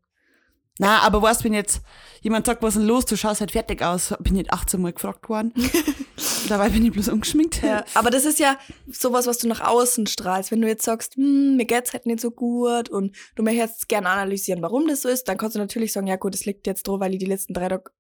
Na, 0.80 1.00
aber 1.00 1.22
weißt, 1.22 1.44
wenn 1.44 1.54
jetzt 1.54 1.82
jemand 2.22 2.46
sagt, 2.46 2.62
was 2.64 2.76
ist 2.76 2.80
denn 2.82 2.88
los, 2.88 3.06
du 3.06 3.16
schaust 3.16 3.40
halt 3.40 3.52
fertig 3.52 3.82
aus, 3.84 4.10
bin 4.20 4.34
ich 4.36 4.40
nicht 4.44 4.54
18 4.54 4.82
Mal 4.82 4.94
gefragt 4.94 5.30
worden. 5.30 5.54
Dabei 6.50 6.70
bin 6.70 6.84
ich 6.86 6.92
bloß 6.92 7.10
ungeschminkt. 7.10 7.62
Ja, 7.62 7.86
aber 7.94 8.10
das 8.10 8.26
ist 8.26 8.40
ja 8.40 8.58
sowas, 8.92 9.28
was 9.28 9.38
du 9.38 9.48
nach 9.48 9.62
außen 9.62 10.08
strahlst. 10.08 10.52
Wenn 10.52 10.62
du 10.62 10.68
jetzt 10.68 10.84
sagst, 10.84 11.16
hm, 11.16 11.56
mir 11.56 11.66
geht's 11.66 11.94
halt 11.94 12.06
nicht 12.06 12.20
so 12.20 12.32
gut 12.32 12.90
und 12.90 13.16
du 13.36 13.44
möchtest 13.44 13.88
gerne 13.90 14.10
analysieren, 14.10 14.62
warum 14.62 14.88
das 14.88 15.02
so 15.04 15.10
ist, 15.10 15.28
dann 15.30 15.38
kannst 15.38 15.56
du 15.56 15.60
natürlich 15.60 15.94
sagen, 15.94 16.08
ja 16.08 16.16
gut, 16.18 16.36
es 16.36 16.46
liegt 16.46 16.68
jetzt 16.68 16.88
dran, 16.88 17.00
weil 17.00 17.14
ich 17.14 17.20
die 17.20 17.26
letzten 17.28 17.54
drei 17.54 17.70
Tage 17.70 17.92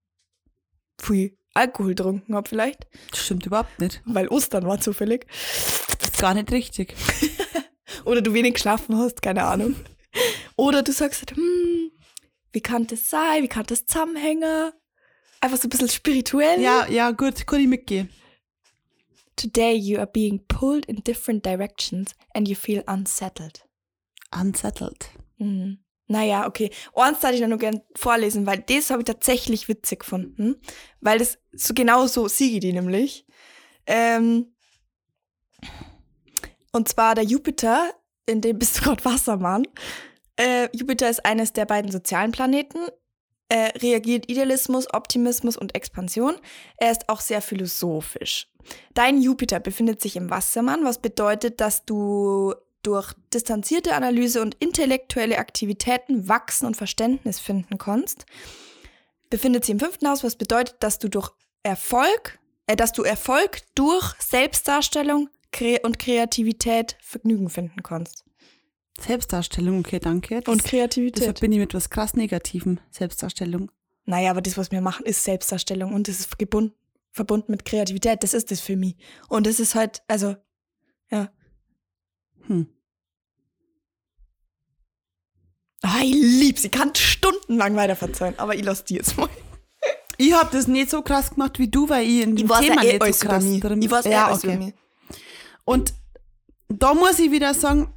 viel 0.99 1.37
Alkohol 1.53 1.89
getrunken 1.89 2.35
habe 2.35 2.47
vielleicht. 2.47 2.87
Das 3.11 3.25
stimmt 3.25 3.45
überhaupt 3.45 3.79
nicht. 3.79 4.01
Weil 4.05 4.27
Ostern 4.29 4.65
war 4.65 4.79
zufällig. 4.79 5.27
Das 5.99 6.09
ist 6.11 6.19
gar 6.19 6.33
nicht 6.33 6.51
richtig. 6.51 6.95
Oder 8.05 8.21
du 8.21 8.33
wenig 8.33 8.55
geschlafen 8.55 8.97
hast, 8.97 9.21
keine 9.21 9.43
Ahnung. 9.43 9.75
Oder 10.55 10.81
du 10.83 10.91
sagst, 10.91 11.31
hm, 11.31 11.91
wie 12.51 12.61
kann 12.61 12.87
das 12.87 13.09
sein? 13.09 13.43
Wie 13.43 13.47
kann 13.47 13.65
das 13.65 13.85
zusammenhängen? 13.85 14.71
Einfach 15.41 15.57
so 15.57 15.67
ein 15.67 15.69
bisschen 15.69 15.89
spirituell. 15.89 16.61
Ja, 16.61 16.87
ja, 16.87 17.11
gut, 17.11 17.45
kann 17.47 17.61
ich 17.61 17.67
mitgehen. 17.67 18.09
Today 19.35 19.73
you 19.75 19.97
are 19.97 20.07
being 20.07 20.45
pulled 20.47 20.85
in 20.85 20.97
different 21.03 21.45
directions 21.45 22.15
and 22.33 22.47
you 22.47 22.55
feel 22.55 22.83
unsettled. 22.87 23.65
Unsettled. 24.31 25.09
Mhm. 25.37 25.79
Naja, 26.11 26.45
okay. 26.45 26.69
Eins 26.93 27.23
würde 27.23 27.35
ich 27.35 27.47
noch 27.47 27.57
gerne 27.57 27.81
vorlesen, 27.95 28.45
weil 28.45 28.59
das 28.67 28.89
habe 28.89 29.01
ich 29.01 29.05
tatsächlich 29.05 29.69
witzig 29.69 29.99
gefunden. 29.99 30.61
Weil 30.99 31.19
das 31.19 31.37
so 31.53 31.73
genau 31.73 32.05
so 32.05 32.27
siege 32.27 32.59
die 32.59 32.73
nämlich. 32.73 33.25
Ähm, 33.87 34.53
und 36.73 36.89
zwar 36.89 37.15
der 37.15 37.23
Jupiter, 37.23 37.93
in 38.25 38.41
dem 38.41 38.59
bist 38.59 38.77
du 38.77 38.81
gerade 38.83 39.05
Wassermann. 39.05 39.65
Äh, 40.35 40.67
Jupiter 40.75 41.09
ist 41.09 41.25
eines 41.25 41.53
der 41.53 41.65
beiden 41.65 41.91
sozialen 41.91 42.33
Planeten. 42.33 42.79
Er 43.47 43.73
reagiert 43.81 44.29
Idealismus, 44.29 44.93
Optimismus 44.93 45.55
und 45.55 45.75
Expansion. 45.75 46.35
Er 46.75 46.91
ist 46.91 47.07
auch 47.07 47.21
sehr 47.21 47.41
philosophisch. 47.41 48.49
Dein 48.93 49.21
Jupiter 49.21 49.61
befindet 49.61 50.01
sich 50.01 50.17
im 50.17 50.29
Wassermann, 50.29 50.83
was 50.83 50.99
bedeutet, 50.99 51.61
dass 51.61 51.85
du 51.85 52.53
durch 52.83 53.13
distanzierte 53.33 53.95
Analyse 53.95 54.41
und 54.41 54.55
intellektuelle 54.55 55.37
Aktivitäten 55.37 56.27
wachsen 56.27 56.65
und 56.65 56.77
Verständnis 56.77 57.39
finden 57.39 57.77
kannst. 57.77 58.25
Befindet 59.29 59.65
sich 59.65 59.73
im 59.73 59.79
fünften 59.79 60.07
Haus, 60.07 60.23
was 60.23 60.35
bedeutet, 60.35 60.75
dass 60.79 60.99
du 60.99 61.09
durch 61.09 61.31
Erfolg, 61.63 62.39
äh, 62.67 62.75
dass 62.75 62.91
du 62.91 63.03
Erfolg 63.03 63.61
durch 63.75 64.13
Selbstdarstellung 64.19 65.29
und 65.83 65.99
Kreativität 65.99 66.95
Vergnügen 67.01 67.49
finden 67.49 67.83
kannst. 67.83 68.23
Selbstdarstellung, 68.99 69.79
okay, 69.79 69.99
danke. 69.99 70.41
Das, 70.41 70.51
Und 70.51 70.63
Kreativität. 70.63 71.19
deshalb 71.19 71.39
bin 71.39 71.51
ich 71.51 71.59
mit 71.59 71.73
was 71.73 71.89
krass 71.89 72.13
Negativem. 72.13 72.79
Selbstdarstellung. 72.89 73.71
Naja, 74.05 74.31
aber 74.31 74.41
das, 74.41 74.57
was 74.57 74.71
wir 74.71 74.81
machen, 74.81 75.05
ist 75.05 75.23
Selbstdarstellung 75.23 75.93
und 75.93 76.07
das 76.07 76.19
ist 76.19 76.39
gebunden, 76.39 76.73
verbunden 77.11 77.51
mit 77.51 77.65
Kreativität. 77.65 78.23
Das 78.23 78.33
ist 78.33 78.51
das 78.51 78.61
für 78.61 78.75
mich. 78.75 78.95
Und 79.27 79.47
das 79.47 79.59
ist 79.59 79.75
halt, 79.75 80.01
also, 80.07 80.35
ja. 81.09 81.29
Hm. 82.51 82.67
Ah, 85.83 86.01
ich 86.03 86.13
lieb's. 86.13 86.63
Ich 86.63 86.71
kann 86.71 86.93
stundenlang 86.93 87.75
weiter 87.75 87.95
verzeihen, 87.95 88.37
aber 88.37 88.55
ich 88.55 88.63
lass 88.63 88.83
die 88.85 88.95
jetzt 88.95 89.17
mal. 89.17 89.29
Ich 90.17 90.33
hab 90.33 90.51
das 90.51 90.67
nicht 90.67 90.91
so 90.91 91.01
krass 91.01 91.31
gemacht 91.31 91.57
wie 91.57 91.67
du, 91.67 91.89
weil 91.89 92.05
ich 92.07 92.21
in 92.21 92.35
dem 92.35 92.47
Thema 92.47 92.83
nicht 92.83 93.01
so 93.15 93.27
krass 93.27 93.43
drin 93.59 93.81
Ich 93.81 93.89
weiß 93.89 94.05
ja, 94.05 94.11
ja, 94.11 94.25
alles 94.27 94.43
okay. 94.45 94.75
Und 95.65 95.95
da 96.67 96.93
muss 96.93 97.17
ich 97.17 97.31
wieder 97.31 97.55
sagen, 97.55 97.91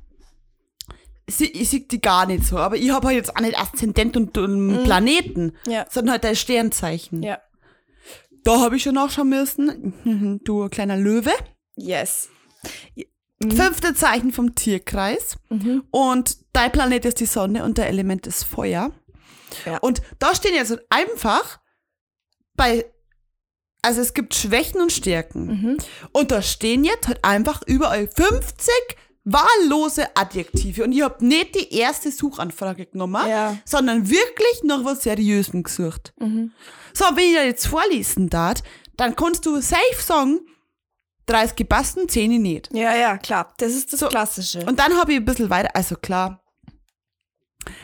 sie, 1.29 1.49
ich 1.51 1.69
sehe 1.69 1.81
die 1.81 2.01
gar 2.01 2.25
nicht 2.25 2.45
so, 2.45 2.57
aber 2.57 2.77
ich 2.77 2.89
habe 2.93 3.09
halt 3.09 3.17
jetzt 3.19 3.37
auch 3.37 3.41
nicht 3.43 3.59
Aszendent 3.59 4.17
und, 4.17 4.39
und 4.39 4.85
Planeten, 4.85 5.53
Mhm. 5.67 5.71
Ja. 5.73 5.85
sondern 5.91 6.13
halt 6.13 6.25
ein 6.25 6.37
Sternzeichen. 6.37 7.23
Ja. 7.23 7.43
Da 8.43 8.59
habe 8.59 8.77
ich 8.77 8.85
schon 8.85 8.95
nachschauen 8.95 9.29
müssen. 9.29 10.41
Du 10.45 10.67
kleiner 10.71 10.97
Löwe. 10.97 11.33
Yes. 11.77 12.31
Fünfte 13.43 13.95
Zeichen 13.95 14.32
vom 14.32 14.55
Tierkreis. 14.55 15.37
Mhm. 15.51 15.85
Und 15.91 16.37
dein 16.53 16.72
Planet 16.72 17.05
ist 17.05 17.20
die 17.20 17.26
Sonne 17.26 17.64
und 17.64 17.78
der 17.78 17.89
Element 17.89 18.26
ist 18.26 18.45
Feuer. 18.45 18.93
Ja. 19.66 19.78
Und 19.78 20.03
da 20.18 20.35
stehen 20.35 20.55
jetzt 20.55 20.76
einfach 20.89 21.61
bei, 22.55 22.87
also 23.82 24.01
es 24.01 24.14
gibt 24.14 24.35
Schwächen 24.35 24.80
und 24.80 24.93
Stärken. 24.93 25.47
Mhm. 25.47 25.78
Und 26.12 26.30
da 26.30 26.43
stehen 26.43 26.85
jetzt 26.85 27.09
halt 27.09 27.22
einfach 27.24 27.62
überall 27.66 28.09
50 28.09 28.72
wahllose 29.24 30.14
Adjektive. 30.16 30.85
Und 30.85 30.93
ich 30.93 31.03
habe 31.03 31.24
nicht 31.26 31.55
die 31.55 31.74
erste 31.74 32.11
Suchanfrage 32.12 32.87
genommen, 32.87 33.26
Ja. 33.28 33.57
sondern 33.64 34.09
wirklich 34.09 34.62
nach 34.64 34.85
was 34.85 35.03
Seriösem 35.03 35.62
gesucht. 35.62 36.12
Mhm. 36.18 36.53
So, 36.93 37.05
wenn 37.14 37.30
ich 37.30 37.35
da 37.35 37.43
jetzt 37.43 37.66
vorlesen 37.66 38.28
darf, 38.28 38.62
dann 38.97 39.16
kannst 39.16 39.45
du 39.47 39.61
safe 39.61 39.80
sagen, 40.01 40.41
30 41.27 41.57
gepassten, 41.57 42.09
10 42.09 42.43
nicht. 42.43 42.68
Ja, 42.72 42.95
ja, 42.95 43.18
klar. 43.18 43.55
Das 43.59 43.72
ist 43.72 43.93
das 43.93 44.01
So. 44.01 44.09
Klassische. 44.09 44.64
Und 44.66 44.79
dann 44.79 44.97
habe 44.97 45.12
ich 45.12 45.18
ein 45.18 45.25
bisschen 45.25 45.51
weiter, 45.51 45.70
also 45.75 45.97
klar, 45.97 46.45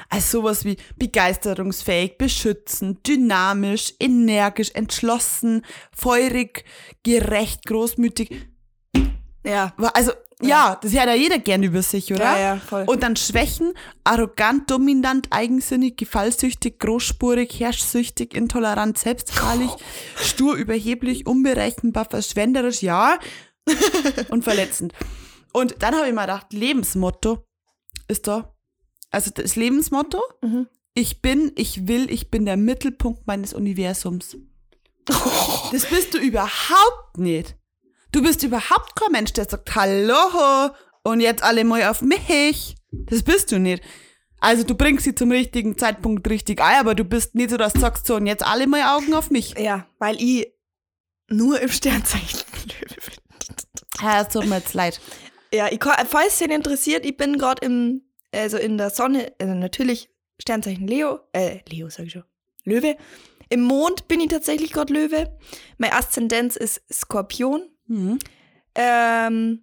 also 0.09 0.38
sowas 0.38 0.64
wie 0.64 0.76
begeisterungsfähig, 0.97 2.18
beschützend, 2.18 3.07
dynamisch, 3.07 3.95
energisch, 3.99 4.70
entschlossen, 4.74 5.64
feurig, 5.93 6.64
gerecht, 7.03 7.64
großmütig. 7.66 8.49
Ja. 9.45 9.72
Also, 9.95 10.12
ja, 10.43 10.78
das 10.80 10.93
hört 10.95 11.07
ja 11.07 11.14
jeder 11.14 11.38
gern 11.38 11.62
über 11.62 11.82
sich, 11.82 12.12
oder? 12.12 12.24
Ja, 12.24 12.38
ja, 12.38 12.57
voll. 12.57 12.84
Und 12.86 13.03
dann 13.03 13.14
Schwächen, 13.16 13.74
arrogant, 14.05 14.70
dominant, 14.70 15.26
eigensinnig, 15.30 15.99
gefallsüchtig, 15.99 16.78
großspurig, 16.78 17.61
herrschsüchtig, 17.61 18.34
intolerant, 18.34 18.97
selbstherrlich, 18.97 19.70
stur, 20.16 20.55
überheblich, 20.55 21.26
unberechenbar, 21.26 22.07
verschwenderisch, 22.09 22.82
ja, 22.82 23.18
und 24.30 24.43
verletzend. 24.45 24.95
Und 25.53 25.82
dann 25.82 25.95
habe 25.95 26.07
ich 26.09 26.14
mir 26.14 26.22
gedacht, 26.22 26.53
Lebensmotto 26.53 27.45
ist 28.09 28.26
da. 28.26 28.55
Also 29.11 29.30
das 29.34 29.57
Lebensmotto, 29.57 30.22
Mhm. 30.41 30.68
ich 30.95 31.20
bin, 31.20 31.53
ich 31.57 31.86
will, 31.86 32.11
ich 32.11 32.30
bin 32.30 32.47
der 32.47 32.57
Mittelpunkt 32.57 33.26
meines 33.26 33.53
Universums. 33.53 34.36
Das 35.72 35.86
bist 35.86 36.14
du 36.14 36.18
überhaupt 36.18 37.18
nicht. 37.18 37.57
Du 38.12 38.22
bist 38.22 38.42
überhaupt 38.42 38.96
kein 38.96 39.12
Mensch, 39.12 39.32
der 39.32 39.48
sagt, 39.48 39.74
hallo, 39.74 40.70
und 41.02 41.20
jetzt 41.20 41.42
alle 41.42 41.64
mal 41.64 41.82
auf 41.84 42.02
mich. 42.02 42.74
Das 42.90 43.22
bist 43.22 43.52
du 43.52 43.58
nicht. 43.58 43.82
Also 44.40 44.64
du 44.64 44.74
bringst 44.74 45.04
sie 45.04 45.14
zum 45.14 45.30
richtigen 45.30 45.76
Zeitpunkt 45.76 46.28
richtig 46.28 46.61
ein, 46.62 46.80
aber 46.80 46.94
du 46.94 47.04
bist 47.04 47.34
nicht 47.34 47.50
so, 47.50 47.56
dass 47.56 47.74
du 47.74 47.80
sagst 47.80 48.06
so, 48.06 48.16
und 48.16 48.26
jetzt 48.26 48.44
alle 48.44 48.66
mal 48.66 48.96
Augen 48.96 49.14
auf 49.14 49.30
mich. 49.30 49.54
Ja, 49.58 49.86
weil 49.98 50.20
ich 50.20 50.52
nur 51.28 51.61
im 51.61 51.68
Sternzeichen 51.68 52.40
Löwe 52.64 52.94
bin. 52.94 54.02
Ja, 54.02 54.22
es 54.22 54.28
tut 54.28 54.46
mir 54.46 54.56
jetzt 54.56 54.74
leid. 54.74 55.00
Ja, 55.52 55.68
ich 55.70 55.78
kann, 55.78 55.94
falls 56.06 56.34
es 56.34 56.40
ihn 56.40 56.50
interessiert, 56.50 57.04
ich 57.04 57.16
bin 57.16 57.38
gerade 57.38 57.64
im, 57.64 58.02
also 58.32 58.56
in 58.56 58.78
der 58.78 58.90
Sonne, 58.90 59.32
also 59.38 59.54
natürlich 59.54 60.11
Sternzeichen 60.40 60.86
Leo, 60.86 61.20
äh, 61.32 61.58
Leo 61.68 61.90
sag 61.90 62.06
ich 62.06 62.12
schon, 62.12 62.24
Löwe. 62.64 62.96
Im 63.50 63.62
Mond 63.62 64.08
bin 64.08 64.20
ich 64.20 64.28
tatsächlich 64.28 64.72
gerade 64.72 64.92
Löwe. 64.92 65.36
Meine 65.76 65.94
Aszendenz 65.94 66.56
ist 66.56 66.82
Skorpion. 66.90 67.68
Mhm. 67.91 68.18
Ähm, 68.74 69.62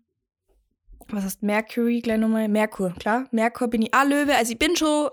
was 1.07 1.23
heißt 1.23 1.43
Mercury 1.43 2.01
gleich 2.01 2.19
nochmal? 2.19 2.47
Merkur, 2.49 2.93
klar. 2.99 3.27
Merkur 3.31 3.69
bin 3.69 3.81
ich 3.83 3.93
auch 3.93 4.03
Löwe. 4.03 4.35
Also 4.35 4.51
ich 4.51 4.59
bin 4.59 4.75
schon, 4.75 5.09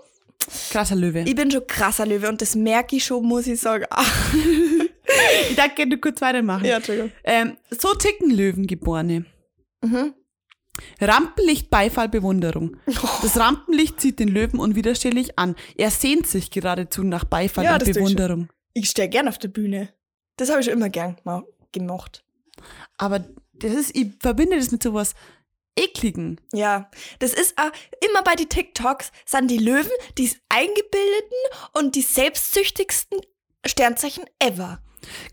Krasser 0.69 0.95
Löwe. 0.95 1.21
ich 1.25 1.33
bin 1.35 1.49
schon 1.49 1.65
krasser 1.65 2.05
Löwe 2.05 2.27
und 2.29 2.41
das 2.41 2.55
merke 2.55 2.97
ich 2.97 3.05
schon, 3.05 3.25
muss 3.25 3.47
ich 3.47 3.59
sagen. 3.59 3.85
Ich 5.49 5.55
darf 5.55 5.75
gerne 5.75 5.97
kurz 5.99 6.19
weitermachen. 6.19 6.65
Entschuldigung. 6.65 7.11
Ähm, 7.23 7.55
so 7.69 7.93
ticken 7.93 8.31
Löwengeborene. 8.31 9.25
Mhm. 9.81 10.13
Rampenlicht, 10.99 11.69
Beifall, 11.69 12.09
Bewunderung. 12.09 12.75
Das 13.21 13.37
Rampenlicht 13.39 14.01
zieht 14.01 14.19
den 14.19 14.27
Löwen 14.27 14.59
unwiderstehlich 14.59 15.37
an. 15.39 15.55
Er 15.77 15.91
sehnt 15.91 16.27
sich 16.27 16.49
geradezu 16.51 17.03
nach 17.03 17.23
Beifall 17.23 17.63
Ja, 17.63 17.73
und 17.73 17.83
das 17.83 17.89
tue 17.89 17.91
ich. 17.91 18.03
Bewunderung. 18.15 18.49
Ich 18.73 18.89
stehe 18.89 19.07
gern 19.07 19.27
auf 19.29 19.37
der 19.37 19.47
Bühne. 19.49 19.89
Das 20.37 20.49
habe 20.49 20.59
ich 20.59 20.65
schon 20.65 20.73
immer 20.73 20.89
gern 20.89 21.15
ma- 21.23 21.43
gemocht. 21.71 22.24
Aber 22.97 23.25
das 23.53 23.73
ist, 23.73 23.95
ich 23.95 24.13
verbinde 24.19 24.57
das 24.57 24.71
mit 24.71 24.83
sowas 24.83 25.13
Ekligen. 25.77 26.39
Ja, 26.53 26.89
das 27.19 27.33
ist 27.33 27.57
auch, 27.57 27.71
immer 28.09 28.23
bei 28.23 28.35
den 28.35 28.47
TikToks 28.47 29.11
sind 29.25 29.51
die 29.51 29.57
Löwen 29.57 29.91
die 30.17 30.31
eingebildeten 30.47 31.37
und 31.73 31.95
die 31.95 32.01
selbstsüchtigsten 32.01 33.19
Sternzeichen 33.65 34.23
ever. 34.39 34.81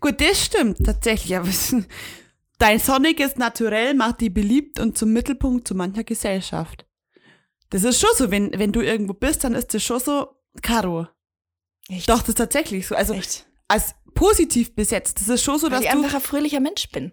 Gut, 0.00 0.20
das 0.20 0.44
stimmt 0.44 0.84
tatsächlich, 0.84 1.36
aber 1.36 1.48
dein 2.58 2.78
sonniges 2.80 3.36
Naturell 3.36 3.94
macht 3.94 4.20
die 4.20 4.30
beliebt 4.30 4.80
und 4.80 4.98
zum 4.98 5.12
Mittelpunkt 5.12 5.68
zu 5.68 5.74
mancher 5.74 6.04
Gesellschaft. 6.04 6.86
Das 7.70 7.84
ist 7.84 8.00
schon 8.00 8.10
so, 8.16 8.30
wenn, 8.30 8.50
wenn 8.58 8.72
du 8.72 8.80
irgendwo 8.82 9.14
bist, 9.14 9.44
dann 9.44 9.54
ist 9.54 9.72
das 9.72 9.82
schon 9.82 10.00
so, 10.00 10.36
Caro. 10.60 11.06
Echt? 11.88 12.08
Doch, 12.08 12.20
das 12.20 12.30
ist 12.30 12.38
tatsächlich 12.38 12.86
so. 12.86 12.94
Also 12.94 13.14
Echt? 13.14 13.46
als 13.68 13.94
positiv 14.14 14.74
besetzt. 14.74 15.20
Das 15.20 15.28
ist 15.28 15.42
schon 15.42 15.58
so, 15.58 15.66
Weil 15.70 15.78
dass 15.78 15.84
ich 15.84 15.90
du. 15.90 15.96
einfach 15.96 16.14
ein 16.14 16.20
fröhlicher 16.20 16.60
Mensch 16.60 16.88
bin. 16.90 17.12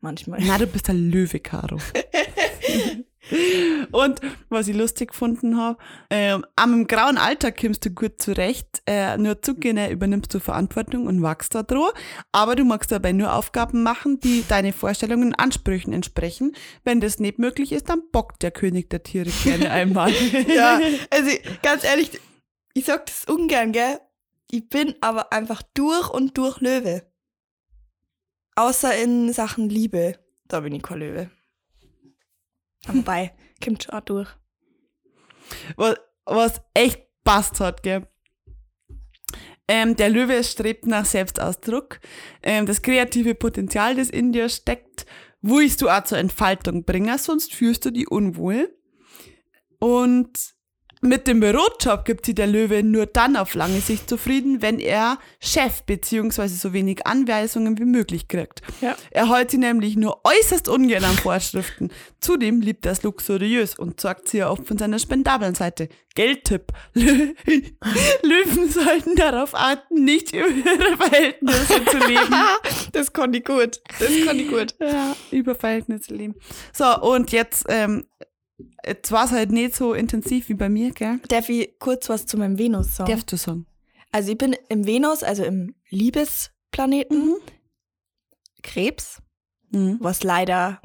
Manchmal. 0.00 0.40
Na, 0.42 0.58
du 0.58 0.66
bist 0.66 0.90
ein 0.90 1.10
Löwe, 1.10 1.40
Caro. 1.40 1.78
Und 3.90 4.20
was 4.48 4.68
ich 4.68 4.76
lustig 4.76 5.10
gefunden 5.10 5.56
habe, 5.56 5.78
ähm, 6.10 6.44
am 6.54 6.86
grauen 6.86 7.18
Alter 7.18 7.50
kommst 7.50 7.84
du 7.84 7.90
gut 7.90 8.22
zurecht, 8.22 8.82
äh, 8.86 9.16
nur 9.16 9.42
zugehen 9.42 9.78
übernimmst 9.90 10.32
du 10.32 10.38
Verantwortung 10.38 11.06
und 11.06 11.22
wachst 11.22 11.54
da 11.54 11.62
dran, 11.62 11.90
aber 12.30 12.54
du 12.54 12.64
magst 12.64 12.92
dabei 12.92 13.12
nur 13.12 13.32
Aufgaben 13.32 13.82
machen, 13.82 14.20
die 14.20 14.44
deine 14.46 14.72
Vorstellungen 14.72 15.28
und 15.28 15.34
Ansprüchen 15.34 15.92
entsprechen. 15.92 16.54
Wenn 16.84 17.00
das 17.00 17.18
nicht 17.18 17.38
möglich 17.38 17.72
ist, 17.72 17.88
dann 17.88 18.02
bockt 18.12 18.42
der 18.42 18.52
König 18.52 18.90
der 18.90 19.02
Tiere 19.02 19.30
gerne 19.42 19.70
einmal. 19.70 20.12
Ja, 20.54 20.80
also 21.10 21.30
ganz 21.62 21.84
ehrlich, 21.84 22.20
ich 22.74 22.84
sag 22.84 23.06
das 23.06 23.24
ungern, 23.26 23.72
gell? 23.72 23.98
Ich 24.50 24.68
bin 24.68 24.94
aber 25.00 25.32
einfach 25.32 25.62
durch 25.74 26.10
und 26.10 26.38
durch 26.38 26.60
Löwe. 26.60 27.02
Außer 28.56 28.96
in 28.96 29.32
Sachen 29.32 29.68
Liebe, 29.68 30.18
da 30.48 30.60
bin 30.60 30.74
ich 30.74 30.88
Löwe. 30.88 31.30
Wobei, 32.86 33.34
kommt 33.64 33.84
schon 33.84 33.94
auch 33.94 34.00
durch. 34.00 34.30
was, 35.76 35.96
was 36.24 36.62
echt 36.74 37.02
passt 37.22 37.60
hat, 37.60 37.82
gell. 37.82 38.08
Ähm, 39.68 39.96
der 39.96 40.08
Löwe 40.08 40.42
strebt 40.42 40.86
nach 40.86 41.04
Selbstausdruck. 41.04 42.00
Ähm, 42.42 42.66
das 42.66 42.82
kreative 42.82 43.34
Potenzial, 43.34 43.96
das 43.96 44.08
in 44.08 44.32
dir 44.32 44.48
steckt, 44.48 45.06
willst 45.42 45.82
du 45.82 45.90
auch 45.90 46.04
zur 46.04 46.18
Entfaltung 46.18 46.84
bringen, 46.84 47.18
sonst 47.18 47.52
fühlst 47.52 47.84
du 47.84 47.90
dich 47.90 48.10
unwohl. 48.10 48.74
Und 49.78 50.55
mit 51.06 51.26
dem 51.26 51.40
Bürojob 51.40 52.04
gibt 52.04 52.26
sich 52.26 52.34
der 52.34 52.46
Löwe 52.46 52.82
nur 52.82 53.06
dann 53.06 53.36
auf 53.36 53.54
lange 53.54 53.80
Sicht 53.80 54.08
zufrieden, 54.08 54.62
wenn 54.62 54.78
er 54.78 55.18
Chef 55.40 55.82
bzw. 55.82 56.48
so 56.48 56.72
wenig 56.72 57.06
Anweisungen 57.06 57.78
wie 57.78 57.84
möglich 57.84 58.28
kriegt. 58.28 58.62
Ja. 58.80 58.96
Er 59.10 59.30
hält 59.30 59.50
sie 59.50 59.58
nämlich 59.58 59.96
nur 59.96 60.20
äußerst 60.24 60.68
ungern 60.68 61.04
an 61.04 61.16
Vorschriften. 61.16 61.90
Zudem 62.20 62.60
liebt 62.60 62.86
er 62.86 62.92
es 62.92 63.02
luxuriös 63.02 63.78
und 63.78 64.00
sorgt 64.00 64.28
sie 64.28 64.42
oft 64.42 64.66
von 64.66 64.78
seiner 64.78 64.98
spendablen 64.98 65.54
Seite. 65.54 65.88
Geldtipp. 66.14 66.72
Lö 66.94 67.04
Löwen 68.22 68.70
sollten 68.70 69.14
darauf 69.16 69.54
achten, 69.54 70.04
nicht 70.04 70.32
über 70.32 70.48
ihre 70.48 70.96
Verhältnisse 70.96 71.84
zu 71.84 71.98
leben. 71.98 72.34
Das 72.92 73.12
konnte 73.12 73.38
ich 73.38 73.44
gut. 73.44 73.82
Das 73.98 74.08
konnte 74.24 74.42
ich 74.42 74.48
gut. 74.48 74.74
Ja, 74.80 75.14
über 75.30 75.54
Verhältnisse 75.54 76.14
leben. 76.14 76.34
So, 76.72 76.98
und 77.02 77.30
jetzt, 77.30 77.66
ähm, 77.68 78.06
jetzt 78.86 79.12
war 79.12 79.24
es 79.26 79.30
halt 79.32 79.50
nicht 79.52 79.74
so 79.76 79.94
intensiv 79.94 80.48
wie 80.48 80.54
bei 80.54 80.68
mir, 80.68 80.90
gell? 80.92 81.20
Darf 81.28 81.48
ich 81.48 81.78
kurz 81.78 82.08
was 82.08 82.26
zu 82.26 82.36
meinem 82.38 82.58
Venus 82.58 82.96
sagen? 82.96 83.10
Darfst 83.10 83.30
du 83.32 83.36
sagen? 83.36 83.66
Also 84.12 84.32
ich 84.32 84.38
bin 84.38 84.56
im 84.68 84.86
Venus, 84.86 85.22
also 85.22 85.44
im 85.44 85.74
Liebesplaneten 85.90 87.34
Krebs, 88.62 89.20
Mhm. 89.70 89.98
was 90.00 90.22
leider. 90.22 90.80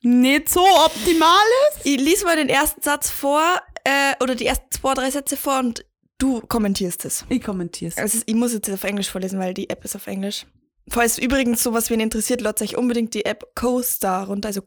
Nicht 0.00 0.48
so 0.50 0.60
optimal 0.60 1.44
ist? 1.70 1.86
Ich 1.86 1.98
lese 1.98 2.24
mal 2.24 2.36
den 2.36 2.48
ersten 2.48 2.82
Satz 2.82 3.10
vor, 3.10 3.42
äh, 3.84 4.14
oder 4.22 4.34
die 4.34 4.46
ersten 4.46 4.70
zwei, 4.70 4.94
drei 4.94 5.10
Sätze 5.10 5.36
vor 5.36 5.58
und 5.60 5.84
du 6.18 6.40
kommentierst 6.40 7.04
es. 7.04 7.24
Ich 7.28 7.42
kommentiere 7.42 7.90
es. 7.90 7.98
Also 7.98 8.20
ich 8.26 8.34
muss 8.34 8.52
jetzt 8.52 8.68
auf 8.70 8.84
Englisch 8.84 9.10
vorlesen, 9.10 9.38
weil 9.38 9.54
die 9.54 9.70
App 9.70 9.84
ist 9.84 9.96
auf 9.96 10.06
Englisch. 10.06 10.46
Falls 10.88 11.18
übrigens 11.18 11.62
sowas 11.62 11.88
wen 11.88 12.00
interessiert, 12.00 12.42
ladet 12.42 12.62
euch 12.62 12.76
unbedingt 12.76 13.14
die 13.14 13.24
App 13.24 13.54
CoStar 13.54 14.26
runter, 14.26 14.48
also 14.48 14.62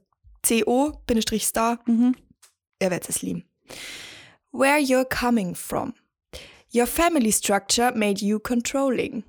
C-O-Star. 0.46 1.80
Mhm. 1.86 2.16
Ihr 2.82 2.92
werdet 2.92 3.10
es 3.10 3.22
lieben. 3.22 3.44
Where 4.52 4.80
you're 4.80 5.06
coming 5.06 5.56
from. 5.56 5.94
Your 6.72 6.88
family 6.88 7.32
structure 7.32 7.92
made 7.96 8.22
you 8.22 8.40
controlling. 8.40 9.24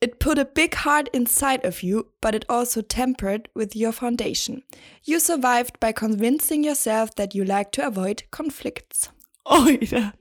It 0.00 0.18
put 0.18 0.38
a 0.38 0.44
big 0.44 0.74
heart 0.74 1.08
inside 1.12 1.64
of 1.64 1.82
you, 1.82 2.06
but 2.20 2.34
it 2.34 2.44
also 2.48 2.82
tempered 2.82 3.48
with 3.54 3.76
your 3.76 3.92
foundation. 3.92 4.64
You 5.04 5.20
survived 5.20 5.78
by 5.78 5.92
convincing 5.92 6.64
yourself 6.64 7.14
that 7.14 7.34
you 7.34 7.44
like 7.44 7.70
to 7.72 7.86
avoid 7.86 8.24
conflicts. 8.32 9.10
Alter. 9.44 9.86
Ja, 9.86 10.12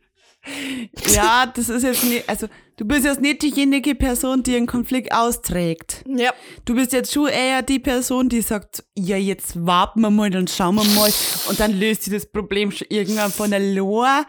das 1.53 1.69
ist 1.69 1.83
jetzt 1.83 2.03
nicht, 2.03 2.27
also 2.27 2.47
du 2.77 2.85
bist 2.85 3.05
jetzt 3.05 3.21
nicht 3.21 3.41
diejenige 3.41 3.93
Person, 3.95 4.43
die 4.43 4.55
einen 4.55 4.67
Konflikt 4.67 5.13
austrägt. 5.13 6.03
Ja. 6.07 6.33
Du 6.65 6.75
bist 6.75 6.93
jetzt 6.93 7.13
schon 7.13 7.27
eher 7.27 7.61
die 7.61 7.79
Person, 7.79 8.27
die 8.29 8.41
sagt, 8.41 8.83
ja, 8.95 9.17
jetzt 9.17 9.65
warten 9.65 10.01
wir 10.01 10.09
mal, 10.09 10.29
dann 10.29 10.47
schauen 10.47 10.75
wir 10.75 10.83
mal 10.95 11.11
und 11.49 11.59
dann 11.59 11.73
löst 11.79 12.03
sich 12.03 12.13
das 12.13 12.25
Problem 12.25 12.71
schon 12.71 12.87
irgendwann 12.89 13.31
von 13.31 13.53
allein. 13.53 14.25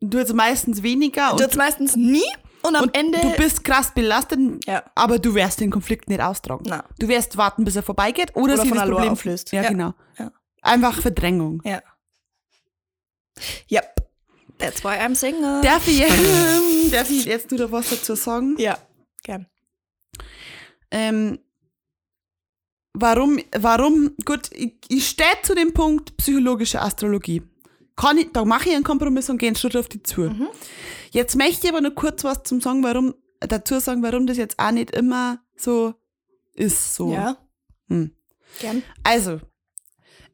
Du 0.00 0.18
jetzt 0.18 0.32
meistens 0.34 0.82
weniger 0.82 1.28
Du 1.30 1.34
und, 1.36 1.42
hast 1.42 1.56
meistens 1.56 1.96
nie 1.96 2.22
und 2.62 2.74
am 2.76 2.84
und 2.84 2.96
Ende. 2.96 3.18
du 3.20 3.30
bist 3.32 3.64
krass 3.64 3.92
belastet, 3.92 4.38
Ja. 4.66 4.82
aber 4.94 5.18
du 5.18 5.34
wirst 5.34 5.60
den 5.60 5.70
Konflikt 5.70 6.08
nicht 6.08 6.20
austragen. 6.22 6.64
Na. 6.68 6.84
Du 6.98 7.08
wirst 7.08 7.36
warten, 7.36 7.64
bis 7.64 7.76
er 7.76 7.82
vorbeigeht 7.82 8.30
oder, 8.36 8.54
Oder 8.54 8.64
von 8.64 8.78
das 8.78 8.88
Problem 8.88 9.08
auflöst. 9.10 9.52
Ja, 9.52 9.62
Ja. 9.62 9.68
genau. 9.68 9.92
Ja. 10.18 10.30
Einfach 10.62 11.00
Verdrängung. 11.00 11.60
Ja. 11.64 11.82
Yep. 13.70 13.99
That's 14.60 14.84
why 14.84 14.98
I'm 14.98 15.14
single. 15.14 15.62
Darf 15.62 15.88
ich, 15.88 16.02
ähm, 16.02 16.90
darf 16.92 17.10
ich 17.10 17.24
jetzt 17.24 17.50
nur 17.50 17.58
da 17.58 17.72
was 17.72 17.90
dazu 17.90 18.14
sagen? 18.14 18.56
ja. 18.58 18.78
Gern. 19.22 19.46
Ähm, 20.90 21.38
warum, 22.94 23.38
warum, 23.58 24.14
gut, 24.24 24.50
ich, 24.52 24.74
ich 24.88 25.08
stehe 25.08 25.28
zu 25.42 25.54
dem 25.54 25.74
Punkt 25.74 26.16
psychologische 26.16 26.80
Astrologie. 26.80 27.42
Kann 27.96 28.16
ich, 28.16 28.32
da 28.32 28.44
mache 28.44 28.70
ich 28.70 28.74
einen 28.74 28.84
Kompromiss 28.84 29.28
und 29.28 29.38
gehe 29.38 29.48
einen 29.48 29.56
Schritt 29.56 29.76
auf 29.76 29.88
die 29.88 30.02
zu. 30.02 30.34
Jetzt 31.10 31.36
möchte 31.36 31.66
ich 31.66 31.72
aber 31.72 31.82
nur 31.82 31.94
kurz 31.94 32.24
was 32.24 32.44
zum 32.44 32.60
sagen, 32.60 32.82
warum, 32.82 33.14
dazu 33.40 33.78
sagen, 33.78 34.02
warum 34.02 34.26
das 34.26 34.38
jetzt 34.38 34.58
auch 34.58 34.70
nicht 34.70 34.90
immer 34.90 35.42
so 35.56 35.94
ist, 36.54 36.94
so. 36.94 37.12
Ja. 37.12 37.36
Hm. 37.88 38.12
Gern. 38.58 38.82
Also, 39.02 39.40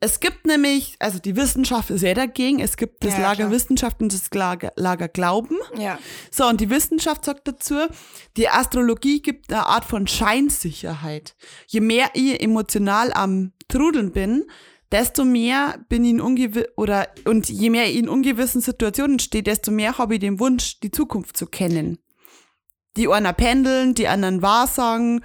es 0.06 0.20
gibt 0.20 0.46
nämlich, 0.46 0.94
also 1.00 1.18
die 1.18 1.34
Wissenschaft 1.34 1.90
ist 1.90 2.02
ja 2.02 2.14
dagegen, 2.14 2.60
es 2.60 2.76
gibt 2.76 3.04
das 3.04 3.14
Ja, 3.14 3.22
Lager 3.22 3.36
klar. 3.36 3.50
Wissenschaft 3.50 4.00
und 4.00 4.12
das 4.12 4.30
Lager, 4.32 4.72
Lager 4.76 5.08
Glauben. 5.08 5.56
Ja. 5.76 5.98
So, 6.30 6.46
und 6.46 6.60
die 6.60 6.70
Wissenschaft 6.70 7.24
sagt 7.24 7.48
dazu, 7.48 7.74
die 8.36 8.48
Astrologie 8.48 9.20
gibt 9.20 9.52
eine 9.52 9.66
Art 9.66 9.84
von 9.84 10.06
Scheinsicherheit. 10.06 11.34
Je 11.66 11.80
mehr 11.80 12.10
ich 12.14 12.40
emotional 12.40 13.12
am 13.12 13.52
Trudeln 13.66 14.12
bin, 14.12 14.44
desto 14.92 15.24
mehr 15.24 15.84
bin 15.88 16.04
ich 16.04 16.12
in 16.12 16.64
oder 16.76 17.08
und 17.24 17.48
je 17.48 17.70
mehr 17.70 17.90
ich 17.90 17.96
in 17.96 18.08
ungewissen 18.08 18.60
Situationen 18.60 19.18
stehe, 19.18 19.42
desto 19.42 19.72
mehr 19.72 19.98
habe 19.98 20.14
ich 20.14 20.20
den 20.20 20.38
Wunsch, 20.38 20.78
die 20.78 20.92
Zukunft 20.92 21.36
zu 21.36 21.46
kennen. 21.46 21.98
Die 22.96 23.08
einen 23.08 23.34
pendeln, 23.34 23.94
die 23.94 24.06
anderen 24.06 24.40
wahrsagen, 24.40 25.24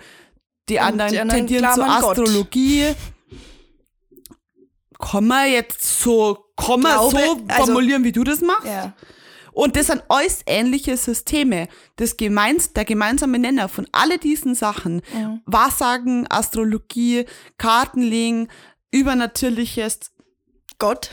die 0.70 0.80
anderen 0.80 1.12
die 1.12 1.20
anderen 1.20 1.48
tendieren 1.48 1.74
zur 1.76 1.86
an 1.86 2.02
Gott. 2.02 2.18
Man 5.22 5.52
jetzt 5.52 6.02
so, 6.02 6.46
kann 6.58 6.82
man 6.82 6.94
Glaube, 6.94 7.12
so 7.18 7.42
also- 7.48 7.66
formulieren, 7.66 8.04
wie 8.04 8.12
du 8.12 8.24
das 8.24 8.42
machst? 8.42 8.66
Ja. 8.68 8.94
Und 9.54 9.76
das 9.76 9.88
sind 9.88 10.02
alles 10.08 10.44
ähnliche 10.46 10.96
Systeme. 10.96 11.68
Das 11.98 12.16
gemeins, 12.16 12.72
der 12.72 12.86
gemeinsame 12.86 13.38
Nenner 13.38 13.68
von 13.68 13.86
alle 13.92 14.18
diesen 14.18 14.56
Sachen, 14.56 15.02
Wahrsagen, 15.46 16.26
Astrologie, 16.30 17.26
Kartenlegen, 17.58 18.48
Übernatürliches, 18.92 20.12
Gott. 20.80 21.10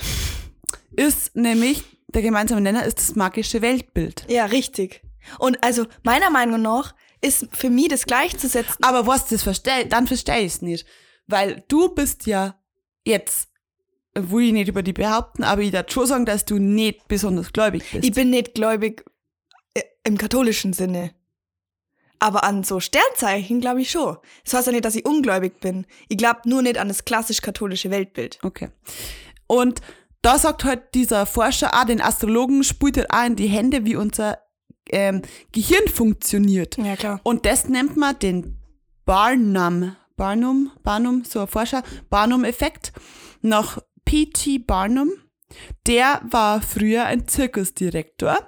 ist 0.92 1.34
nämlich, 1.34 1.82
der 2.08 2.22
gemeinsame 2.22 2.60
Nenner 2.60 2.84
ist 2.84 2.98
das 2.98 3.16
magische 3.16 3.60
Weltbild. 3.60 4.24
Ja, 4.28 4.44
richtig. 4.46 5.02
Und 5.38 5.62
also 5.64 5.86
meiner 6.04 6.30
Meinung 6.30 6.62
nach 6.62 6.94
ist 7.20 7.48
für 7.52 7.70
mich 7.70 7.88
das 7.88 8.04
gleichzusetzen. 8.06 8.82
Aber 8.82 9.06
was 9.06 9.26
das 9.26 9.42
versteht, 9.42 9.92
dann 9.92 10.06
verstehe 10.06 10.40
ich 10.40 10.54
es 10.54 10.62
nicht. 10.62 10.86
Weil 11.26 11.64
du 11.68 11.88
bist 11.94 12.26
ja 12.26 12.54
jetzt, 13.04 13.47
will 14.30 14.46
ich 14.46 14.52
nicht 14.52 14.68
über 14.68 14.82
die 14.82 14.92
behaupten, 14.92 15.44
aber 15.44 15.62
ich 15.62 15.70
darf 15.70 15.90
schon 15.90 16.06
sagen, 16.06 16.26
dass 16.26 16.44
du 16.44 16.58
nicht 16.58 17.08
besonders 17.08 17.52
gläubig 17.52 17.84
bist. 17.90 18.04
Ich 18.04 18.12
bin 18.12 18.30
nicht 18.30 18.54
gläubig 18.54 19.04
äh, 19.74 19.82
im 20.04 20.18
katholischen 20.18 20.72
Sinne. 20.72 21.12
Aber 22.20 22.42
an 22.42 22.64
so 22.64 22.80
Sternzeichen 22.80 23.60
glaube 23.60 23.82
ich 23.82 23.90
schon. 23.90 24.16
Das 24.44 24.54
heißt 24.54 24.66
ja 24.66 24.72
nicht, 24.72 24.84
dass 24.84 24.96
ich 24.96 25.04
ungläubig 25.04 25.60
bin. 25.60 25.86
Ich 26.08 26.16
glaube 26.16 26.40
nur 26.46 26.62
nicht 26.62 26.78
an 26.78 26.88
das 26.88 27.04
klassisch-katholische 27.04 27.90
Weltbild. 27.90 28.38
Okay. 28.42 28.70
Und 29.46 29.80
da 30.22 30.38
sagt 30.38 30.64
halt 30.64 30.94
dieser 30.94 31.26
Forscher 31.26 31.74
auch, 31.74 31.84
den 31.84 32.00
Astrologen 32.00 32.64
spielt 32.64 32.96
halt 32.96 33.10
auch 33.12 33.24
in 33.24 33.36
die 33.36 33.46
Hände, 33.46 33.84
wie 33.84 33.96
unser 33.96 34.38
ähm, 34.90 35.22
Gehirn 35.52 35.86
funktioniert. 35.88 36.76
Ja, 36.76 36.96
klar. 36.96 37.20
Und 37.22 37.46
das 37.46 37.68
nennt 37.68 37.96
man 37.96 38.18
den 38.18 38.58
Barnum, 39.04 39.96
Barnum, 40.16 40.72
Barnum, 40.82 41.24
so 41.24 41.40
ein 41.40 41.46
Forscher, 41.46 41.82
Barnum-Effekt, 42.10 42.92
nach 43.40 43.78
P.T. 44.08 44.60
Barnum. 44.60 45.10
Der 45.86 46.22
war 46.24 46.62
früher 46.62 47.04
ein 47.04 47.28
Zirkusdirektor. 47.28 48.38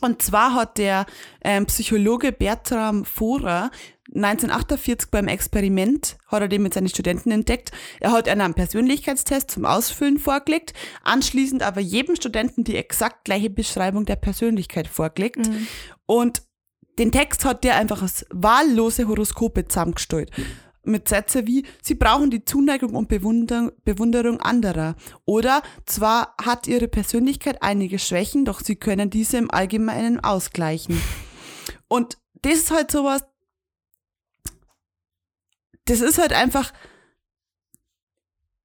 Und 0.00 0.20
zwar 0.20 0.52
hat 0.52 0.78
der 0.78 1.06
ähm, 1.44 1.66
Psychologe 1.66 2.32
Bertram 2.32 3.04
Forer 3.04 3.70
1948 4.16 5.12
beim 5.12 5.28
Experiment, 5.28 6.18
hat 6.26 6.40
er 6.42 6.48
den 6.48 6.64
mit 6.64 6.74
seinen 6.74 6.88
Studenten 6.88 7.30
entdeckt. 7.30 7.70
Er 8.00 8.10
hat 8.10 8.28
einen 8.28 8.54
Persönlichkeitstest 8.54 9.52
zum 9.52 9.64
Ausfüllen 9.64 10.18
vorgelegt, 10.18 10.72
anschließend 11.04 11.62
aber 11.62 11.80
jedem 11.80 12.16
Studenten 12.16 12.64
die 12.64 12.74
exakt 12.74 13.26
gleiche 13.26 13.50
Beschreibung 13.50 14.06
der 14.06 14.16
Persönlichkeit 14.16 14.88
vorgelegt. 14.88 15.48
Und 16.04 16.42
den 16.98 17.12
Text 17.12 17.44
hat 17.44 17.62
der 17.62 17.76
einfach 17.76 18.02
aus 18.02 18.26
wahllose 18.30 19.06
Horoskope 19.06 19.68
zusammengestellt. 19.68 20.32
Mit 20.88 21.08
Sätzen 21.08 21.46
wie, 21.46 21.64
sie 21.82 21.94
brauchen 21.94 22.30
die 22.30 22.44
Zuneigung 22.44 22.94
und 22.94 23.08
Bewunderung, 23.08 23.72
Bewunderung 23.84 24.40
anderer. 24.40 24.96
Oder 25.24 25.62
zwar 25.86 26.34
hat 26.42 26.66
ihre 26.66 26.88
Persönlichkeit 26.88 27.62
einige 27.62 27.98
Schwächen, 27.98 28.44
doch 28.44 28.60
sie 28.60 28.76
können 28.76 29.10
diese 29.10 29.36
im 29.38 29.50
Allgemeinen 29.50 30.20
ausgleichen. 30.20 31.00
Und 31.88 32.18
das 32.42 32.54
ist 32.54 32.70
halt 32.70 32.90
sowas, 32.90 33.24
das 35.84 36.00
ist 36.00 36.18
halt 36.18 36.32
einfach, 36.32 36.72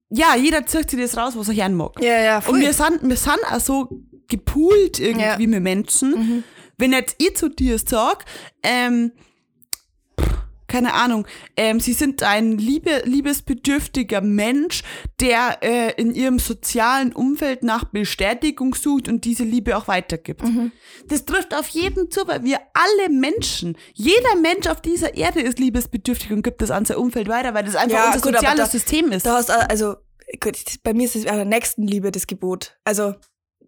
ja, 0.10 0.36
jeder 0.36 0.66
zieht 0.66 0.90
sich 0.92 1.00
das 1.00 1.18
raus, 1.18 1.34
was 1.36 1.48
er 1.48 1.56
gern 1.56 1.74
mag. 1.74 1.94
Ja, 2.02 2.22
ja, 2.22 2.44
Und 2.48 2.60
wir 2.60 2.74
sind, 2.74 3.00
wir 3.02 3.16
sind 3.18 3.40
auch 3.50 3.60
so 3.60 3.90
gepoolt 4.28 5.00
irgendwie 5.00 5.44
Ja. 5.44 5.48
mit 5.48 5.64
Menschen. 5.64 6.12
Mhm. 6.12 6.44
Wenn 6.78 6.92
jetzt 6.92 7.16
ich 7.20 7.36
zu 7.36 7.50
dir 7.50 7.80
sag, 7.80 8.26
ähm, 8.62 9.12
keine 10.74 10.96
Ahnung, 10.96 11.28
ähm, 11.56 11.80
sie 11.80 11.94
sind 11.94 12.24
ein 12.24 12.58
liebe, 12.58 13.04
liebesbedürftiger 13.06 14.22
Mensch, 14.22 14.82
der 15.20 15.60
äh, 15.62 15.94
in 16.02 16.12
ihrem 16.16 16.40
sozialen 16.40 17.14
Umfeld 17.14 17.62
nach 17.62 17.84
Bestätigung 17.84 18.74
sucht 18.74 19.08
und 19.08 19.24
diese 19.24 19.44
Liebe 19.44 19.78
auch 19.78 19.88
weitergibt. 19.88 20.42
Mhm. 20.44 20.72
Das 21.10 21.26
trifft 21.26 21.54
auf 21.54 21.68
jeden 21.68 22.10
zu, 22.10 22.28
weil 22.28 22.44
wir 22.44 22.60
alle 22.74 23.10
Menschen, 23.12 23.78
jeder 23.94 24.36
Mensch 24.42 24.66
auf 24.66 24.82
dieser 24.82 25.14
Erde 25.14 25.42
ist 25.42 25.60
liebesbedürftig 25.60 26.32
und 26.32 26.42
gibt 26.42 26.64
es 26.64 26.72
an 26.72 26.86
sein 26.86 26.98
Umfeld 26.98 27.28
weiter, 27.28 27.54
weil 27.54 27.66
das 27.66 27.76
einfach 27.76 27.96
Ja, 27.98 28.08
unser 28.08 28.22
gut, 28.22 28.34
soziales 28.34 28.66
da- 28.66 28.72
System 28.72 29.12
ist. 29.12 29.28
Da 29.28 29.36
hast 29.36 29.52
also, 29.52 29.96
gut, 30.42 30.58
bei 30.84 30.96
mir 30.96 31.06
ist 31.06 31.16
es 31.16 31.24
der 31.24 31.46
Nächstenliebe 31.46 32.12
das 32.12 32.26
Gebot. 32.26 32.78
Also, 32.84 33.14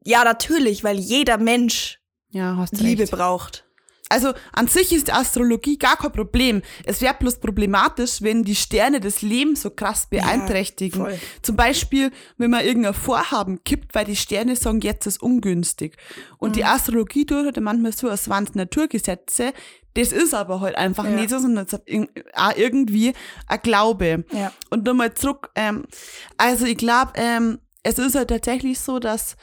ja, 0.04 0.24
natürlich, 0.24 0.84
weil 0.84 0.98
jeder 0.98 1.38
Mensch 1.38 2.00
ja, 2.30 2.66
Liebe 2.72 3.04
recht. 3.04 3.12
braucht. 3.12 3.65
Also 4.10 4.34
an 4.54 4.68
sich 4.68 4.94
ist 4.94 5.12
Astrologie 5.12 5.78
gar 5.80 5.98
kein 5.98 6.12
Problem. 6.12 6.62
Es 6.86 7.02
wäre 7.02 7.16
bloß 7.16 7.40
problematisch, 7.40 8.22
wenn 8.22 8.44
die 8.44 8.56
Sterne 8.56 9.00
das 9.00 9.22
Leben 9.24 9.56
so 9.56 9.72
krass 9.72 10.08
beeinträchtigen. 10.10 11.02
voll. 11.02 11.20
Zum 11.42 11.56
Beispiel, 11.56 12.12
wenn 12.38 12.52
man 12.52 12.64
irgendein 12.64 12.94
Vorhaben 12.94 13.64
kippt, 13.64 13.96
weil 13.96 14.06
die 14.06 14.16
Sterne 14.16 14.56
sagen, 14.56 14.80
jetzt 14.82 15.08
ist 15.08 15.22
ungünstig. 15.24 15.98
Und 16.38 16.50
Mhm. 16.50 16.54
die 16.54 16.66
Astrologie 16.66 17.26
tut 17.26 17.46
halt 17.46 17.60
manchmal 17.60 17.94
so, 17.94 18.08
als 18.10 18.30
waren 18.30 18.44
es 18.44 18.54
Naturgesetze. 18.54 19.54
Das 19.96 20.12
ist 20.12 20.34
aber 20.34 20.60
halt 20.62 20.76
einfach 20.76 21.06
Ja. 21.06 21.12
nicht 21.12 21.30
so, 21.30 21.40
sondern 21.40 21.66
es 21.66 21.74
hat 21.74 21.84
irgendwie 21.88 23.14
ein 23.48 23.60
Glaube. 23.64 24.26
Ja. 24.32 24.52
Und 24.70 24.84
nochmal 24.86 25.14
zurück, 25.14 25.50
ähm, 25.56 25.86
also 26.38 26.66
ich 26.66 26.78
glaube, 26.78 27.14
ähm, 27.16 27.60
es 27.84 27.98
ist 27.98 28.16
halt 28.16 28.30
tatsächlich 28.30 28.80
so, 28.80 29.00
dass 29.00 29.36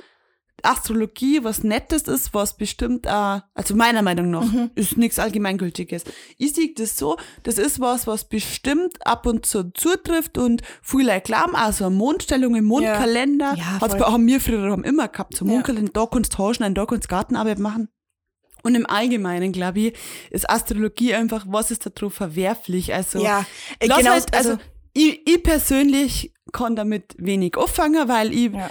Astrologie 0.63 1.43
was 1.45 1.63
Nettes 1.65 2.03
ist, 2.03 2.33
was 2.35 2.57
bestimmt, 2.57 3.07
äh, 3.07 3.11
also 3.55 3.75
meiner 3.75 4.03
Meinung 4.03 4.31
nach, 4.31 4.45
Mhm. 4.45 4.71
ist 4.75 4.97
nichts 4.97 5.19
Allgemeingültiges. 5.19 6.05
Ich 6.39 6.55
sehe 6.55 6.73
das 6.75 6.97
so, 6.97 7.17
das 7.43 7.59
ist 7.59 7.81
was, 7.81 8.07
was 8.07 8.25
bestimmt 8.29 9.05
ab 9.07 9.27
und 9.27 9.47
zu 9.47 9.73
zutrifft 9.73 10.39
und 10.39 10.63
viele 10.83 11.21
glauben, 11.21 11.55
also 11.57 11.87
eine 11.87 11.95
Mondstellung 11.95 12.55
im 12.57 12.65
Mondkalender, 12.65 13.55
Ja, 13.57 13.81
hat's 13.81 13.93
voll. 13.93 13.99
bei, 14.01 14.07
haben 14.07 14.27
wir 14.27 14.41
früher 14.41 14.71
haben 14.71 14.85
immer 14.85 15.09
gehabt, 15.09 15.37
so 15.37 15.45
Ja. 15.45 15.53
Mondkalender, 15.53 15.93
da 15.93 16.07
kannst 16.07 16.33
du 16.33 16.37
tauschen, 16.37 16.75
da 16.75 16.87
kannst 16.87 17.05
du 17.05 17.09
Gartenarbeit 17.09 17.59
machen. 17.59 17.89
Und 18.65 18.77
im 18.77 18.87
Allgemeinen, 18.87 19.51
glaube 19.51 19.81
ich, 19.81 19.95
ist 20.31 20.49
Astrologie 20.49 21.15
einfach, 21.15 21.45
was 21.49 21.73
ist 21.73 21.85
da 21.85 21.91
drauf 21.91 22.15
verwerflich? 22.15 22.95
Also, 22.95 23.19
Ja, 23.21 23.45
genau, 23.81 23.97
halt, 23.97 24.33
also, 24.35 24.51
also, 24.51 24.63
ich, 24.93 25.27
ich 25.29 25.43
persönlich 25.43 26.33
kann 26.53 26.77
damit 26.77 27.15
wenig 27.19 27.57
anfangen, 27.59 28.09
weil 28.09 28.33
ich, 28.33 28.53
Ja. 28.53 28.71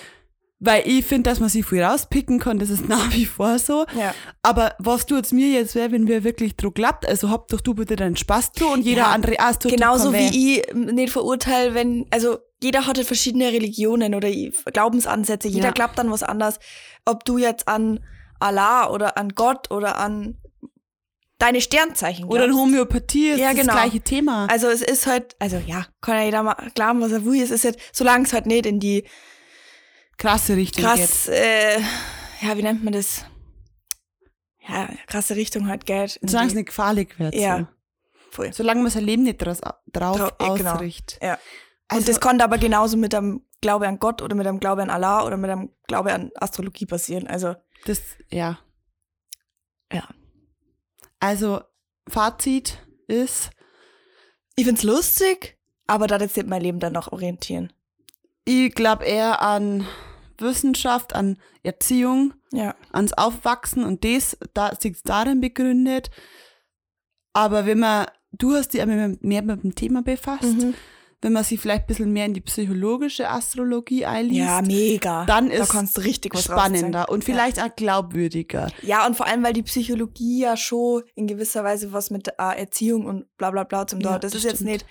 Weil 0.63 0.87
ich 0.87 1.03
finde, 1.03 1.29
dass 1.29 1.39
man 1.39 1.49
sich 1.49 1.65
viel 1.65 1.81
rauspicken 1.83 2.39
kann, 2.39 2.59
das 2.59 2.69
ist 2.69 2.87
nach 2.95 3.11
wie 3.13 3.25
vor 3.25 3.57
so. 3.59 3.85
Ja. 3.97 4.13
Aber 4.43 4.75
was 4.79 5.05
tut's 5.07 5.31
mir 5.31 5.47
jetzt 5.49 5.75
weh, 5.75 5.91
wenn 5.91 6.07
wir 6.07 6.23
wirklich 6.23 6.55
Druck 6.55 6.75
klappt? 6.75 7.05
Also 7.05 7.29
hab 7.29 7.47
doch 7.49 7.59
du 7.61 7.73
bitte 7.73 7.95
deinen 7.95 8.15
Spaß 8.15 8.53
du 8.53 8.71
und 8.71 8.81
jeder 8.83 9.01
Ja, 9.01 9.07
andere 9.07 9.35
tut 9.59 9.71
genauso 9.71 10.13
wie 10.13 10.59
ich 10.59 10.73
nicht 10.73 11.11
verurteile, 11.11 11.73
wenn, 11.73 12.05
also 12.11 12.37
jeder 12.61 12.85
hatte 12.85 13.03
verschiedene 13.03 13.47
Religionen 13.51 14.13
oder 14.13 14.29
Glaubensansätze, 14.71 15.47
jeder 15.47 15.69
Ja. 15.69 15.71
glaubt 15.71 15.99
an 15.99 16.11
was 16.11 16.21
anderes. 16.21 16.59
Ob 17.05 17.25
du 17.25 17.39
jetzt 17.39 17.67
an 17.67 17.99
Allah 18.39 18.89
oder 18.91 19.17
an 19.17 19.29
Gott 19.29 19.71
oder 19.71 19.97
an 19.97 20.37
deine 21.39 21.59
Sternzeichen 21.59 22.25
Oder 22.25 22.45
in 22.45 22.51
glaubst. 22.51 22.65
Homöopathie 22.65 23.29
ist 23.29 23.39
Ja, 23.39 23.49
das 23.51 23.61
genau. 23.61 23.73
gleiche 23.73 24.01
Thema. 24.01 24.45
Also 24.51 24.67
es 24.67 24.83
ist 24.83 25.07
halt, 25.07 25.35
also 25.39 25.57
ja, 25.65 25.87
kann 26.01 26.17
ja 26.17 26.25
jeder 26.25 26.43
mal 26.43 26.55
glauben, 26.75 27.01
was 27.01 27.11
er 27.11 27.25
will. 27.25 27.41
Es 27.41 27.49
ist 27.49 27.65
halt, 27.65 27.77
solange 27.91 28.25
es 28.25 28.33
halt 28.33 28.45
nicht 28.45 28.67
in 28.67 28.79
die 28.79 29.05
Krasse 30.21 30.55
Richtung 30.55 30.83
geht. 30.85 30.93
krass, 30.93 31.27
äh, 31.27 31.79
ja, 32.41 32.55
wie 32.55 32.61
nennt 32.63 32.83
man 32.83 32.93
das? 32.93 33.25
Ja, 34.67 34.87
krasse 35.07 35.35
Richtung 35.35 35.67
halt 35.67 35.85
geht. 35.85 36.17
in 36.17 36.27
Solange 36.27 36.49
es 36.49 36.53
nicht 36.53 36.67
gefährlich 36.67 37.17
wird. 37.19 37.33
Ja. 37.35 37.59
So. 37.59 37.67
Voll. 38.31 38.53
Solange 38.53 38.81
man 38.83 38.91
sein 38.91 39.03
Leben 39.03 39.23
nicht 39.23 39.37
draus, 39.39 39.59
drauf 39.91 40.17
Trau- 40.37 40.55
genau. 40.55 40.73
ausrichtet. 40.73 41.19
Ja. 41.21 41.37
Also, 41.87 42.01
und 42.01 42.07
das 42.09 42.21
konnte 42.21 42.43
aber 42.43 42.57
genauso 42.57 42.95
mit 42.97 43.11
dem 43.13 43.43
Glaube 43.61 43.87
an 43.87 43.99
Gott 43.99 44.21
oder 44.21 44.35
mit 44.35 44.45
dem 44.45 44.59
Glaube 44.59 44.83
an 44.83 44.89
Allah 44.89 45.25
oder 45.25 45.37
mit 45.37 45.49
dem 45.49 45.71
Glaube 45.87 46.13
an 46.13 46.31
Astrologie 46.35 46.85
passieren. 46.85 47.27
Also, 47.27 47.55
das, 47.85 48.01
ja. 48.29 48.59
Ja. 49.91 50.07
Also, 51.19 51.61
Fazit 52.07 52.77
ist, 53.07 53.49
ich 54.55 54.65
find's 54.65 54.83
lustig, 54.83 55.57
aber 55.87 56.07
da 56.07 56.17
jetzt 56.17 56.37
nicht 56.37 56.47
mein 56.47 56.61
Leben 56.61 56.79
dann 56.79 56.93
noch 56.93 57.11
orientieren. 57.11 57.73
ich 58.45 58.73
glaube 58.73 59.03
eher 59.05 59.41
an 59.41 59.85
Wissenschaft, 60.41 61.13
an 61.15 61.37
Erziehung, 61.63 62.33
Ja. 62.51 62.75
ans 62.91 63.13
Aufwachsen 63.13 63.83
und 63.83 64.03
das 64.03 64.37
da, 64.53 64.75
sich 64.75 65.01
darin 65.03 65.39
begründet. 65.41 66.09
Aber 67.33 67.65
wenn 67.65 67.79
man, 67.79 68.07
du 68.31 68.53
hast 68.53 68.73
dich 68.73 68.85
mehr 68.85 69.41
mit 69.41 69.63
dem 69.63 69.75
Thema 69.75 70.01
befasst, 70.01 70.43
Mhm. 70.57 70.73
wenn 71.21 71.33
man 71.33 71.43
sich 71.43 71.59
vielleicht 71.59 71.83
ein 71.83 71.87
bisschen 71.87 72.11
mehr 72.11 72.25
in 72.25 72.33
die 72.33 72.41
psychologische 72.41 73.29
Astrologie 73.29 74.05
einliest, 74.05 74.39
Ja, 74.47 74.61
mega. 74.61 75.25
dann 75.25 75.49
da 75.49 75.55
ist 75.55 75.69
kannst 75.71 75.97
du 75.97 76.01
richtig 76.01 76.33
was 76.33 76.43
spannender 76.45 77.09
und 77.09 77.23
vielleicht 77.23 77.61
auch 77.61 77.73
glaubwürdiger. 77.75 78.69
Ja, 78.81 79.05
und 79.05 79.15
vor 79.15 79.27
allem, 79.27 79.43
weil 79.43 79.53
die 79.53 79.63
Psychologie 79.63 80.39
ja 80.41 80.57
schon 80.57 81.03
in 81.15 81.27
gewisser 81.27 81.63
Weise 81.63 81.93
was 81.93 82.09
mit 82.09 82.27
äh, 82.27 82.33
Erziehung 82.37 83.05
und 83.05 83.25
bla 83.37 83.51
bla 83.51 83.63
bla 83.63 83.85
zum 83.87 83.99
Ja, 84.01 84.09
Tor. 84.11 84.19
das, 84.19 84.31
das 84.31 84.39
ist 84.39 84.45
jetzt 84.45 84.55
stimmt. 84.57 84.71
nicht 84.71 84.85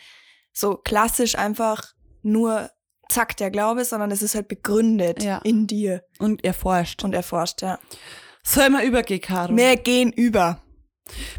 so 0.53 0.77
klassisch 0.77 1.37
einfach 1.37 1.93
nur 2.23 2.71
zack 3.11 3.37
der 3.37 3.51
Glaube, 3.51 3.85
sondern 3.85 4.11
es 4.11 4.23
ist 4.23 4.35
halt 4.35 4.49
begründet 4.49 5.23
Ja. 5.23 5.39
in 5.45 5.67
dir 5.67 6.03
Und 6.19 6.45
erforscht. 6.45 7.05
und 7.05 7.15
erforscht, 7.15 7.63
ja. 7.63 7.79
Sollen 8.43 8.73
wir 8.73 8.83
übergehen, 8.85 9.21
Caro? 9.21 9.55
Wir 9.57 9.77
gehen 9.77 10.13
über. 10.13 10.63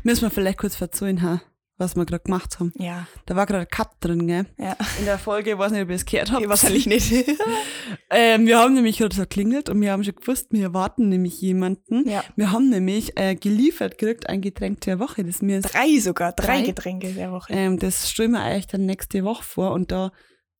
Müssen 0.03 0.21
wir 0.23 0.29
vielleicht 0.31 0.57
kurz 0.59 0.75
verzeihen, 0.75 1.21
ha? 1.21 1.41
was 1.77 1.95
wir 1.95 2.05
gerade 2.05 2.23
gemacht 2.23 2.59
haben. 2.59 2.71
Ja, 2.77 3.07
Da 3.25 3.35
war 3.35 3.47
gerade 3.47 3.61
ein 3.61 3.67
Cut 3.67 3.89
drin, 4.01 4.27
gell? 4.27 4.45
ja. 4.59 4.77
In 4.99 5.05
der 5.05 5.17
Folge, 5.17 5.53
ich 5.53 5.57
weiß 5.57 5.71
nicht, 5.71 5.81
ob 5.81 5.89
ihr 5.89 5.95
es 5.95 6.05
gehört 6.05 6.31
habt. 6.31 6.47
Wahrscheinlich 6.47 6.85
nicht. 6.85 7.11
Ähm, 8.13 8.45
wir 8.45 8.59
haben 8.59 8.73
nämlich 8.73 8.97
gerade 8.97 9.15
so 9.15 9.25
klingelt 9.25 9.69
und 9.69 9.79
wir 9.81 9.91
haben 9.93 10.03
schon 10.03 10.15
gewusst, 10.15 10.47
wir 10.51 10.63
erwarten 10.63 11.07
nämlich 11.09 11.39
jemanden. 11.41 12.07
ja. 12.07 12.23
Wir 12.35 12.51
haben 12.51 12.69
nämlich 12.69 13.17
äh, 13.17 13.35
geliefert 13.35 13.97
gekriegt 13.97 14.27
ein 14.29 14.41
Getränk 14.41 14.81
der 14.81 14.99
Woche. 14.99 15.23
Das 15.23 15.41
mir 15.41 15.61
Drei 15.61 15.97
sogar, 15.99 16.33
drei, 16.33 16.57
Drei? 16.57 16.61
Getränke 16.67 17.07
der 17.13 17.31
Woche. 17.31 17.51
ähm, 17.53 17.79
das 17.79 18.09
stellen 18.09 18.31
wir 18.31 18.41
eigentlich 18.41 18.67
dann 18.67 18.85
nächste 18.85 19.23
Woche 19.23 19.43
vor 19.43 19.71
und 19.71 19.91
da 19.91 20.11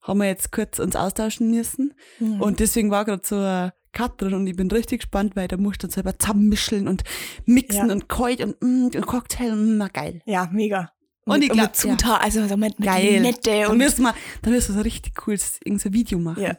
haben 0.02 0.20
wir 0.20 0.28
jetzt 0.28 0.52
kurz 0.52 0.80
uns 0.80 0.95
austauschen 0.95 1.52
müssen. 1.52 1.93
Mhm. 2.20 2.41
Und 2.41 2.60
deswegen 2.60 2.91
war 2.91 3.06
gerade 3.06 3.22
so 3.26 3.38
ein 3.38 3.72
Cut 3.93 4.22
drin 4.22 4.34
und 4.34 4.47
ich 4.47 4.56
bin 4.56 4.72
richtig 4.72 5.02
gespannt, 5.02 5.36
weil 5.36 5.47
da 5.47 5.58
musst 5.58 5.84
du 5.84 5.88
dann 5.88 5.91
selber 5.93 6.18
zusammenmischen 6.18 6.88
und 6.88 7.04
mixen 7.45 7.88
Ja. 7.88 7.93
und 7.93 8.08
kalt 8.08 8.41
und, 8.41 8.62
mm, 8.62 8.86
und 8.95 9.06
Cocktail, 9.06 9.54
mm, 9.56 9.78
na 9.78 9.88
geil. 9.89 10.22
ja, 10.26 10.47
mega. 10.52 10.91
Und 11.26 11.36
mit, 11.39 11.43
ich 11.43 11.49
glaub, 11.52 11.68
mit 11.68 11.76
Zutaten, 11.76 12.24
also 12.26 12.47
so 12.47 12.58
mit, 12.58 12.80
mit 12.80 12.88
Geil. 12.88 13.20
Nette 13.22 13.52
Dann 13.62 13.72
und 13.72 13.78
müssen 13.78 14.02
wir, 14.04 14.16
dann 14.41 14.54
müssen 14.54 14.70
wir 14.74 14.80
so 14.80 14.82
richtig 14.82 15.14
cooles 15.16 15.60
irgendein 15.64 15.93
Video 15.93 16.18
machen. 16.20 16.41
Ja. 16.41 16.58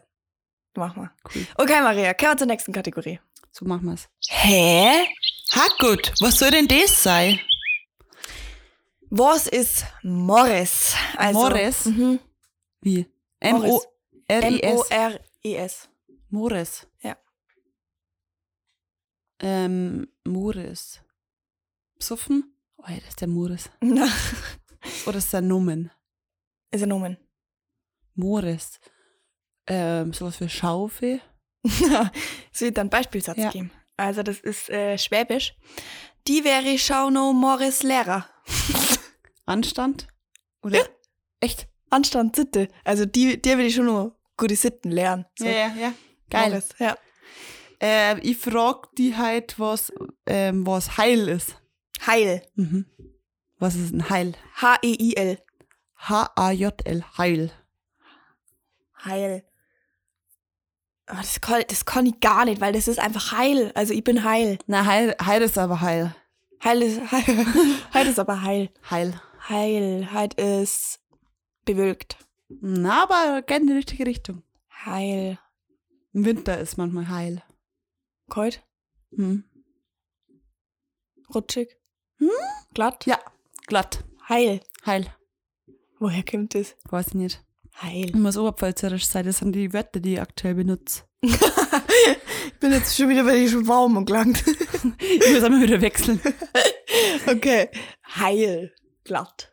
Mach 0.76 0.95
mal. 0.95 1.11
Cool. 1.34 1.47
Okay, 1.57 1.80
Maria, 1.82 2.14
kommen 2.14 2.32
wir 2.32 2.36
zur 2.38 2.47
nächsten 2.47 2.72
Kategorie. 2.72 3.18
So 3.51 3.64
machen 3.64 3.86
wir's. 3.86 4.09
Hä? 4.28 5.05
Ha 5.55 5.66
gut, 5.80 6.12
was 6.20 6.38
soll 6.38 6.51
denn 6.51 6.68
das 6.68 7.03
sein? 7.03 7.40
Was 9.11 9.47
ist 9.47 9.84
Morris? 10.03 10.95
Also, 11.16 11.40
Morris? 11.40 11.84
Mhm. 11.86 12.18
Wie? 12.80 13.07
M-O-R-I-S. 13.43 14.90
M-O-R-I-S. 14.90 15.88
Morris. 16.30 16.86
Ja. 17.01 17.16
Ähm, 19.40 20.09
Morris. 20.24 21.01
Psuffen? 21.99 22.57
Oh 22.78 22.84
ja, 22.88 22.97
das 22.97 23.09
ist 23.11 23.20
der 23.20 23.28
Morris. 23.28 23.70
Na, 23.80 24.07
Oder 25.07 25.18
ist 25.18 25.32
der 25.32 25.40
Nomen? 25.40 25.90
ist 26.70 26.82
ein 26.82 26.88
Nomen. 26.88 27.16
Morris. 28.14 28.80
Ähm, 29.66 30.12
sowas 30.12 30.36
für 30.36 30.49
Schaufel? 30.49 31.20
Es 32.53 32.61
wird 32.61 32.76
dann 32.78 32.90
Beispielsatz 32.90 33.38
Ja. 33.38 33.51
geben. 33.51 33.70
Also, 33.97 34.22
das 34.22 34.40
ist 34.40 34.68
äh, 34.70 34.97
Schwäbisch. 34.99 35.55
Die 36.26 36.45
wäre 36.45 36.78
Schauno 36.78 37.32
Morris 37.32 37.82
Lehrer. 37.82 38.28
Anstand? 39.47 40.09
Oder? 40.62 40.78
Ja. 40.78 40.84
Echt? 41.40 41.68
Anstand, 41.93 42.36
Sitte. 42.36 42.68
Also, 42.84 43.07
die, 43.07 43.40
der 43.40 43.59
will 43.59 43.66
ich 43.66 43.74
schon 43.74 43.86
noch 43.86 44.16
gute 44.36 44.57
Sitten 44.57 44.90
lernen. 44.90 45.26
So. 45.38 45.47
ja, 45.47 45.68
ja. 45.74 45.93
Geil. 46.30 46.51
Morris, 46.51 46.68
ja. 46.78 46.97
Ähm, 47.80 48.20
ich 48.22 48.38
frag 48.38 48.95
die 48.97 49.16
halt, 49.16 49.59
was, 49.59 49.93
ähm, 50.26 50.66
was 50.66 50.97
Heil 50.97 51.28
ist. 51.28 51.57
Heil. 52.07 52.43
Mhm. 52.55 52.86
Was 53.59 53.74
ist 53.74 53.93
ein 53.93 54.09
Heil? 54.09 54.34
H-E-I-L. 54.61 55.38
H-A-J-L. 55.99 57.05
Heil. 57.18 57.53
Heil. 59.05 59.45
Ah, 61.07 61.16
das, 61.20 61.40
kann, 61.40 61.62
das 61.68 61.84
kann 61.84 62.07
ich 62.07 62.20
gar 62.20 62.45
nicht, 62.45 62.61
weil 62.61 62.72
das 62.72 62.88
ist 62.88 62.99
einfach 62.99 63.32
heil. 63.32 63.72
Also 63.74 63.93
ich 63.93 64.05
bin 64.05 64.24
heil. 64.24 64.59
Na, 64.66 64.86
Heil, 64.86 65.14
Heil 65.24 65.43
ist 65.43 65.59
aber 65.59 65.80
Heil. 65.80 66.14
Heil 66.62 66.82
ist, 66.82 67.01
heil, 67.11 67.47
heil 67.95 68.07
ist 68.07 68.18
aber 68.18 68.43
heil. 68.43 68.70
Heil. 68.88 69.20
Heil. 69.49 70.09
Heil 70.12 70.28
ist 70.36 71.01
bewölkt. 71.64 72.16
Na, 72.60 73.04
aber 73.04 73.42
geht 73.42 73.60
in 73.60 73.66
die 73.68 73.72
richtige 73.72 74.06
Richtung. 74.06 74.42
Heil. 74.84 75.38
Im 76.12 76.24
Winter 76.24 76.58
ist 76.58 76.76
manchmal 76.76 77.08
Heil. 77.08 77.42
Kalt. 78.28 78.62
Hm. 79.14 79.44
Rutschig. 81.34 81.76
Hm? 82.18 82.28
Glatt. 82.74 83.06
Ja, 83.06 83.18
glatt. 83.66 84.04
Heil. 84.28 84.60
Heil. 84.84 85.06
Woher 85.98 86.24
kommt 86.24 86.54
das? 86.54 86.76
Weiß 86.90 87.08
ich 87.08 87.14
nicht. 87.14 87.44
Heil. 87.80 88.06
Ich 88.06 88.14
muss 88.14 88.36
oberpfälzerisch 88.36 89.06
sein. 89.06 89.24
Das 89.24 89.38
sind 89.38 89.52
die 89.52 89.72
Wörter, 89.72 90.00
die 90.00 90.14
ich 90.14 90.20
aktuell 90.20 90.54
benutze. 90.54 91.04
Ich 92.44 92.68
bin 92.68 92.72
jetzt 92.72 92.96
schon 92.96 93.08
wieder 93.08 93.24
bei 93.24 93.36
die 93.36 93.48
Schwaum 93.48 93.96
umgelangt. 93.96 94.44
Ich 94.98 95.32
muss 95.32 95.42
einmal 95.42 95.62
wieder 95.62 95.80
wechseln. 95.80 96.20
okay. 97.26 97.68
Heil. 98.16 98.72
Glatt. 99.04 99.51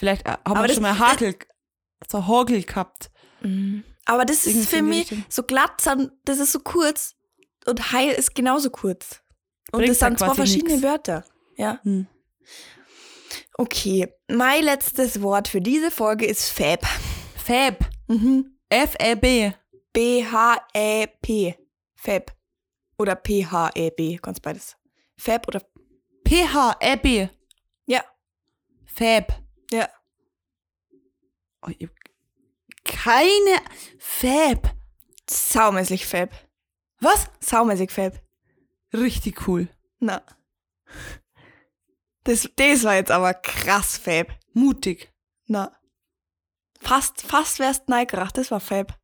Vielleicht 0.00 0.26
äh, 0.26 0.30
haben 0.30 0.40
Aber 0.44 0.60
wir 0.62 0.66
das- 0.68 0.76
schon 0.76 0.82
mal 0.82 0.98
Hagel, 0.98 1.36
so 2.10 2.26
Hagel 2.26 2.62
gehabt. 2.62 3.10
Mhm. 3.42 3.84
Aber 4.06 4.24
das 4.24 4.46
Irgendwie 4.46 4.60
ist 4.62 4.70
für 4.70 4.82
mich 4.82 5.14
so 5.28 5.42
glatt, 5.42 5.86
das 6.24 6.38
ist 6.38 6.52
so 6.52 6.60
kurz 6.60 7.16
und 7.66 7.92
heil 7.92 8.10
ist 8.12 8.34
genauso 8.34 8.70
kurz. 8.70 9.20
Und 9.72 9.80
Bringt 9.80 9.90
das 9.90 9.98
sind 9.98 10.18
zwei 10.18 10.34
verschiedene 10.34 10.72
nix. 10.72 10.82
Wörter. 10.82 11.24
Ja. 11.58 11.80
Hm. 11.82 12.06
Okay. 13.58 14.08
Mein 14.28 14.64
letztes 14.64 15.20
Wort 15.20 15.48
für 15.48 15.60
diese 15.60 15.90
Folge 15.90 16.24
ist 16.24 16.48
Fab. 16.50 16.82
Fab. 17.36 17.78
Mhm. 18.08 18.56
F-A-B. 18.70 19.52
B-H-E-P. 19.92 21.56
Fab. 21.94 22.32
Oder 22.98 23.16
P-H-E-B. 23.16 24.16
Ganz 24.22 24.40
beides. 24.40 24.76
Fab 25.18 25.46
oder. 25.46 25.60
P-H-A-B. 26.24 27.28
Ja. 27.86 28.02
Fab. 28.86 29.38
Ja. 29.72 29.88
Oh, 31.62 31.70
ich 31.76 31.86
hab 31.86 32.00
keine 32.84 33.60
Fab. 33.98 34.74
Saumäßig 35.28 36.06
Fab. 36.06 36.30
Was? 37.00 37.30
Saumäßig 37.40 37.90
Fab. 37.90 38.20
Richtig 38.92 39.46
cool. 39.46 39.68
Na. 40.00 40.22
Das, 42.24 42.48
das 42.56 42.84
war 42.84 42.94
jetzt 42.94 43.10
aber 43.10 43.34
krass 43.34 43.96
Fab. 43.96 44.28
Mutig. 44.52 45.12
Na. 45.46 45.76
Fast, 46.80 47.22
fast 47.22 47.58
wärst 47.58 47.88
neigebracht. 47.88 48.36
Das 48.36 48.50
war 48.50 48.60
Fab. 48.60 48.98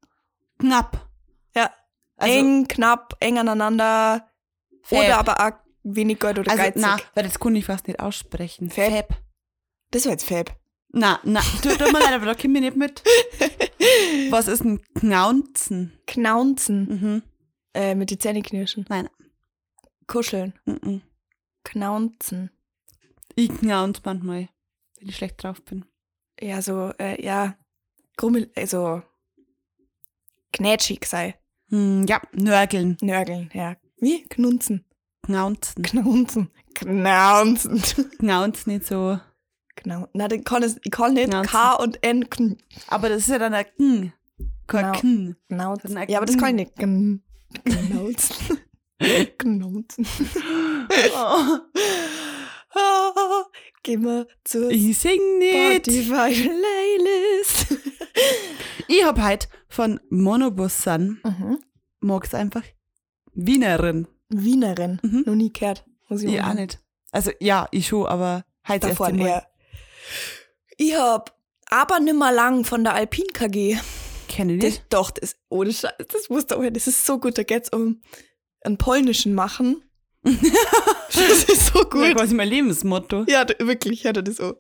Knapp. 0.59 1.09
Ja. 1.55 1.73
Also, 2.17 2.35
eng, 2.35 2.69
knapp, 2.69 3.17
eng 3.21 3.39
aneinander. 3.39 4.31
Fab. 4.83 4.99
Oder 4.99 5.19
aber 5.19 5.41
auch 5.41 5.53
wenig 5.83 6.19
Geld 6.19 6.39
oder 6.39 6.51
also, 6.51 6.63
geizig. 6.63 6.83
na, 6.83 6.97
weil 7.15 7.25
das 7.25 7.39
kann 7.39 7.55
ich 7.55 7.67
fast 7.67 7.87
nicht 7.87 8.01
aussprechen. 8.01 8.71
Fab. 8.71 8.91
Fab. 8.91 9.26
Das 9.91 10.05
war 10.05 10.13
jetzt 10.13 10.29
Fab. 10.29 10.55
Na, 10.91 11.21
na, 11.25 11.41
tut 11.63 11.79
mir 11.79 11.93
leid, 11.93 12.13
aber 12.13 12.27
da 12.27 12.35
komme 12.35 12.59
ich 12.59 12.65
nicht 12.65 12.77
mit. 12.77 13.03
Was 14.31 14.49
ist 14.49 14.65
ein 14.65 14.83
Knaunzen? 14.95 15.93
Knaunzen. 16.07 16.89
Mhm. 16.89 17.23
Äh, 17.75 17.95
mit 17.95 18.11
die 18.11 18.19
Zähne 18.19 18.43
knirschen. 18.43 18.87
Nein. 18.89 19.09
Kuscheln. 20.07 20.55
Mhm. 20.65 21.03
Knaunzen. 21.65 22.51
Ich 23.35 23.51
knaunz 23.51 24.01
manchmal, 24.05 24.49
wenn 24.99 25.09
ich 25.09 25.17
schlecht 25.17 25.43
drauf 25.43 25.63
bin. 25.63 25.85
Ja, 26.41 26.63
so, 26.63 26.93
äh, 26.99 27.23
ja. 27.23 27.57
Grummel, 28.17 28.51
also. 28.55 29.03
Knätschig 30.53 31.05
sei. 31.05 31.35
Hm, 31.69 32.07
ja, 32.09 32.23
nörgeln. 32.33 32.97
Nörgeln, 33.03 33.51
ja. 33.53 33.77
Wie? 33.99 34.23
Knunzen. 34.23 34.87
Knaunzen. 35.23 35.83
Knaunzen. 35.83 36.51
Knaunzen. 36.75 37.83
Knaunz 38.19 38.67
nicht 38.67 38.87
so. 38.87 39.19
Knau 39.87 40.09
Na, 40.15 40.27
den 40.27 40.43
kann 40.43 40.65
es, 40.65 40.79
ich 40.83 40.91
kann 40.91 41.15
nicht 41.15 41.31
Knauzen. 41.31 41.49
K 41.49 41.75
und 41.77 42.03
N 42.03 42.29
kn 42.29 42.59
Aber 42.89 43.09
das 43.09 43.19
ist 43.23 43.29
ja 43.29 43.39
dann 43.39 43.55
ein 43.55 43.65
Kn. 43.79 44.13
Kein 44.67 44.83
Genau. 44.83 44.93
Kn. 44.99 45.37
knauzen. 45.49 45.99
Ja, 46.09 46.19
aber 46.19 46.27
das 46.27 46.37
kann 46.37 46.59
ich 46.59 46.67
nicht. 46.67 46.77
Kn 46.77 47.23
knauzen. 47.65 48.59
knauzen. 49.39 50.07
Oh, 52.75 53.45
Geh 53.83 53.97
mal 53.97 54.27
zur 54.45 54.71
ich 54.71 54.99
sing 54.99 55.39
nicht. 55.39 55.87
Spotify-Playlist. 55.87 57.79
Ich 58.89 59.05
hab 59.05 59.23
heute 59.23 59.47
von 59.69 60.01
Monobus 60.11 60.83
Sun, 60.83 61.21
mhm. 61.25 61.59
mag's 62.01 62.35
einfach, 62.35 62.63
Wienerin. 63.35 64.09
Wienerin. 64.29 64.99
Mhm. 65.03 65.23
Noch 65.27 65.35
nie 65.35 65.53
gehört. 65.53 65.85
Muss 66.09 66.23
ich 66.23 66.35
Ich 66.35 66.43
auch 66.43 66.55
nicht. 66.55 66.81
Also 67.13 67.31
ja, 67.41 67.69
ich 67.71 67.87
schon, 67.87 68.07
aber 68.07 68.45
heute 68.67 68.81
das 68.81 68.91
Davon 68.91 69.19
erste 69.19 69.31
Mal. 69.33 69.47
Ich 70.77 70.95
hab 70.97 71.37
aber 71.71 72.01
nimmer 72.01 72.33
lang 72.33 72.65
von 72.65 72.85
der 72.85 72.95
Alpin 72.95 73.27
KG. 73.33 73.77
Kenne 74.29 74.55
ich 74.55 74.61
Das, 74.61 74.71
nicht. 74.73 74.85
doch, 74.91 75.11
das, 75.11 75.37
ohne 75.49 75.73
Scheiß, 75.73 75.93
das 76.09 76.29
musst 76.29 76.51
du 76.51 76.57
auch, 76.57 76.63
das 76.71 76.87
ist 76.87 77.07
so 77.07 77.19
gut. 77.19 77.39
Da 77.39 77.43
geht's 77.43 77.71
um 77.73 78.03
einen 78.63 78.77
polnischen 78.79 79.35
Machen. 79.35 79.83
das 80.23 81.45
ist 81.45 81.67
so 81.73 81.79
Ja, 81.81 81.85
gut. 81.85 82.17
quasi 82.17 82.35
mein 82.35 82.49
Lebensmotto. 82.49 83.25
Ja, 83.29 83.45
da- 83.45 83.65
wirklich, 83.67 84.03
ja, 84.03 84.13
das 84.13 84.29
ist 84.31 84.39
so. 84.39 84.55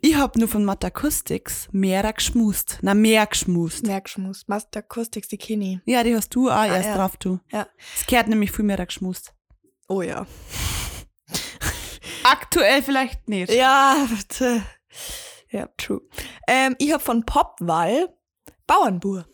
Ich 0.00 0.14
hab 0.16 0.36
nur 0.36 0.48
von 0.48 0.64
Matt 0.64 0.84
Acoustics 0.84 1.68
mehr 1.72 2.12
geschmust. 2.12 2.78
Na, 2.82 2.94
mehr 2.94 3.26
geschmust. 3.26 3.86
Merkschmus, 3.86 4.44
Master 4.46 4.80
Acoustics, 4.80 5.28
die 5.28 5.38
Kenny. 5.38 5.80
Ja, 5.86 6.04
die 6.04 6.14
hast 6.14 6.34
du 6.34 6.50
auch 6.50 6.64
erst 6.64 6.88
ja. 6.88 6.96
drauf, 6.96 7.16
du. 7.16 7.40
Ja. 7.50 7.66
Es 7.98 8.06
gehört 8.06 8.28
nämlich 8.28 8.52
viel 8.52 8.64
mehr 8.66 8.84
geschmust. 8.84 9.32
Oh 9.88 10.02
ja. 10.02 10.26
Aktuell 12.24 12.82
vielleicht 12.82 13.28
nicht. 13.28 13.52
Ja, 13.52 14.08
ja, 15.50 15.68
true. 15.76 16.00
Ähm, 16.48 16.74
ich 16.78 16.92
hab 16.92 17.02
von 17.02 17.24
Popwall 17.24 18.08
Bauernbur. 18.66 19.26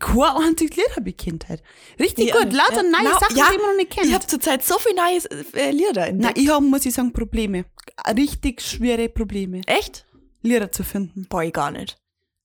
Keine 0.00 0.36
einzige 0.36 0.74
Lied 0.74 0.96
hab 0.96 1.06
ich 1.06 1.16
Kindheit. 1.16 1.62
Richtig 2.00 2.28
Ja, 2.30 2.38
gut, 2.42 2.52
lauter 2.52 2.76
ja. 2.76 2.82
neue 2.82 3.04
Na, 3.04 3.18
Sachen, 3.20 3.36
ja, 3.36 3.50
die 3.52 3.58
man 3.58 3.66
noch 3.70 3.76
nicht 3.76 3.90
kennt. 3.92 4.06
Ich 4.06 4.14
hab 4.14 4.28
zurzeit 4.28 4.64
so 4.64 4.78
viel 4.78 4.94
neues 4.94 5.26
äh, 5.26 5.70
Lieder 5.70 5.92
Na, 5.94 6.06
entdeckt. 6.06 6.38
ich 6.38 6.48
hab, 6.48 6.60
muss 6.62 6.84
ich 6.86 6.94
sagen, 6.94 7.12
Probleme. 7.12 7.66
Richtig 8.16 8.60
schwere 8.62 9.08
Probleme, 9.08 9.60
Echt? 9.66 10.06
Lieder 10.42 10.72
zu 10.72 10.82
finden. 10.82 11.26
Boah, 11.28 11.44
ich 11.44 11.52
gar 11.52 11.70
nicht. 11.70 11.98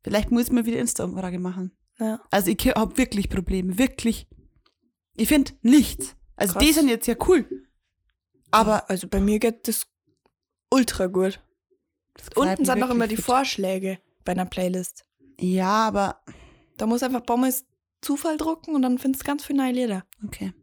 Vielleicht 0.04 0.30
muss 0.32 0.52
man 0.52 0.66
wieder 0.66 0.78
Insta-Umfrage 0.80 1.40
machen. 1.40 1.72
Ja. 2.00 2.22
Also 2.30 2.52
ich 2.52 2.60
hab 2.68 2.98
wirklich 2.98 3.30
Probleme, 3.30 3.78
wirklich. 3.80 4.28
Ich 5.16 5.28
find 5.28 5.56
nichts. 5.64 6.16
Also 6.36 6.54
Krass. 6.54 6.64
die 6.66 6.74
sind 6.74 6.90
jetzt 6.90 7.08
ja 7.08 7.16
cool. 7.28 7.46
Aber 8.52 8.90
Also 8.90 9.08
bei 9.08 9.20
mir 9.20 9.40
geht 9.40 9.68
das 9.68 9.88
ultra 10.70 11.08
gut. 11.08 11.40
das 12.16 12.28
Unten 12.36 12.66
sind 12.66 12.80
noch 12.80 12.90
immer 12.90 13.06
die 13.08 13.12
wirklich 13.18 13.26
Vorschläge 13.26 14.00
bei 14.26 14.34
einer 14.34 14.46
Playlist. 14.46 15.06
gut. 15.20 15.42
Ja, 15.42 15.88
aber 15.88 16.22
Da 16.78 16.86
muss 16.88 17.04
einfach 17.04 17.22
Bommes 17.22 17.66
Zufall 18.02 18.38
drucken 18.38 18.74
und 18.76 18.82
dann 18.82 18.98
findest 18.98 19.24
du 19.24 19.28
ganz 19.28 19.46
viele 19.46 19.60
neue 19.64 19.74
Lieder. 19.74 20.06
okay. 20.26 20.54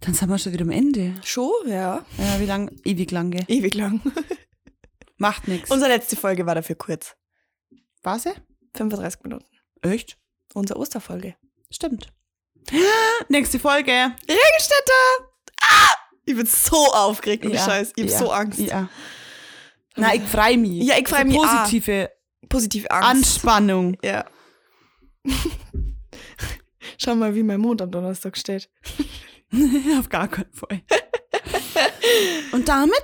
Dann 0.00 0.14
sind 0.14 0.28
wir 0.30 0.38
schon 0.38 0.52
wieder 0.52 0.64
am 0.64 0.70
Ende. 0.70 1.20
Schon, 1.24 1.50
ja. 1.68 2.04
Ja, 2.16 2.40
wie 2.40 2.46
lang? 2.46 2.70
Ewig 2.84 3.10
lang, 3.10 3.30
gell? 3.32 3.44
Ewig 3.48 3.74
lang. 3.74 4.00
Macht 5.18 5.46
nichts. 5.46 5.70
Unsere 5.70 5.90
letzte 5.92 6.16
Folge 6.16 6.46
war 6.46 6.54
dafür 6.54 6.76
kurz. 6.76 7.16
Was? 8.02 8.24
35 8.74 9.22
Minuten. 9.24 9.44
Echt? 9.82 10.16
Unsere 10.54 10.78
Osterfolge. 10.78 11.36
Stimmt. 11.70 12.06
Nächste 13.28 13.58
Folge. 13.58 13.92
Regenstädter! 13.92 15.32
Ah! 15.60 15.96
Ich 16.30 16.36
bin 16.36 16.46
so 16.46 16.76
aufgeregt 16.92 17.44
und 17.44 17.52
Ja, 17.52 17.64
Scheiß. 17.64 17.92
Ich 17.96 18.04
hab 18.04 18.10
ja, 18.10 18.18
so 18.18 18.30
Angst. 18.30 18.60
Ja. 18.60 18.88
Na, 19.96 20.14
ich 20.14 20.22
freu 20.22 20.56
mich. 20.56 20.84
Ja, 20.84 20.94
ich 20.96 21.08
freu 21.08 21.18
So 21.22 21.24
mich 21.24 21.38
auch. 21.38 21.62
Positive 21.64 22.10
Positive 22.48 22.90
Angst. 22.90 23.06
Anspannung. 23.10 23.96
Ja. 24.04 24.24
Schau 26.98 27.14
mal, 27.14 27.34
wie 27.34 27.42
mein 27.42 27.60
Mond 27.60 27.82
am 27.82 27.90
Donnerstag 27.90 28.36
steht. 28.36 28.68
Auf 29.98 30.08
gar 30.08 30.28
keinen 30.28 30.52
Fall. 30.52 30.82
Und 32.52 32.68
damit, 32.68 32.94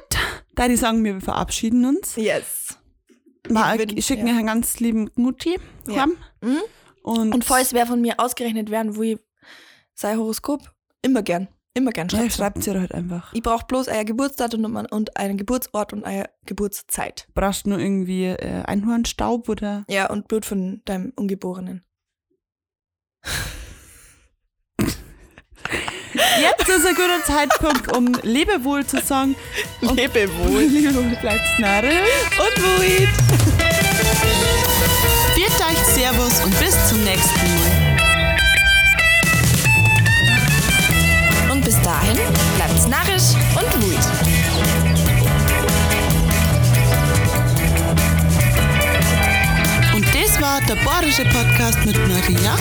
da 0.54 0.68
die 0.68 0.76
sagen, 0.76 1.02
wir 1.04 1.20
verabschieden 1.20 1.84
uns. 1.84 2.14
Yes. 2.16 2.78
Mal, 3.48 3.78
würd- 3.78 3.96
ich 3.96 4.06
schicke 4.06 4.20
ja. 4.20 4.32
mir 4.32 4.38
einen 4.38 4.46
ganz 4.46 4.78
lieben 4.80 5.10
Mutti 5.14 5.58
Ja. 5.88 6.06
Mhm. 6.40 6.60
Und, 7.02 7.34
Und 7.34 7.44
falls 7.44 7.72
wer 7.72 7.86
von 7.86 8.00
mir 8.00 8.18
ausgerechnet 8.18 8.70
werden, 8.70 8.96
wo 8.96 9.02
ich 9.02 9.18
sein 9.94 10.18
Horoskop, 10.18 10.60
immer 11.02 11.22
gern. 11.22 11.48
Immer 11.76 11.90
gern 11.90 12.08
ja, 12.08 12.18
schreibt. 12.20 12.32
schreibt 12.32 12.62
sie 12.62 12.70
halt 12.70 12.94
einfach. 12.94 13.34
Ich 13.34 13.42
brauche 13.42 13.66
bloß 13.66 13.88
euer 13.88 14.04
Geburtsdatum 14.04 14.76
und 14.90 15.16
einen 15.18 15.36
Geburtsort 15.36 15.92
und 15.92 16.04
eine 16.04 16.24
Geburtszeit. 16.46 17.28
Brauchst 17.34 17.66
du 17.66 17.70
nur 17.70 17.78
irgendwie 17.78 18.24
äh, 18.24 18.62
Einhornstaub 18.64 19.46
oder 19.50 19.84
Ja, 19.86 20.08
und 20.08 20.26
Blut 20.26 20.46
von 20.46 20.80
deinem 20.86 21.12
Ungeborenen. 21.16 21.84
jetzt 26.40 26.66
ist 26.66 26.86
ein 26.86 26.94
guter 26.94 27.22
Zeitpunkt, 27.26 27.94
um 27.94 28.10
Lebewohl 28.22 28.86
zu 28.86 28.98
sagen. 29.02 29.36
Und 29.82 29.96
Lebewohl. 29.96 30.62
Lebewohl 30.62 31.14
bleibt 31.20 31.58
narrisch. 31.58 31.92
Und 32.38 32.62
Wuid. 32.62 33.08
Viert 35.34 35.60
euch 35.60 35.84
Servus 35.94 36.42
und 36.42 36.58
bis 36.58 36.88
zum 36.88 37.04
nächsten 37.04 37.36
Mal. 37.36 37.45
War 50.46 50.60
der 50.60 50.76
Bayerische 50.76 51.24
Podcast 51.24 51.84
mit 51.84 51.96
Maria 52.06 52.56